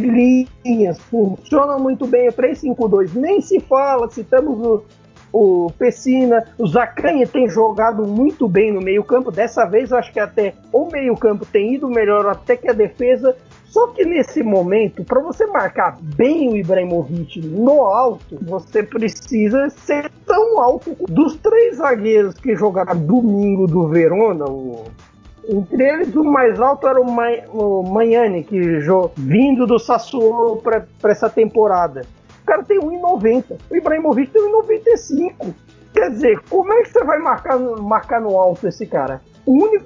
linhas 0.64 1.00
funciona 1.00 1.78
muito 1.78 2.08
bem, 2.08 2.30
o 2.30 2.34
3-5-2 2.34 3.14
nem 3.16 3.42
se 3.42 3.60
fala, 3.60 4.10
citamos 4.10 4.60
o, 4.60 4.84
o 5.32 5.72
Pessina, 5.78 6.46
o 6.58 6.68
Zacanha 6.68 7.28
tem 7.28 7.50
jogado 7.50 8.06
muito 8.06 8.48
bem 8.48 8.72
no 8.72 8.82
meio 8.82 9.04
campo, 9.04 9.32
dessa 9.32 9.66
vez 9.66 9.92
eu 9.92 9.98
acho 9.98 10.12
que 10.12 10.20
até 10.20 10.54
o 10.72 10.90
meio 10.90 11.16
campo 11.16 11.46
tem 11.46 11.76
ido 11.76 11.90
melhor 11.90 12.26
até 12.28 12.56
que 12.56 12.70
a 12.70 12.74
defesa, 12.74 13.36
só 13.66 13.88
que 13.88 14.06
nesse 14.06 14.42
momento, 14.42 15.04
para 15.04 15.22
você 15.22 15.46
marcar 15.46 15.98
bem 16.02 16.50
o 16.50 16.58
Ibrahimovic 16.58 17.42
no 17.46 17.82
alto, 17.82 18.38
você 18.42 18.82
precisa 18.82 19.70
ser 19.70 20.10
tão 20.26 20.60
alto 20.60 20.96
dos 21.08 21.36
três 21.38 21.78
zagueiros 21.78 22.36
que 22.36 22.56
jogaram 22.56 22.98
domingo 22.98 23.68
do 23.68 23.88
Verona. 23.88 24.46
O, 24.46 24.86
entre 25.50 25.84
eles, 25.84 26.16
o 26.16 26.24
mais 26.24 26.60
alto 26.60 26.88
era 26.88 27.00
o, 27.00 27.10
Ma, 27.10 27.28
o 27.54 27.84
Manhani, 27.84 28.44
que 28.44 28.80
vindo 29.16 29.66
do 29.66 29.80
Sassuolo 29.80 30.58
para 30.58 30.86
essa 31.04 31.30
temporada. 31.30 32.06
Cara 32.48 32.64
tem 32.64 32.80
1,90. 32.80 33.60
O 33.70 33.76
Ibrahimovic 33.76 34.32
tem 34.32 34.41
1,95. 34.41 35.54
Quer 35.93 36.12
dizer, 36.12 36.39
como 36.50 36.72
é 36.74 36.82
que 36.82 36.89
você 36.89 37.04
vai 37.04 37.20
marcar, 37.20 37.60
marcar 37.60 38.22
no 38.22 38.38
alto 38.38 38.68
esse 38.68 38.86
cara? 38.86 39.22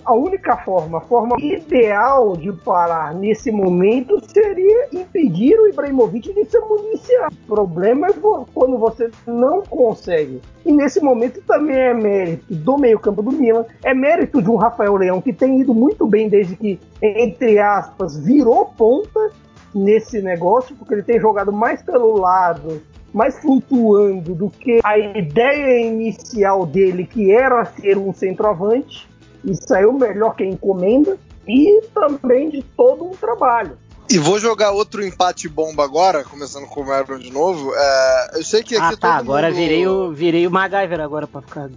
a 0.05 0.13
única 0.13 0.57
forma, 0.57 0.97
a 0.97 1.01
forma 1.01 1.35
ideal 1.39 2.35
de 2.35 2.51
parar 2.51 3.13
nesse 3.13 3.51
momento 3.51 4.19
seria 4.27 4.87
impedir 4.91 5.55
o 5.59 5.67
Ibrahimovic 5.67 6.33
de 6.33 6.45
se 6.45 6.59
municiar. 6.59 7.31
O 7.31 7.47
problema 7.47 8.07
é 8.07 8.13
quando 8.53 8.77
você 8.79 9.11
não 9.27 9.61
consegue. 9.61 10.41
E 10.65 10.71
nesse 10.71 10.99
momento 10.99 11.41
também 11.43 11.77
é 11.77 11.93
mérito 11.93 12.55
do 12.55 12.77
meio-campo 12.77 13.21
do 13.21 13.31
Milan, 13.31 13.65
é 13.83 13.93
mérito 13.93 14.41
de 14.41 14.49
um 14.49 14.55
Rafael 14.55 14.95
Leão 14.95 15.21
que 15.21 15.31
tem 15.31 15.61
ido 15.61 15.73
muito 15.73 16.07
bem 16.07 16.27
desde 16.27 16.55
que, 16.55 16.79
entre 17.01 17.59
aspas, 17.59 18.17
virou 18.17 18.65
ponta 18.65 19.31
nesse 19.73 20.21
negócio, 20.21 20.75
porque 20.75 20.93
ele 20.93 21.03
tem 21.03 21.19
jogado 21.19 21.51
mais 21.51 21.81
pelo 21.81 22.17
lado, 22.17 22.81
mais 23.13 23.39
flutuando 23.39 24.33
do 24.35 24.49
que 24.49 24.79
a 24.83 24.97
ideia 24.97 25.85
inicial 25.85 26.65
dele, 26.65 27.05
que 27.05 27.31
era 27.31 27.65
ser 27.65 27.97
um 27.97 28.13
centroavante 28.13 29.07
e 29.43 29.55
saiu 29.55 29.93
melhor 29.93 30.35
que 30.35 30.43
a 30.43 30.47
encomenda 30.47 31.17
e 31.47 31.81
também 31.93 32.49
de 32.49 32.61
todo 32.61 33.05
um 33.05 33.11
trabalho. 33.11 33.77
E 34.09 34.17
vou 34.17 34.37
jogar 34.39 34.71
outro 34.71 35.03
empate 35.03 35.47
bomba 35.47 35.85
agora, 35.85 36.23
começando 36.23 36.67
com 36.67 36.81
o 36.81 36.85
Marlon 36.85 37.17
de 37.17 37.31
novo. 37.31 37.73
É, 37.73 38.31
eu 38.35 38.43
sei 38.43 38.61
que 38.61 38.75
aqui 38.75 38.95
ah, 38.95 38.97
tá, 38.97 39.13
agora 39.15 39.47
mundo... 39.47 39.55
virei, 39.55 39.87
o, 39.87 40.11
virei 40.11 40.45
o 40.45 40.51
MacGyver 40.51 40.99
agora 40.99 41.27
pra 41.27 41.41
ficar. 41.41 41.69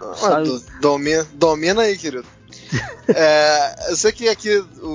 Ah, 0.00 0.40
do, 0.40 0.62
domina, 0.80 1.26
domina 1.34 1.82
aí, 1.82 1.98
querido. 1.98 2.26
é, 3.08 3.90
eu 3.90 3.96
sei 3.96 4.12
que 4.12 4.28
aqui 4.28 4.56
o, 4.82 4.88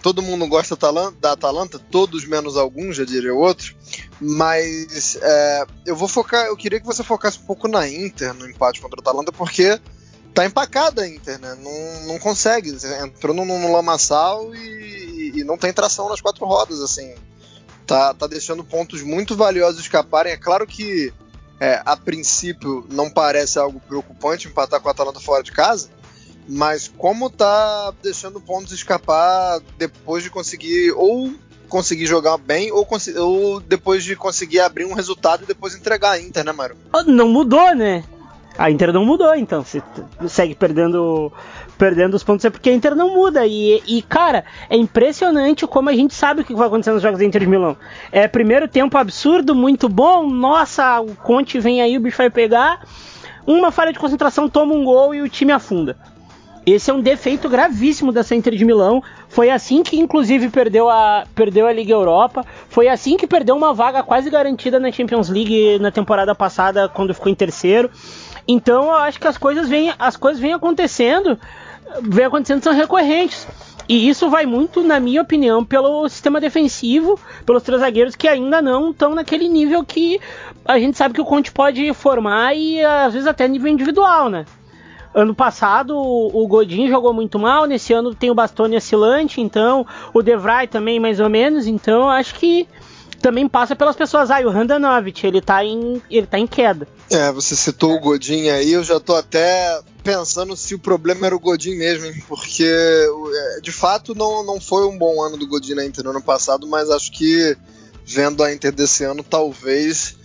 todo 0.00 0.22
mundo 0.22 0.46
gosta 0.46 0.76
da 1.20 1.32
Atalanta, 1.32 1.78
todos 1.78 2.24
menos 2.26 2.56
alguns, 2.56 2.96
já 2.96 3.04
diria 3.04 3.34
outro. 3.34 3.74
Mas 4.20 5.16
é, 5.20 5.64
eu 5.86 5.96
vou 5.96 6.08
focar, 6.08 6.46
eu 6.46 6.56
queria 6.56 6.80
que 6.80 6.86
você 6.86 7.02
focasse 7.02 7.38
um 7.38 7.44
pouco 7.44 7.68
na 7.68 7.88
Inter 7.88 8.32
no 8.34 8.48
empate 8.48 8.80
contra 8.80 8.98
a 8.98 9.02
Atalanta, 9.02 9.32
porque 9.32 9.80
tá 10.32 10.46
empacada 10.46 11.02
a 11.02 11.08
Inter, 11.08 11.38
né? 11.38 11.56
Não, 11.60 12.06
não 12.08 12.18
consegue. 12.18 12.76
Entrou 13.04 13.34
no, 13.34 13.44
no 13.44 13.72
lamaçal 13.72 14.54
e, 14.54 15.32
e, 15.36 15.44
não 15.44 15.58
tem 15.58 15.72
tração 15.72 16.08
nas 16.08 16.20
quatro 16.20 16.44
rodas, 16.46 16.80
assim. 16.80 17.14
Tá, 17.86 18.14
tá 18.14 18.26
deixando 18.26 18.64
pontos 18.64 19.02
muito 19.02 19.36
valiosos 19.36 19.80
escaparem. 19.80 20.32
É 20.32 20.36
claro 20.36 20.66
que 20.66 21.12
é, 21.60 21.80
a 21.84 21.96
princípio 21.96 22.86
não 22.90 23.10
parece 23.10 23.58
algo 23.58 23.80
preocupante 23.80 24.48
empatar 24.48 24.80
com 24.80 24.88
a 24.88 24.92
Atalanta 24.92 25.20
fora 25.20 25.42
de 25.42 25.52
casa, 25.52 25.90
mas 26.48 26.88
como 26.96 27.30
tá 27.30 27.92
deixando 28.02 28.40
pontos 28.40 28.72
escapar 28.72 29.60
depois 29.78 30.22
de 30.22 30.30
conseguir 30.30 30.92
ou 30.92 31.32
conseguir 31.68 32.06
jogar 32.06 32.36
bem 32.36 32.70
ou, 32.70 32.86
ou 33.16 33.60
depois 33.60 34.04
de 34.04 34.14
conseguir 34.14 34.60
abrir 34.60 34.84
um 34.84 34.92
resultado 34.92 35.44
e 35.44 35.46
depois 35.46 35.74
entregar 35.74 36.12
a 36.12 36.20
Inter, 36.20 36.44
né, 36.44 36.52
Mário? 36.52 36.76
Não 37.06 37.28
mudou, 37.28 37.74
né? 37.74 38.04
A 38.58 38.70
Inter 38.70 38.92
não 38.92 39.04
mudou, 39.04 39.34
então. 39.34 39.64
Se 39.64 39.82
segue 40.28 40.54
perdendo 40.54 41.32
perdendo 41.78 42.14
os 42.14 42.22
pontos 42.22 42.44
é 42.44 42.50
porque 42.50 42.70
a 42.70 42.74
Inter 42.74 42.94
não 42.94 43.14
muda. 43.14 43.46
E, 43.46 43.82
e, 43.86 44.02
cara, 44.02 44.44
é 44.68 44.76
impressionante 44.76 45.66
como 45.66 45.88
a 45.88 45.94
gente 45.94 46.14
sabe 46.14 46.42
o 46.42 46.44
que 46.44 46.54
vai 46.54 46.66
acontecer 46.66 46.92
nos 46.92 47.02
jogos 47.02 47.18
da 47.18 47.24
Inter 47.24 47.40
de 47.40 47.46
Milão. 47.46 47.76
É 48.10 48.28
primeiro 48.28 48.68
tempo 48.68 48.98
absurdo, 48.98 49.54
muito 49.54 49.88
bom. 49.88 50.28
Nossa, 50.28 51.00
o 51.00 51.14
Conte 51.16 51.58
vem 51.58 51.80
aí, 51.80 51.96
o 51.96 52.00
bicho 52.00 52.18
vai 52.18 52.30
pegar. 52.30 52.84
Uma 53.46 53.72
falha 53.72 53.92
de 53.92 53.98
concentração, 53.98 54.48
toma 54.48 54.74
um 54.74 54.84
gol 54.84 55.14
e 55.14 55.22
o 55.22 55.28
time 55.28 55.50
afunda. 55.50 55.96
Esse 56.64 56.92
é 56.92 56.94
um 56.94 57.00
defeito 57.00 57.48
gravíssimo 57.48 58.12
dessa 58.12 58.36
Inter 58.36 58.54
de 58.54 58.64
Milão. 58.64 59.02
Foi 59.28 59.50
assim 59.50 59.82
que, 59.82 59.98
inclusive, 59.98 60.48
perdeu 60.48 60.88
a, 60.88 61.24
perdeu 61.34 61.66
a 61.66 61.72
Liga 61.72 61.92
Europa. 61.92 62.46
Foi 62.68 62.86
assim 62.86 63.16
que 63.16 63.26
perdeu 63.26 63.56
uma 63.56 63.74
vaga 63.74 64.02
quase 64.02 64.30
garantida 64.30 64.78
na 64.78 64.92
Champions 64.92 65.28
League 65.28 65.80
na 65.80 65.90
temporada 65.90 66.34
passada, 66.36 66.88
quando 66.88 67.14
ficou 67.14 67.32
em 67.32 67.34
terceiro. 67.34 67.90
Então, 68.46 68.84
eu 68.84 68.94
acho 68.94 69.18
que 69.18 69.26
as 69.26 69.36
coisas 69.36 69.68
vêm, 69.68 69.92
as 69.98 70.16
coisas 70.16 70.40
vêm 70.40 70.52
acontecendo, 70.52 71.36
vêm 72.00 72.26
acontecendo 72.26 72.62
são 72.62 72.72
recorrentes. 72.72 73.46
E 73.88 74.08
isso 74.08 74.30
vai 74.30 74.46
muito, 74.46 74.84
na 74.84 75.00
minha 75.00 75.20
opinião, 75.20 75.64
pelo 75.64 76.08
sistema 76.08 76.40
defensivo, 76.40 77.18
pelos 77.44 77.64
três 77.64 77.80
zagueiros 77.80 78.14
que 78.14 78.28
ainda 78.28 78.62
não 78.62 78.90
estão 78.90 79.16
naquele 79.16 79.48
nível 79.48 79.84
que 79.84 80.20
a 80.64 80.78
gente 80.78 80.96
sabe 80.96 81.14
que 81.14 81.20
o 81.20 81.24
Conte 81.24 81.50
pode 81.50 81.92
formar 81.92 82.54
e 82.54 82.84
às 82.84 83.12
vezes 83.12 83.26
até 83.26 83.48
nível 83.48 83.70
individual, 83.70 84.30
né? 84.30 84.46
Ano 85.14 85.34
passado 85.34 85.96
o 85.96 86.46
Godin 86.46 86.88
jogou 86.88 87.12
muito 87.12 87.38
mal, 87.38 87.66
nesse 87.66 87.92
ano 87.92 88.14
tem 88.14 88.30
o 88.30 88.34
Bastoni 88.34 88.76
oscilante, 88.76 89.40
então 89.40 89.86
o 90.14 90.22
Devray 90.22 90.66
também 90.66 90.98
mais 90.98 91.20
ou 91.20 91.28
menos, 91.28 91.66
então 91.66 92.08
acho 92.08 92.34
que 92.36 92.66
também 93.22 93.48
passa 93.48 93.76
pelas 93.76 93.94
pessoas. 93.94 94.30
Ah, 94.30 94.42
e 94.42 94.44
o 94.44 94.50
Handanovic, 94.50 95.24
ele 95.24 95.40
tá 95.40 95.64
em, 95.64 96.02
ele 96.10 96.26
tá 96.26 96.38
em 96.38 96.46
queda. 96.46 96.86
É, 97.08 97.30
você 97.30 97.54
citou 97.54 97.94
o 97.94 98.00
Godin 98.00 98.48
aí, 98.48 98.72
eu 98.72 98.82
já 98.82 98.98
tô 98.98 99.14
até 99.14 99.80
pensando 100.02 100.56
se 100.56 100.74
o 100.74 100.78
problema 100.78 101.26
era 101.26 101.36
o 101.36 101.40
Godin 101.40 101.76
mesmo, 101.76 102.06
hein? 102.06 102.22
porque 102.26 102.66
é, 102.66 103.60
de 103.60 103.70
fato 103.70 104.14
não, 104.14 104.44
não 104.44 104.60
foi 104.60 104.84
um 104.86 104.98
bom 104.98 105.22
ano 105.22 105.36
do 105.36 105.46
Godin 105.46 105.74
na 105.74 105.84
Inter 105.84 106.02
no 106.02 106.10
ano 106.10 106.22
passado, 106.22 106.66
mas 106.66 106.90
acho 106.90 107.12
que 107.12 107.56
vendo 108.04 108.42
a 108.42 108.52
Inter 108.52 108.72
desse 108.72 109.04
ano, 109.04 109.22
talvez 109.22 110.16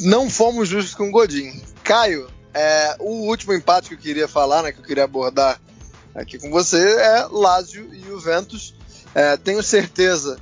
não 0.00 0.28
fomos 0.28 0.68
justos 0.68 0.94
com 0.94 1.08
o 1.08 1.12
Godin. 1.12 1.52
Caio, 1.84 2.26
é, 2.54 2.96
o 3.00 3.28
último 3.28 3.52
empate 3.52 3.88
que 3.88 3.94
eu 3.94 3.98
queria 3.98 4.28
falar, 4.28 4.62
né, 4.62 4.72
que 4.72 4.78
eu 4.78 4.84
queria 4.84 5.04
abordar 5.04 5.60
aqui 6.14 6.38
com 6.38 6.50
você 6.50 6.78
é 6.78 7.26
Lazio 7.30 7.92
e 7.92 8.00
Juventus. 8.00 8.74
É, 9.14 9.36
tenho 9.36 9.62
certeza 9.62 10.38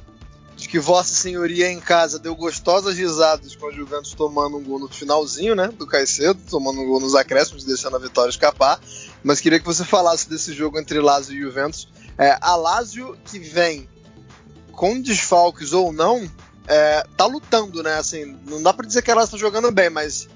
de 0.57 0.69
que 0.69 0.79
Vossa 0.79 1.15
Senhoria 1.15 1.71
em 1.71 1.81
casa 1.81 2.19
deu 2.19 2.37
gostosas 2.37 2.97
risadas 2.97 3.57
com 3.57 3.69
a 3.69 3.73
Juventus 3.73 4.13
tomando 4.13 4.59
um 4.59 4.63
gol 4.63 4.79
no 4.79 4.89
finalzinho, 4.89 5.55
né, 5.55 5.69
do 5.69 5.87
Caicedo, 5.87 6.39
tomando 6.49 6.81
um 6.81 6.87
gol 6.87 7.01
nos 7.01 7.15
acréscimos, 7.15 7.65
deixando 7.65 7.97
a 7.97 7.99
vitória 7.99 8.31
escapar. 8.31 8.79
Mas 9.25 9.41
queria 9.41 9.59
que 9.59 9.67
você 9.67 9.85
falasse 9.85 10.29
desse 10.29 10.53
jogo 10.53 10.79
entre 10.79 11.01
Lazio 11.01 11.35
e 11.35 11.41
Juventus. 11.41 11.89
É, 12.19 12.37
a 12.41 12.55
Lazio 12.55 13.17
que 13.25 13.39
vem 13.39 13.89
com 14.73 15.01
desfalques 15.01 15.73
ou 15.73 15.93
não, 15.93 16.31
é, 16.67 17.05
tá 17.17 17.25
lutando, 17.27 17.83
né? 17.83 17.95
Assim, 17.95 18.37
não 18.47 18.63
dá 18.63 18.73
para 18.73 18.87
dizer 18.87 19.03
que 19.03 19.11
ela 19.11 19.25
está 19.25 19.37
jogando 19.37 19.71
bem, 19.71 19.91
mas 19.91 20.29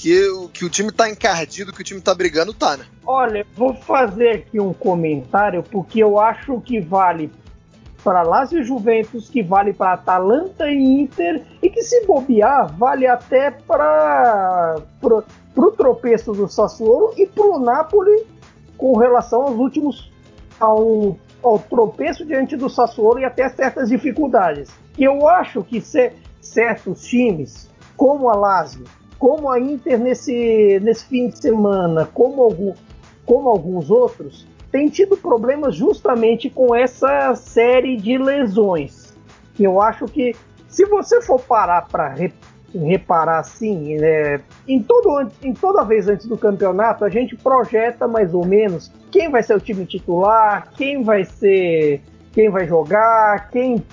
que, 0.00 0.48
que 0.54 0.64
o 0.64 0.70
time 0.70 0.90
tá 0.90 1.10
encardido, 1.10 1.74
que 1.74 1.82
o 1.82 1.84
time 1.84 2.00
tá 2.00 2.14
brigando, 2.14 2.54
tá, 2.54 2.74
né? 2.74 2.86
Olha, 3.06 3.46
vou 3.54 3.74
fazer 3.74 4.30
aqui 4.30 4.58
um 4.58 4.72
comentário, 4.72 5.62
porque 5.62 6.02
eu 6.02 6.18
acho 6.18 6.58
que 6.62 6.80
vale 6.80 7.30
para 8.02 8.22
Lazio 8.22 8.60
e 8.60 8.64
Juventus, 8.64 9.28
que 9.28 9.42
vale 9.42 9.74
para 9.74 9.92
Atalanta 9.92 10.70
e 10.70 11.02
Inter, 11.02 11.44
e 11.62 11.68
que 11.68 11.82
se 11.82 12.06
bobear, 12.06 12.74
vale 12.78 13.06
até 13.06 13.50
para 13.50 14.80
o 15.02 15.70
tropeço 15.72 16.32
do 16.32 16.48
Sassuolo 16.48 17.12
e 17.18 17.26
para 17.26 17.44
o 17.44 17.58
Napoli 17.58 18.24
com 18.78 18.96
relação 18.96 19.42
aos 19.42 19.58
últimos 19.58 20.10
ao, 20.58 21.18
ao 21.42 21.58
tropeço 21.58 22.24
diante 22.24 22.56
do 22.56 22.70
Sassuolo 22.70 23.18
e 23.18 23.26
até 23.26 23.50
certas 23.50 23.90
dificuldades. 23.90 24.70
Eu 24.98 25.28
acho 25.28 25.62
que 25.62 25.78
certos 26.40 27.02
times, 27.02 27.68
como 27.98 28.30
a 28.30 28.34
Lazio, 28.34 28.84
como 29.20 29.50
a 29.50 29.60
Inter 29.60 30.00
nesse, 30.00 30.80
nesse 30.82 31.04
fim 31.04 31.28
de 31.28 31.38
semana, 31.38 32.08
como, 32.14 32.42
algum, 32.42 32.72
como 33.26 33.50
alguns 33.50 33.90
outros, 33.90 34.48
tem 34.72 34.88
tido 34.88 35.14
problemas 35.14 35.76
justamente 35.76 36.48
com 36.48 36.74
essa 36.74 37.34
série 37.34 37.98
de 37.98 38.16
lesões. 38.16 39.14
Eu 39.58 39.78
acho 39.78 40.06
que 40.06 40.34
se 40.68 40.86
você 40.86 41.20
for 41.20 41.38
parar 41.38 41.86
para 41.86 42.08
re, 42.08 42.32
reparar 42.72 43.40
assim, 43.40 44.02
é, 44.02 44.40
em, 44.66 44.82
todo, 44.82 45.30
em 45.42 45.52
toda 45.52 45.84
vez 45.84 46.08
antes 46.08 46.24
do 46.24 46.38
campeonato, 46.38 47.04
a 47.04 47.10
gente 47.10 47.36
projeta 47.36 48.08
mais 48.08 48.32
ou 48.32 48.46
menos 48.46 48.90
quem 49.10 49.28
vai 49.28 49.42
ser 49.42 49.54
o 49.54 49.60
time 49.60 49.84
titular, 49.84 50.68
quem 50.78 51.02
vai 51.02 51.26
ser, 51.26 52.00
quem 52.32 52.48
vai 52.48 52.66
jogar, 52.66 53.50
quem 53.50 53.84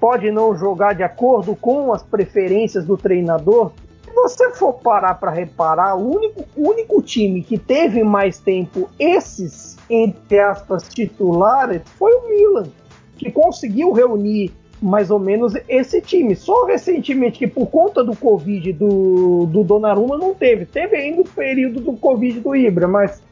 pode 0.00 0.30
não 0.30 0.56
jogar 0.56 0.94
de 0.94 1.02
acordo 1.02 1.54
com 1.54 1.92
as 1.92 2.02
preferências 2.02 2.86
do 2.86 2.96
treinador 2.96 3.70
você 4.14 4.50
for 4.50 4.74
parar 4.74 5.14
para 5.14 5.30
reparar, 5.30 5.96
o 5.96 6.16
único, 6.16 6.44
único 6.56 7.02
time 7.02 7.42
que 7.42 7.58
teve 7.58 8.02
mais 8.02 8.38
tempo 8.38 8.88
esses, 8.98 9.76
entre 9.90 10.38
aspas, 10.38 10.88
titulares 10.88 11.82
foi 11.98 12.12
o 12.14 12.28
Milan, 12.28 12.68
que 13.16 13.30
conseguiu 13.30 13.92
reunir 13.92 14.52
mais 14.80 15.10
ou 15.10 15.18
menos 15.18 15.54
esse 15.68 16.00
time. 16.00 16.36
Só 16.36 16.66
recentemente, 16.66 17.38
que 17.38 17.46
por 17.46 17.66
conta 17.66 18.04
do 18.04 18.14
Covid 18.14 18.72
do, 18.74 19.46
do 19.46 19.64
Donnarumma 19.64 20.18
não 20.18 20.34
teve. 20.34 20.66
Teve 20.66 20.96
ainda 20.96 21.22
o 21.22 21.28
período 21.28 21.80
do 21.80 21.94
Covid 21.94 22.40
do 22.40 22.54
Ibra, 22.54 22.86
mas 22.86 23.22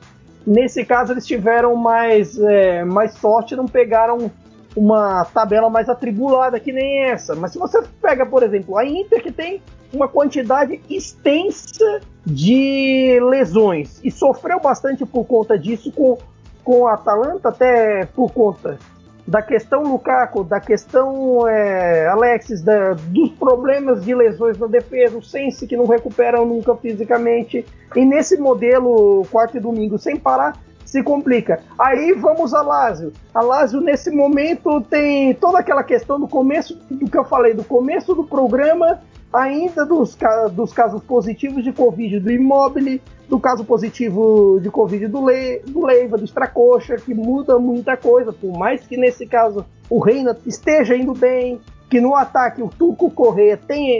nesse 0.46 0.84
caso 0.84 1.12
eles 1.12 1.26
tiveram 1.26 1.76
mais, 1.76 2.38
é, 2.38 2.84
mais 2.84 3.14
sorte, 3.14 3.54
não 3.54 3.66
pegaram 3.66 4.30
uma 4.74 5.24
tabela 5.26 5.68
mais 5.68 5.88
atribulada 5.88 6.58
que 6.58 6.72
nem 6.72 7.04
essa. 7.04 7.34
Mas 7.34 7.52
se 7.52 7.58
você 7.58 7.82
pega, 8.00 8.24
por 8.24 8.42
exemplo, 8.42 8.78
a 8.78 8.86
Inter 8.86 9.22
que 9.22 9.30
tem 9.30 9.60
uma 9.92 10.08
quantidade 10.08 10.80
extensa 10.88 12.00
de 12.24 13.18
lesões 13.20 14.00
e 14.02 14.10
sofreu 14.10 14.60
bastante 14.60 15.04
por 15.04 15.24
conta 15.24 15.58
disso 15.58 15.92
com, 15.92 16.18
com 16.64 16.86
a 16.86 16.94
Atalanta, 16.94 17.48
até 17.48 18.06
por 18.06 18.32
conta 18.32 18.78
da 19.26 19.40
questão 19.40 19.84
Lukaku, 19.84 20.42
da 20.42 20.60
questão 20.60 21.46
é, 21.46 22.08
Alexis, 22.08 22.60
da, 22.60 22.94
dos 22.94 23.30
problemas 23.32 24.04
de 24.04 24.14
lesões 24.14 24.58
na 24.58 24.66
defesa, 24.66 25.16
o 25.16 25.22
Sense 25.22 25.66
que 25.66 25.76
não 25.76 25.86
recuperam 25.86 26.44
nunca 26.44 26.74
fisicamente, 26.74 27.64
e 27.94 28.04
nesse 28.04 28.36
modelo 28.36 29.24
quarto 29.30 29.56
e 29.56 29.60
domingo 29.60 29.96
sem 29.98 30.16
parar, 30.16 30.58
se 30.84 31.02
complica. 31.02 31.60
Aí 31.78 32.12
vamos 32.12 32.52
a 32.52 32.60
Lázio. 32.60 33.12
A 33.32 33.40
Lázio, 33.40 33.80
nesse 33.80 34.10
momento, 34.10 34.80
tem 34.82 35.32
toda 35.34 35.58
aquela 35.58 35.82
questão 35.82 36.20
do 36.20 36.28
começo, 36.28 36.76
do 36.90 37.08
que 37.08 37.16
eu 37.16 37.24
falei, 37.24 37.54
do 37.54 37.64
começo 37.64 38.14
do 38.14 38.24
programa, 38.24 39.00
ainda 39.32 39.84
dos, 39.84 40.16
dos 40.52 40.72
casos 40.72 41.02
positivos 41.02 41.64
de 41.64 41.72
Covid 41.72 42.20
do 42.20 42.30
Immobile, 42.30 43.00
do 43.28 43.40
caso 43.40 43.64
positivo 43.64 44.60
de 44.60 44.70
Covid 44.70 45.08
do, 45.08 45.26
Le, 45.26 45.60
do 45.66 45.86
Leiva, 45.86 46.18
do 46.18 46.24
Stracocha, 46.24 46.96
que 46.96 47.14
muda 47.14 47.58
muita 47.58 47.96
coisa, 47.96 48.32
por 48.32 48.56
mais 48.58 48.86
que 48.86 48.96
nesse 48.96 49.26
caso 49.26 49.64
o 49.88 49.98
Reina 49.98 50.36
esteja 50.46 50.96
indo 50.96 51.14
bem, 51.14 51.60
que 51.88 52.00
no 52.00 52.14
ataque 52.14 52.62
o 52.62 52.68
Tuco 52.68 53.10
Correia 53.10 53.58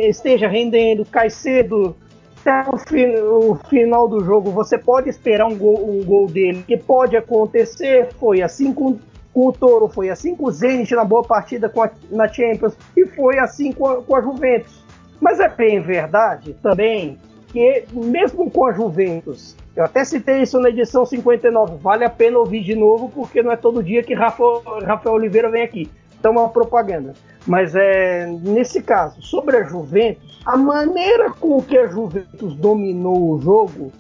esteja 0.09 0.49
rendendo, 0.49 1.05
Caicedo 1.05 1.97
até 2.43 2.69
o, 2.69 2.77
fin 2.77 3.15
o, 3.21 3.55
final 3.69 4.09
do 4.09 4.25
jogo 4.25 4.51
você 4.51 4.77
pode 4.77 5.09
esperar 5.09 5.47
um 5.47 5.57
gol, 5.57 5.89
um 5.89 6.05
gol 6.05 6.27
dele, 6.27 6.65
que 6.67 6.77
pode 6.77 7.17
acontecer. 7.17 8.09
Foi 8.19 8.43
assim 8.43 8.73
com, 8.75 8.99
com, 9.33 9.47
o 9.47 9.53
Toro, 9.53 9.89
foi 9.89 10.11
assim 10.11 10.35
com 10.35 10.47
o 10.47 10.51
Zenit 10.51 10.95
na 10.95 11.05
boa 11.05 11.23
partida 11.23 11.73
a, 11.75 11.91
na 12.11 12.29
Champions 12.29 12.75
e 12.97 13.07
foi 13.07 13.39
assim 13.39 13.73
com 13.73 13.87
a, 13.87 14.03
com 14.03 14.17
a 14.17 14.21
Juventus. 14.21 14.82
Mas 15.23 15.39
é 15.39 15.49
bem 15.49 15.81
verdade 15.81 16.53
também 16.61 17.17
que, 17.53 17.85
mesmo 17.93 18.51
com 18.51 18.67
a 18.67 18.73
Juventus, 18.73 19.57
eu 19.77 19.85
até 19.85 20.05
citei 20.05 20.43
isso 20.43 20.59
na 20.59 20.69
edição 20.69 21.07
59, 21.07 21.77
vale 21.77 22.05
a 22.05 22.11
pena 22.11 22.41
ouvir 22.41 22.65
de 22.65 22.75
novo, 22.75 23.09
porque 23.09 23.41
não 23.41 23.53
é 23.53 23.57
todo 23.57 23.85
dia 23.85 24.03
que 24.03 24.15
Rafa, 24.15 24.43
Rafael 24.85 25.15
Oliveira 25.15 25.49
vem 25.49 25.63
aqui. 25.63 25.89
Então 26.19 26.35
é 26.35 26.39
uma 26.41 26.49
propaganda. 26.49 27.13
Mas 27.47 27.77
é 27.77 28.27
nesse 28.27 28.83
caso, 28.83 29.23
sobre 29.23 29.59
a 29.59 29.63
Juventus, 29.63 30.41
a 30.45 30.57
maneira 30.57 31.31
com 31.31 31.63
que 31.63 31.79
a 31.79 31.87
Juventus 31.87 32.57
dominou 32.57 33.31
o 33.31 33.41
jogo 33.41 33.93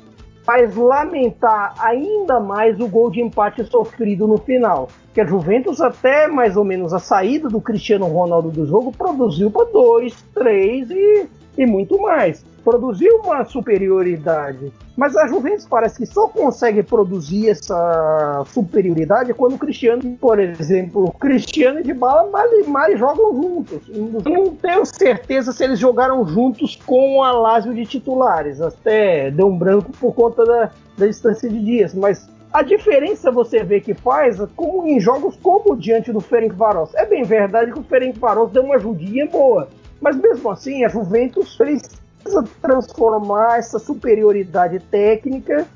faz 0.45 0.75
lamentar 0.77 1.75
ainda 1.79 2.41
mais 2.41 2.79
o 2.81 2.89
gol 2.89 3.11
de 3.11 3.21
empate 3.21 3.65
sofrido 3.65 4.27
no 4.27 4.39
final. 4.39 4.89
Que 5.15 5.21
a 5.21 5.27
Juventus, 5.27 5.81
até 5.81 6.27
mais 6.27 6.57
ou 6.57 6.65
menos 6.65 6.93
a 6.93 6.99
saída 6.99 7.49
do 7.49 7.61
Cristiano 7.61 8.07
Ronaldo 8.07 8.51
do 8.51 8.67
jogo, 8.67 8.93
produziu 8.93 9.51
para 9.51 9.65
dois, 9.67 10.25
três 10.35 10.91
e 10.91 11.29
e 11.57 11.67
muito 11.67 12.01
mais. 12.01 12.45
Produziu 12.65 13.17
uma 13.25 13.45
superioridade. 13.45 14.73
Mas 14.97 15.17
a 15.17 15.27
Juventus 15.27 15.67
parece 15.69 15.99
que 15.99 16.07
só 16.07 16.29
consegue 16.29 16.83
produzir 16.83 17.49
essa 17.49 18.45
superioridade 18.53 19.35
quando 19.35 19.55
o 19.55 19.59
Cristiano, 19.59 20.17
por 20.21 20.39
exemplo, 20.39 21.13
Cristiano 21.19 21.81
e 21.81 21.83
de 21.83 21.95
Bala 21.95 22.31
mais, 22.31 22.67
mais 22.69 22.99
jogam 22.99 23.35
juntos. 23.35 23.89
Não 23.89 24.55
tenho 24.55 24.85
certeza 24.85 25.53
se 25.53 25.65
eles 25.65 25.79
jogaram 25.79 26.25
juntos 26.27 26.77
com 26.87 27.19
o 27.19 27.23
Alásio 27.23 27.75
de 27.75 27.85
titulares. 27.85 28.61
Até 28.61 29.31
deu 29.31 29.49
um 29.49 29.59
branco 29.59 29.91
por 29.99 30.15
conta 30.15 30.45
da, 30.45 30.71
da 30.97 31.07
distância 31.07 31.49
de 31.49 31.59
dias. 31.59 31.95
Mas 31.95 32.29
a 32.53 32.63
diferença 32.63 33.31
você 33.31 33.65
vê 33.65 33.81
que 33.81 33.95
faz 33.95 34.39
como 34.55 34.87
em 34.87 35.01
jogos 35.01 35.37
como 35.43 35.75
diante 35.75 36.13
do 36.13 36.21
Ferenc 36.21 36.55
Varos. 36.55 36.95
É 36.95 37.07
bem 37.07 37.23
verdade 37.23 37.73
que 37.73 37.79
o 37.79 37.83
Ferenc 37.83 38.19
Varos 38.19 38.51
deu 38.51 38.63
uma 38.63 38.75
ajudinha 38.75 39.27
boa, 39.27 39.69
mas 40.03 40.17
mesmo 40.17 40.51
assim 40.51 40.85
a 40.85 40.89
Juventus 40.89 41.55
precisa 41.55 42.45
transformar 42.61 43.59
essa 43.59 43.79
superioridade 43.79 44.81
técnica 44.81 45.67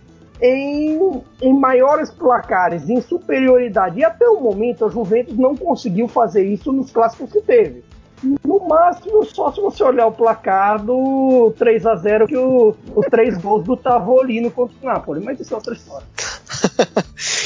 em, 0.42 1.22
em 1.40 1.54
maiores 1.54 2.10
placares, 2.10 2.90
em 2.90 3.00
superioridade. 3.00 4.00
E 4.00 4.04
até 4.04 4.28
o 4.28 4.40
momento 4.40 4.84
a 4.84 4.88
Juventus 4.88 5.38
não 5.38 5.56
conseguiu 5.56 6.08
fazer 6.08 6.44
isso 6.44 6.72
nos 6.72 6.90
clássicos 6.90 7.32
que 7.32 7.40
teve. 7.40 7.84
No 8.44 8.66
máximo, 8.66 9.24
só 9.24 9.52
se 9.52 9.60
você 9.60 9.84
olhar 9.84 10.06
o 10.06 10.12
placar 10.12 10.82
do 10.82 11.54
3 11.58 11.86
a 11.86 11.96
0 11.96 12.26
que 12.26 12.36
o, 12.36 12.74
os 12.94 13.06
três 13.06 13.36
gols 13.38 13.64
do 13.64 13.76
Tavolino 13.76 14.50
contra 14.50 14.74
o 14.82 14.86
Napoli, 14.86 15.22
mas 15.22 15.38
isso 15.38 15.52
é 15.52 15.56
outra 15.56 15.74
história. 15.74 16.06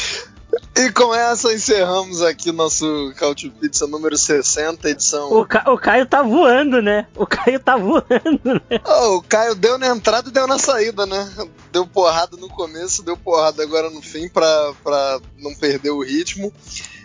E 0.74 0.90
com 0.92 1.14
essa 1.14 1.53
encerramos 1.53 2.22
aqui 2.22 2.51
nosso 2.51 3.12
Couch 3.18 3.51
Pizza 3.51 3.86
número 3.86 4.16
60, 4.16 4.88
edição. 4.88 5.30
O, 5.30 5.44
Ca... 5.44 5.70
o, 5.70 5.76
Caio 5.76 6.07
tá 6.07 6.22
voando, 6.22 6.80
né? 6.80 7.07
O 7.14 7.26
Caio 7.26 7.61
tá 7.61 7.76
voando, 7.76 8.40
né? 8.44 8.80
Oh, 8.84 9.16
o 9.16 9.22
Caio 9.22 9.55
deu 9.55 9.76
na 9.76 9.88
entrada 9.88 10.28
e 10.28 10.32
deu 10.32 10.46
na 10.46 10.59
saída, 10.59 11.05
né? 11.05 11.30
Deu 11.70 11.86
porrada 11.86 12.36
no 12.36 12.48
começo, 12.48 13.03
deu 13.03 13.16
porrada 13.16 13.62
agora 13.62 13.90
no 13.90 14.01
fim 14.01 14.28
pra, 14.28 14.72
pra 14.82 15.20
não 15.38 15.55
perder 15.55 15.90
o 15.90 16.03
ritmo. 16.03 16.53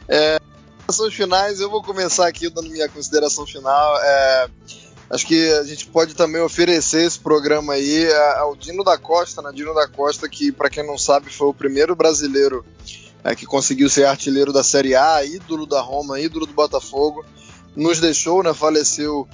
É, 0.08 0.40
finais, 1.12 1.60
eu 1.60 1.70
vou 1.70 1.84
começar 1.84 2.28
aqui 2.28 2.50
dando 2.50 2.70
minha 2.70 2.88
consideração 2.88 3.46
final. 3.46 3.98
É, 4.02 4.48
acho 5.10 5.28
que 5.28 5.52
a 5.52 5.64
gente 5.64 5.88
pode 5.88 6.14
também 6.14 6.42
oferecer 6.42 7.06
esse 7.06 7.20
programa 7.20 7.74
aí 7.74 8.08
ao 8.38 8.56
Dino 8.56 8.84
da 8.84 8.98
Costa, 8.98 9.42
né? 9.42 9.52
Dino 9.54 9.74
da 9.74 9.88
Costa, 9.88 10.30
que, 10.30 10.52
para 10.52 10.70
quem 10.70 10.86
não 10.86 10.98
sabe, 10.98 11.30
foi 11.30 11.48
o 11.48 11.54
primeiro 11.54 11.96
brasileiro 11.96 12.64
é, 13.26 13.36
que 13.36 13.48
conseguiu 13.48 13.90
ser 13.90 14.06
artilheiro 14.06 14.54
da 14.54 14.64
Série 14.64 14.94
A, 14.94 15.26
ídolo 15.26 15.66
da 15.66 15.82
Roma, 15.82 16.20
ídolo 16.20 16.46
do 16.46 16.54
Botafogo, 16.54 17.26
nos 17.76 18.00
deixou, 18.00 18.44
né, 18.44 18.54
faleceu 18.54 19.28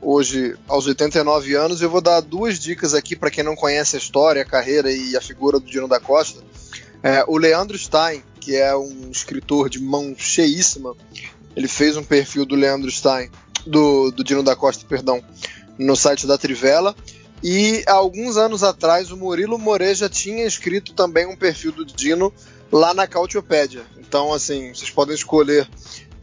hoje 0.00 0.56
aos 0.66 0.86
89 0.86 1.54
anos. 1.54 1.82
Eu 1.82 1.90
vou 1.90 2.00
dar 2.00 2.20
duas 2.20 2.58
dicas 2.58 2.94
aqui 2.94 3.14
para 3.14 3.30
quem 3.30 3.44
não 3.44 3.54
conhece 3.54 3.96
a 3.96 3.98
história, 3.98 4.40
a 4.40 4.46
carreira 4.46 4.90
e 4.90 5.14
a 5.14 5.20
figura 5.20 5.60
do 5.60 5.66
Dino 5.66 5.86
da 5.86 6.00
Costa. 6.00 6.42
É, 7.02 7.22
o 7.28 7.36
Leandro 7.36 7.76
Stein, 7.76 8.22
que 8.40 8.56
é 8.56 8.74
um 8.74 9.10
escritor 9.10 9.68
de 9.68 9.78
mão 9.78 10.14
cheíssima, 10.16 10.96
ele 11.54 11.68
fez 11.68 11.98
um 11.98 12.02
perfil 12.02 12.46
do 12.46 12.54
Leandro 12.54 12.90
Stein, 12.90 13.30
do, 13.66 14.10
do 14.10 14.24
Dino 14.24 14.42
da 14.42 14.56
Costa, 14.56 14.86
perdão, 14.88 15.22
no 15.78 15.94
site 15.94 16.26
da 16.26 16.38
Trivela. 16.38 16.96
E 17.42 17.84
alguns 17.86 18.38
anos 18.38 18.62
atrás 18.62 19.10
o 19.10 19.18
Murilo 19.18 19.58
Moreira 19.58 20.08
tinha 20.08 20.46
escrito 20.46 20.94
também 20.94 21.26
um 21.26 21.36
perfil 21.36 21.72
do 21.72 21.84
Dino 21.84 22.32
lá 22.74 22.92
na 22.92 23.06
Cautiopédia. 23.06 23.84
Então, 23.96 24.32
assim, 24.32 24.74
vocês 24.74 24.90
podem 24.90 25.14
escolher 25.14 25.68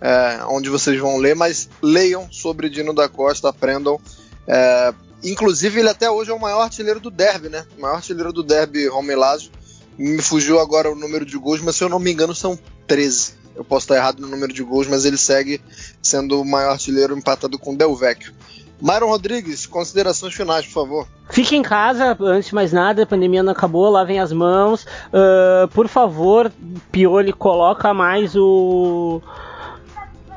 é, 0.02 0.42
onde 0.50 0.70
vocês 0.70 1.00
vão 1.00 1.16
ler, 1.16 1.34
mas 1.34 1.70
leiam 1.82 2.30
sobre 2.30 2.70
Dino 2.70 2.94
da 2.94 3.08
Costa, 3.08 3.48
aprendam. 3.48 3.98
É, 4.46 4.94
inclusive, 5.24 5.80
ele 5.80 5.88
até 5.90 6.12
hoje 6.12 6.30
é 6.30 6.34
o 6.34 6.40
maior 6.40 6.64
artilheiro 6.64 7.00
do 7.00 7.10
derby, 7.10 7.48
né? 7.48 7.66
O 7.78 7.82
maior 7.82 7.96
artilheiro 7.96 8.34
do 8.34 8.44
derby, 8.44 8.86
Romelazio. 8.88 9.50
Me 9.98 10.22
fugiu 10.22 10.60
agora 10.60 10.92
o 10.92 10.96
número 10.96 11.26
de 11.26 11.38
gols, 11.38 11.62
mas 11.62 11.78
se 11.78 11.86
eu 11.86 11.90
não 11.90 12.00
me 12.00 12.12
engano 12.12 12.36
são 12.36 12.60
13. 12.86 13.34
Eu 13.56 13.64
posso 13.64 13.86
estar 13.86 13.96
errado 13.96 14.20
no 14.20 14.28
número 14.28 14.52
de 14.52 14.62
gols, 14.62 14.88
mas 14.88 15.06
ele 15.06 15.18
segue 15.18 15.62
sendo 16.04 16.42
o 16.42 16.46
maior 16.46 16.72
artilheiro 16.72 17.18
empatado 17.18 17.58
com 17.58 17.76
Del 17.76 17.96
Vecchio. 17.96 18.34
Myron 18.82 19.08
Rodrigues, 19.08 19.66
considerações 19.66 20.34
finais, 20.34 20.66
por 20.66 20.74
favor. 20.74 21.08
Fique 21.30 21.56
em 21.56 21.62
casa, 21.62 22.18
antes 22.20 22.50
de 22.50 22.56
mais 22.56 22.74
nada, 22.74 23.04
a 23.04 23.06
pandemia 23.06 23.44
não 23.44 23.54
acabou, 23.54 23.90
lavem 23.90 24.20
as 24.20 24.34
mãos. 24.34 24.84
Uh, 24.84 25.68
por 25.70 25.88
favor, 25.88 26.52
Pioli, 26.92 27.32
coloca 27.32 27.94
mais 27.94 28.36
o 28.36 29.22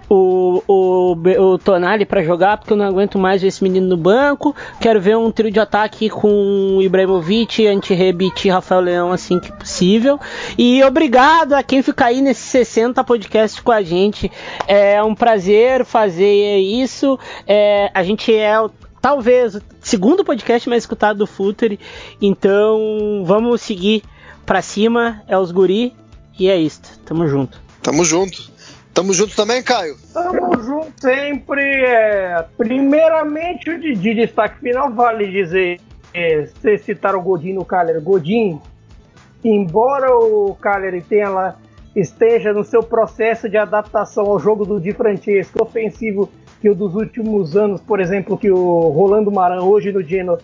o, 0.08 0.62
o, 0.66 1.12
o 1.12 1.58
Tonali 1.58 2.04
para 2.04 2.22
jogar, 2.22 2.58
porque 2.58 2.72
eu 2.72 2.76
não 2.76 2.84
aguento 2.84 3.18
mais 3.18 3.42
ver 3.42 3.48
esse 3.48 3.62
menino 3.62 3.86
no 3.86 3.96
banco. 3.96 4.54
Quero 4.80 5.00
ver 5.00 5.16
um 5.16 5.30
trio 5.30 5.50
de 5.50 5.60
ataque 5.60 6.08
com 6.08 6.78
Ibrahimovic, 6.80 7.66
Anti-Rebit 7.66 8.46
e 8.46 8.50
Rafael 8.50 8.80
Leão 8.80 9.12
assim 9.12 9.38
que 9.38 9.52
possível. 9.52 10.18
E 10.58 10.82
obrigado 10.84 11.54
a 11.54 11.62
quem 11.62 11.82
fica 11.82 12.06
aí 12.06 12.20
nesses 12.20 12.44
60 12.44 13.02
podcasts 13.04 13.60
com 13.60 13.72
a 13.72 13.82
gente. 13.82 14.30
É 14.66 15.02
um 15.02 15.14
prazer 15.14 15.84
fazer 15.84 16.58
isso. 16.58 17.18
É, 17.46 17.90
a 17.94 18.02
gente 18.02 18.34
é 18.34 18.54
talvez 19.00 19.54
o 19.54 19.62
segundo 19.80 20.24
podcast 20.24 20.68
mais 20.68 20.82
escutado 20.82 21.18
do 21.18 21.26
Futuri. 21.26 21.78
Então 22.20 23.22
vamos 23.24 23.62
seguir 23.62 24.02
pra 24.46 24.62
cima. 24.62 25.22
É 25.26 25.38
os 25.38 25.50
guri. 25.50 25.94
E 26.38 26.48
é 26.48 26.56
isso. 26.56 26.80
Tamo 27.04 27.28
junto. 27.28 27.60
Tamo 27.82 28.04
junto. 28.04 28.53
Tamo 28.94 29.12
junto 29.12 29.34
também, 29.34 29.60
Caio? 29.60 29.96
Tamo 30.12 30.62
junto 30.62 30.92
sempre. 31.00 31.84
É, 31.84 32.44
primeiramente, 32.56 33.76
de, 33.76 33.94
de 33.94 34.14
destaque 34.14 34.60
final, 34.60 34.92
vale 34.92 35.26
dizer, 35.26 35.80
é, 36.14 36.46
vocês 36.46 36.82
citaram 36.82 37.18
o 37.18 37.22
Godin 37.22 37.54
no 37.54 37.64
Caler. 37.64 38.00
Godin, 38.00 38.60
embora 39.42 40.16
o 40.16 40.54
Caler 40.60 41.02
tenha 41.02 41.28
lá, 41.28 41.56
esteja 41.94 42.52
no 42.52 42.62
seu 42.62 42.84
processo 42.84 43.48
de 43.48 43.56
adaptação 43.56 44.26
ao 44.26 44.38
jogo 44.38 44.64
do 44.64 44.80
Di 44.80 44.92
Francesco, 44.92 45.64
ofensivo 45.64 46.30
que 46.60 46.70
o 46.70 46.74
dos 46.74 46.94
últimos 46.94 47.56
anos, 47.56 47.80
por 47.80 48.00
exemplo, 48.00 48.38
que 48.38 48.50
o 48.50 48.88
Rolando 48.90 49.30
Maran 49.30 49.62
hoje 49.62 49.90
no 49.90 50.02
Geno 50.02 50.38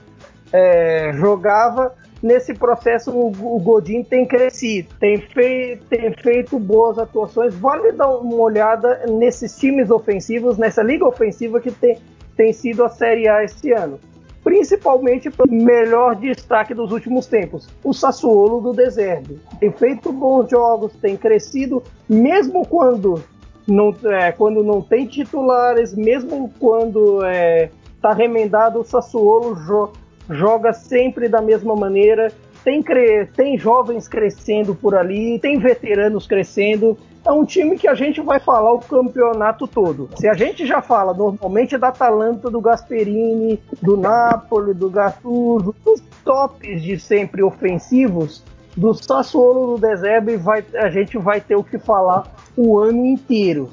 é, 0.52 1.12
jogava, 1.14 1.94
nesse 2.22 2.54
processo 2.54 3.10
o, 3.10 3.28
o 3.28 3.58
Godin 3.58 4.02
tem 4.02 4.26
crescido, 4.26 4.88
tem, 4.98 5.18
fei, 5.18 5.76
tem 5.88 6.12
feito 6.12 6.58
boas 6.58 6.98
atuações. 6.98 7.54
Vale 7.54 7.92
dar 7.92 8.08
uma 8.08 8.36
olhada 8.36 9.04
nesses 9.08 9.56
times 9.56 9.90
ofensivos, 9.90 10.58
nessa 10.58 10.82
liga 10.82 11.06
ofensiva 11.06 11.60
que 11.60 11.70
tem, 11.70 11.98
tem 12.36 12.52
sido 12.52 12.84
a 12.84 12.88
Série 12.88 13.28
A 13.28 13.42
este 13.44 13.72
ano. 13.72 13.98
Principalmente 14.42 15.30
pelo 15.30 15.52
melhor 15.52 16.16
destaque 16.16 16.72
dos 16.72 16.92
últimos 16.92 17.26
tempos, 17.26 17.68
o 17.84 17.92
Sassuolo 17.92 18.60
do 18.60 18.72
Deserto. 18.72 19.38
Tem 19.58 19.70
feito 19.70 20.10
bons 20.10 20.48
jogos, 20.48 20.92
tem 20.94 21.14
crescido, 21.14 21.82
mesmo 22.08 22.66
quando 22.66 23.22
não, 23.68 23.94
é, 24.04 24.32
quando 24.32 24.64
não 24.64 24.80
tem 24.80 25.06
titulares, 25.06 25.94
mesmo 25.94 26.50
quando 26.58 27.18
está 27.18 27.30
é, 27.30 27.70
tá 28.00 28.12
remendado, 28.14 28.80
o 28.80 28.84
Sassuolo 28.84 29.54
joga 29.56 29.92
joga 30.30 30.72
sempre 30.72 31.28
da 31.28 31.42
mesma 31.42 31.74
maneira. 31.74 32.32
Tem, 32.62 32.82
cre... 32.82 33.26
tem 33.34 33.58
jovens 33.58 34.06
crescendo 34.06 34.74
por 34.74 34.94
ali, 34.94 35.38
tem 35.38 35.58
veteranos 35.58 36.26
crescendo. 36.26 36.96
É 37.24 37.30
um 37.30 37.44
time 37.44 37.76
que 37.76 37.86
a 37.86 37.94
gente 37.94 38.20
vai 38.20 38.40
falar 38.40 38.72
o 38.72 38.78
campeonato 38.78 39.66
todo. 39.66 40.08
Se 40.16 40.26
a 40.26 40.34
gente 40.34 40.66
já 40.66 40.80
fala 40.80 41.12
normalmente 41.12 41.76
da 41.76 41.88
Atalanta, 41.88 42.50
do 42.50 42.60
Gasperini, 42.60 43.60
do 43.82 43.96
Napoli, 43.96 44.72
do 44.72 44.88
Gattuso, 44.88 45.74
dos 45.84 46.00
tops 46.24 46.82
de 46.82 46.98
sempre 46.98 47.42
ofensivos, 47.42 48.42
do 48.76 48.94
Sassuolo 48.94 49.76
do 49.76 49.80
Deserbe, 49.80 50.36
vai, 50.36 50.64
a 50.74 50.88
gente 50.88 51.18
vai 51.18 51.40
ter 51.40 51.56
o 51.56 51.64
que 51.64 51.78
falar 51.78 52.26
o 52.56 52.78
ano 52.78 53.04
inteiro. 53.04 53.70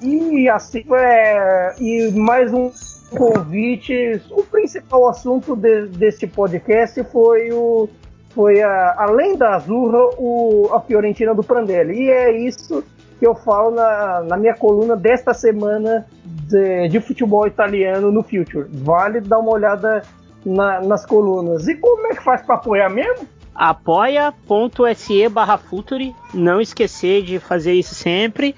E 0.00 0.48
assim, 0.48 0.84
é, 0.92 1.74
e 1.80 2.12
mais 2.12 2.52
um 2.52 2.70
convites. 3.14 4.22
O 4.30 4.42
principal 4.42 5.08
assunto 5.08 5.56
de, 5.56 5.86
deste 5.86 6.26
podcast 6.26 7.02
foi 7.04 7.52
o 7.52 7.88
foi 8.34 8.60
a, 8.60 8.96
além 8.98 9.36
da 9.36 9.54
Azurra, 9.54 10.10
o, 10.18 10.68
a 10.72 10.80
Fiorentina 10.80 11.32
do 11.32 11.44
Prandelli. 11.44 12.02
E 12.02 12.10
é 12.10 12.36
isso 12.36 12.82
que 13.18 13.26
eu 13.26 13.34
falo 13.34 13.70
na, 13.70 14.22
na 14.22 14.36
minha 14.36 14.54
coluna 14.54 14.96
desta 14.96 15.32
semana 15.32 16.04
de, 16.24 16.88
de, 16.88 17.00
futebol 17.00 17.46
italiano 17.46 18.10
no 18.10 18.24
Future. 18.24 18.66
Vale 18.72 19.20
dar 19.20 19.38
uma 19.38 19.52
olhada 19.52 20.02
na, 20.44 20.80
nas 20.80 21.06
colunas. 21.06 21.68
E 21.68 21.76
como 21.76 22.08
é 22.08 22.10
que 22.10 22.24
faz 22.24 22.42
para 22.42 22.56
apoiar 22.56 22.90
mesmo? 22.90 23.26
apoia.se 23.54 25.28
barra 25.28 25.56
Futuri, 25.56 26.14
não 26.32 26.60
esquecer 26.60 27.22
de 27.22 27.38
fazer 27.38 27.74
isso 27.74 27.94
sempre. 27.94 28.54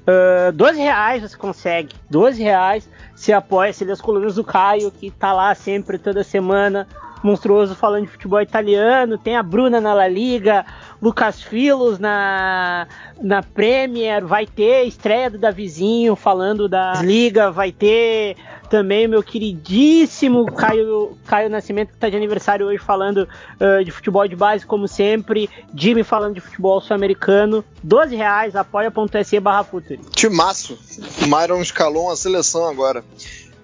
Uh, 0.00 0.52
12 0.52 0.78
reais 0.78 1.22
você 1.22 1.36
consegue, 1.36 1.94
12 2.10 2.42
reais 2.42 2.88
se 3.14 3.32
apoia, 3.32 3.72
se 3.72 3.84
lê 3.84 3.92
as 3.92 4.00
colunas 4.00 4.34
do 4.34 4.44
Caio, 4.44 4.90
que 4.90 5.10
tá 5.10 5.32
lá 5.32 5.54
sempre, 5.54 5.98
toda 5.98 6.24
semana, 6.24 6.88
monstruoso 7.22 7.74
falando 7.74 8.06
de 8.06 8.12
futebol 8.12 8.40
italiano, 8.40 9.18
tem 9.18 9.36
a 9.36 9.42
Bruna 9.42 9.80
na 9.80 9.92
La 9.92 10.08
Liga, 10.08 10.64
Lucas 11.00 11.42
Filos 11.42 11.98
na, 11.98 12.86
na 13.20 13.42
Premier, 13.42 14.24
vai 14.24 14.46
ter 14.46 14.84
estreia 14.84 15.30
do 15.30 15.38
Davizinho 15.38 16.16
falando 16.16 16.68
da 16.68 17.00
Liga, 17.02 17.50
vai 17.50 17.72
ter 17.72 18.36
também 18.70 19.08
meu 19.08 19.22
queridíssimo 19.22 20.46
Caio, 20.46 21.18
Caio 21.26 21.50
Nascimento, 21.50 21.88
que 21.88 21.94
está 21.94 22.08
de 22.08 22.16
aniversário 22.16 22.66
hoje 22.66 22.78
falando 22.78 23.28
uh, 23.60 23.84
de 23.84 23.90
futebol 23.90 24.26
de 24.26 24.36
base, 24.36 24.64
como 24.64 24.86
sempre. 24.86 25.50
Jimmy 25.74 26.04
falando 26.04 26.36
de 26.36 26.40
futebol 26.40 26.80
sul-americano. 26.80 27.64
12 27.82 28.14
reais, 28.14 28.54
apoia.se 28.54 29.40
barra 29.40 29.64
Futuri. 29.64 30.00
Timaço. 30.14 30.78
Myron 31.26 31.60
escalou 31.60 32.10
a 32.10 32.16
seleção 32.16 32.66
agora. 32.66 33.04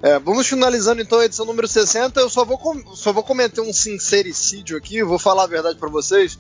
É, 0.03 0.19
vamos 0.19 0.47
finalizando 0.47 1.01
então 1.01 1.21
a 1.21 1.25
edição 1.25 1.47
número 1.47 1.69
60. 1.69 2.21
Eu 2.21 2.29
só 2.29 2.45
vou, 2.45 2.59
só 2.95 3.13
vou 3.13 3.23
cometer 3.23 3.61
um 3.61 3.73
sincericídio 3.73 4.77
aqui, 4.77 5.03
vou 5.05 5.19
falar 5.19 5.45
a 5.45 5.47
verdade 5.47 5.79
para 5.79 5.89
vocês. 5.89 6.37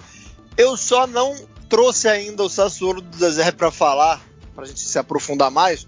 Eu 0.57 0.77
só 0.77 1.07
não 1.07 1.37
trouxe 1.69 2.09
ainda 2.09 2.43
o 2.43 2.49
Sassuolo 2.49 3.01
do 3.01 3.17
deserto 3.17 3.57
para 3.57 3.71
falar, 3.71 4.21
pra 4.55 4.65
gente 4.65 4.81
se 4.81 4.99
aprofundar 4.99 5.51
mais, 5.51 5.87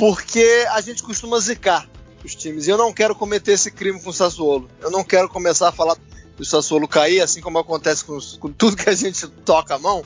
porque 0.00 0.66
a 0.70 0.80
gente 0.80 1.02
costuma 1.02 1.38
zicar 1.38 1.86
os 2.24 2.34
times. 2.34 2.66
E 2.66 2.70
eu 2.70 2.78
não 2.78 2.90
quero 2.90 3.14
cometer 3.14 3.52
esse 3.52 3.70
crime 3.70 4.00
com 4.00 4.08
o 4.08 4.14
Sassuolo. 4.14 4.66
Eu 4.80 4.90
não 4.90 5.04
quero 5.04 5.28
começar 5.28 5.68
a 5.68 5.72
falar 5.72 5.94
do 6.38 6.44
Sassuolo 6.44 6.88
cair, 6.88 7.20
assim 7.20 7.42
como 7.42 7.58
acontece 7.58 8.02
com, 8.02 8.18
com 8.38 8.50
tudo 8.50 8.78
que 8.78 8.88
a 8.88 8.94
gente 8.94 9.28
toca 9.28 9.74
a 9.74 9.78
mão. 9.78 10.02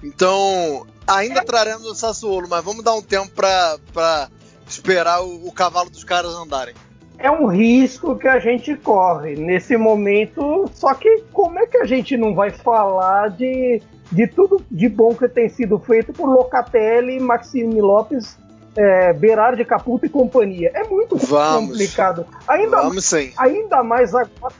Então, 0.00 0.86
ainda 1.04 1.44
traremos 1.44 1.84
o 1.88 1.94
Sassuolo, 1.96 2.48
mas 2.48 2.64
vamos 2.64 2.84
dar 2.84 2.94
um 2.94 3.02
tempo 3.02 3.32
para 3.32 4.30
esperar 4.64 5.24
o, 5.24 5.48
o 5.48 5.50
cavalo 5.50 5.90
dos 5.90 6.04
caras 6.04 6.32
andarem 6.34 6.74
é 7.18 7.30
um 7.30 7.46
risco 7.46 8.16
que 8.16 8.26
a 8.26 8.40
gente 8.40 8.74
corre 8.74 9.36
nesse 9.36 9.76
momento. 9.76 10.68
Só 10.74 10.92
que 10.92 11.22
como 11.32 11.56
é 11.56 11.66
que 11.68 11.76
a 11.76 11.84
gente 11.84 12.16
não 12.16 12.34
vai 12.34 12.50
falar 12.50 13.28
de, 13.30 13.80
de 14.10 14.26
tudo 14.26 14.60
de 14.68 14.88
bom 14.88 15.14
que 15.14 15.28
tem 15.28 15.48
sido 15.48 15.78
feito 15.78 16.12
por 16.12 16.28
Locatelli, 16.28 17.20
Maxime 17.20 17.80
Lopes 17.80 18.36
é, 18.76 19.12
Berardi, 19.12 19.64
Caputo 19.64 20.06
e 20.06 20.08
companhia. 20.08 20.70
É 20.74 20.84
muito 20.84 21.16
Vamos. 21.16 21.70
complicado. 21.70 22.26
Ainda, 22.48 22.82
Vamos 22.82 23.04
sim. 23.04 23.32
ainda 23.36 23.82
mais 23.82 24.14
agora 24.14 24.54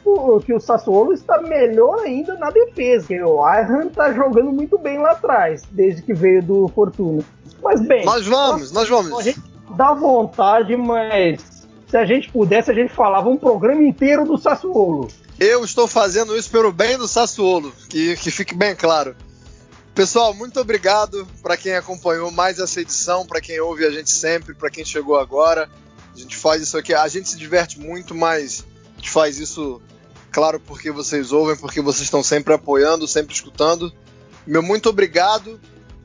que 0.45 0.53
o 0.53 0.61
Sassuolo 0.61 1.13
está 1.13 1.41
melhor 1.41 2.01
ainda 2.01 2.35
na 2.37 2.51
defesa. 2.51 3.15
O 3.27 3.45
Ayhan 3.45 3.87
está 3.87 4.13
jogando 4.13 4.53
muito 4.53 4.79
bem 4.79 4.99
lá 4.99 5.13
atrás, 5.13 5.63
desde 5.71 6.03
que 6.03 6.13
veio 6.13 6.43
do 6.43 6.69
Fortuna. 6.69 7.23
Mas 7.63 7.81
bem. 7.81 8.05
Nós 8.05 8.27
vamos, 8.27 8.73
nós 8.73 8.89
vamos. 8.89 9.19
A 9.19 9.23
gente 9.23 9.41
dá 9.77 9.95
vontade, 9.95 10.77
mas 10.77 11.67
se 11.89 11.97
a 11.97 12.05
gente 12.05 12.31
pudesse, 12.31 12.71
a 12.71 12.75
gente 12.75 12.93
falava 12.93 13.29
um 13.29 13.37
programa 13.37 13.83
inteiro 13.83 14.25
do 14.25 14.37
Sassuolo. 14.37 15.09
Eu 15.39 15.65
estou 15.65 15.89
fazendo 15.89 16.37
isso 16.37 16.51
pelo 16.51 16.73
bem 16.73 16.97
do 16.97 17.09
Sassuolo, 17.09 17.73
que, 17.89 18.17
que 18.17 18.31
fique 18.31 18.55
bem 18.55 18.75
claro. 18.75 19.17
Pessoal, 19.95 20.33
muito 20.33 20.59
obrigado 20.59 21.29
para 21.43 21.55
quem 21.55 21.75
acompanhou 21.75 22.31
mais 22.31 22.59
essa 22.59 22.81
edição, 22.81 23.27
para 23.27 23.43
quem 23.43 23.61
ouve 23.61 23.85
a 23.85 23.91
gente 23.91 24.09
sempre, 24.09 24.55
para 24.55 24.71
quem 24.71 24.87
chegou 24.87 25.19
agora. 25.19 25.69
A 26.15 26.19
gente 26.19 26.35
faz 26.35 26.63
isso 26.63 26.79
aqui, 26.79 26.95
a 26.95 27.07
gente 27.09 27.29
se 27.29 27.37
diverte 27.37 27.79
muito, 27.79 28.15
mas 28.15 28.65
a 28.95 28.97
gente 28.97 29.11
faz 29.11 29.39
isso, 29.39 29.83
claro, 30.31 30.59
porque 30.59 30.91
vocês 30.91 31.31
ouvem, 31.31 31.59
porque 31.59 31.83
vocês 31.83 32.05
estão 32.05 32.23
sempre 32.23 32.55
apoiando, 32.55 33.07
sempre 33.07 33.35
escutando. 33.35 33.93
Meu 34.47 34.63
muito 34.63 34.89
obrigado 34.89 35.61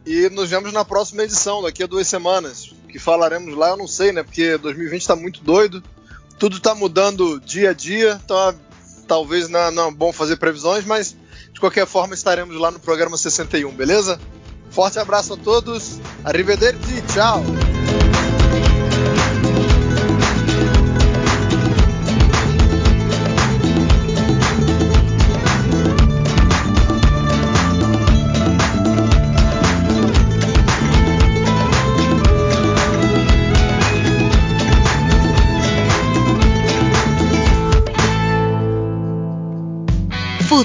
e 0.06 0.30
nos 0.32 0.50
vemos 0.50 0.74
na 0.74 0.84
próxima 0.84 1.24
edição, 1.24 1.62
daqui 1.62 1.82
a 1.82 1.88
duas 1.88 2.10
semanas. 2.10 2.74
Que 2.90 3.00
falaremos 3.00 3.56
lá, 3.56 3.70
eu 3.70 3.78
não 3.78 3.88
sei, 3.88 4.12
né? 4.12 4.22
Porque 4.22 4.58
2020 4.58 5.02
está 5.02 5.16
muito 5.16 5.42
doido, 5.42 5.82
tudo 6.38 6.58
está 6.58 6.76
mudando 6.76 7.40
dia 7.40 7.70
a 7.70 7.74
dia, 7.74 8.20
então 8.22 8.54
talvez 9.08 9.48
não, 9.48 9.72
não 9.72 9.88
é 9.88 9.92
bom 9.92 10.12
fazer 10.12 10.36
previsões, 10.36 10.84
mas 10.84 11.16
de 11.58 11.60
qualquer 11.60 11.88
forma, 11.88 12.14
estaremos 12.14 12.56
lá 12.56 12.70
no 12.70 12.80
programa 12.80 13.18
61, 13.18 13.72
beleza? 13.72 14.20
Forte 14.70 15.00
abraço 15.00 15.34
a 15.34 15.38
todos, 15.38 16.00
arrivederci, 16.24 17.02
tchau! 17.12 17.42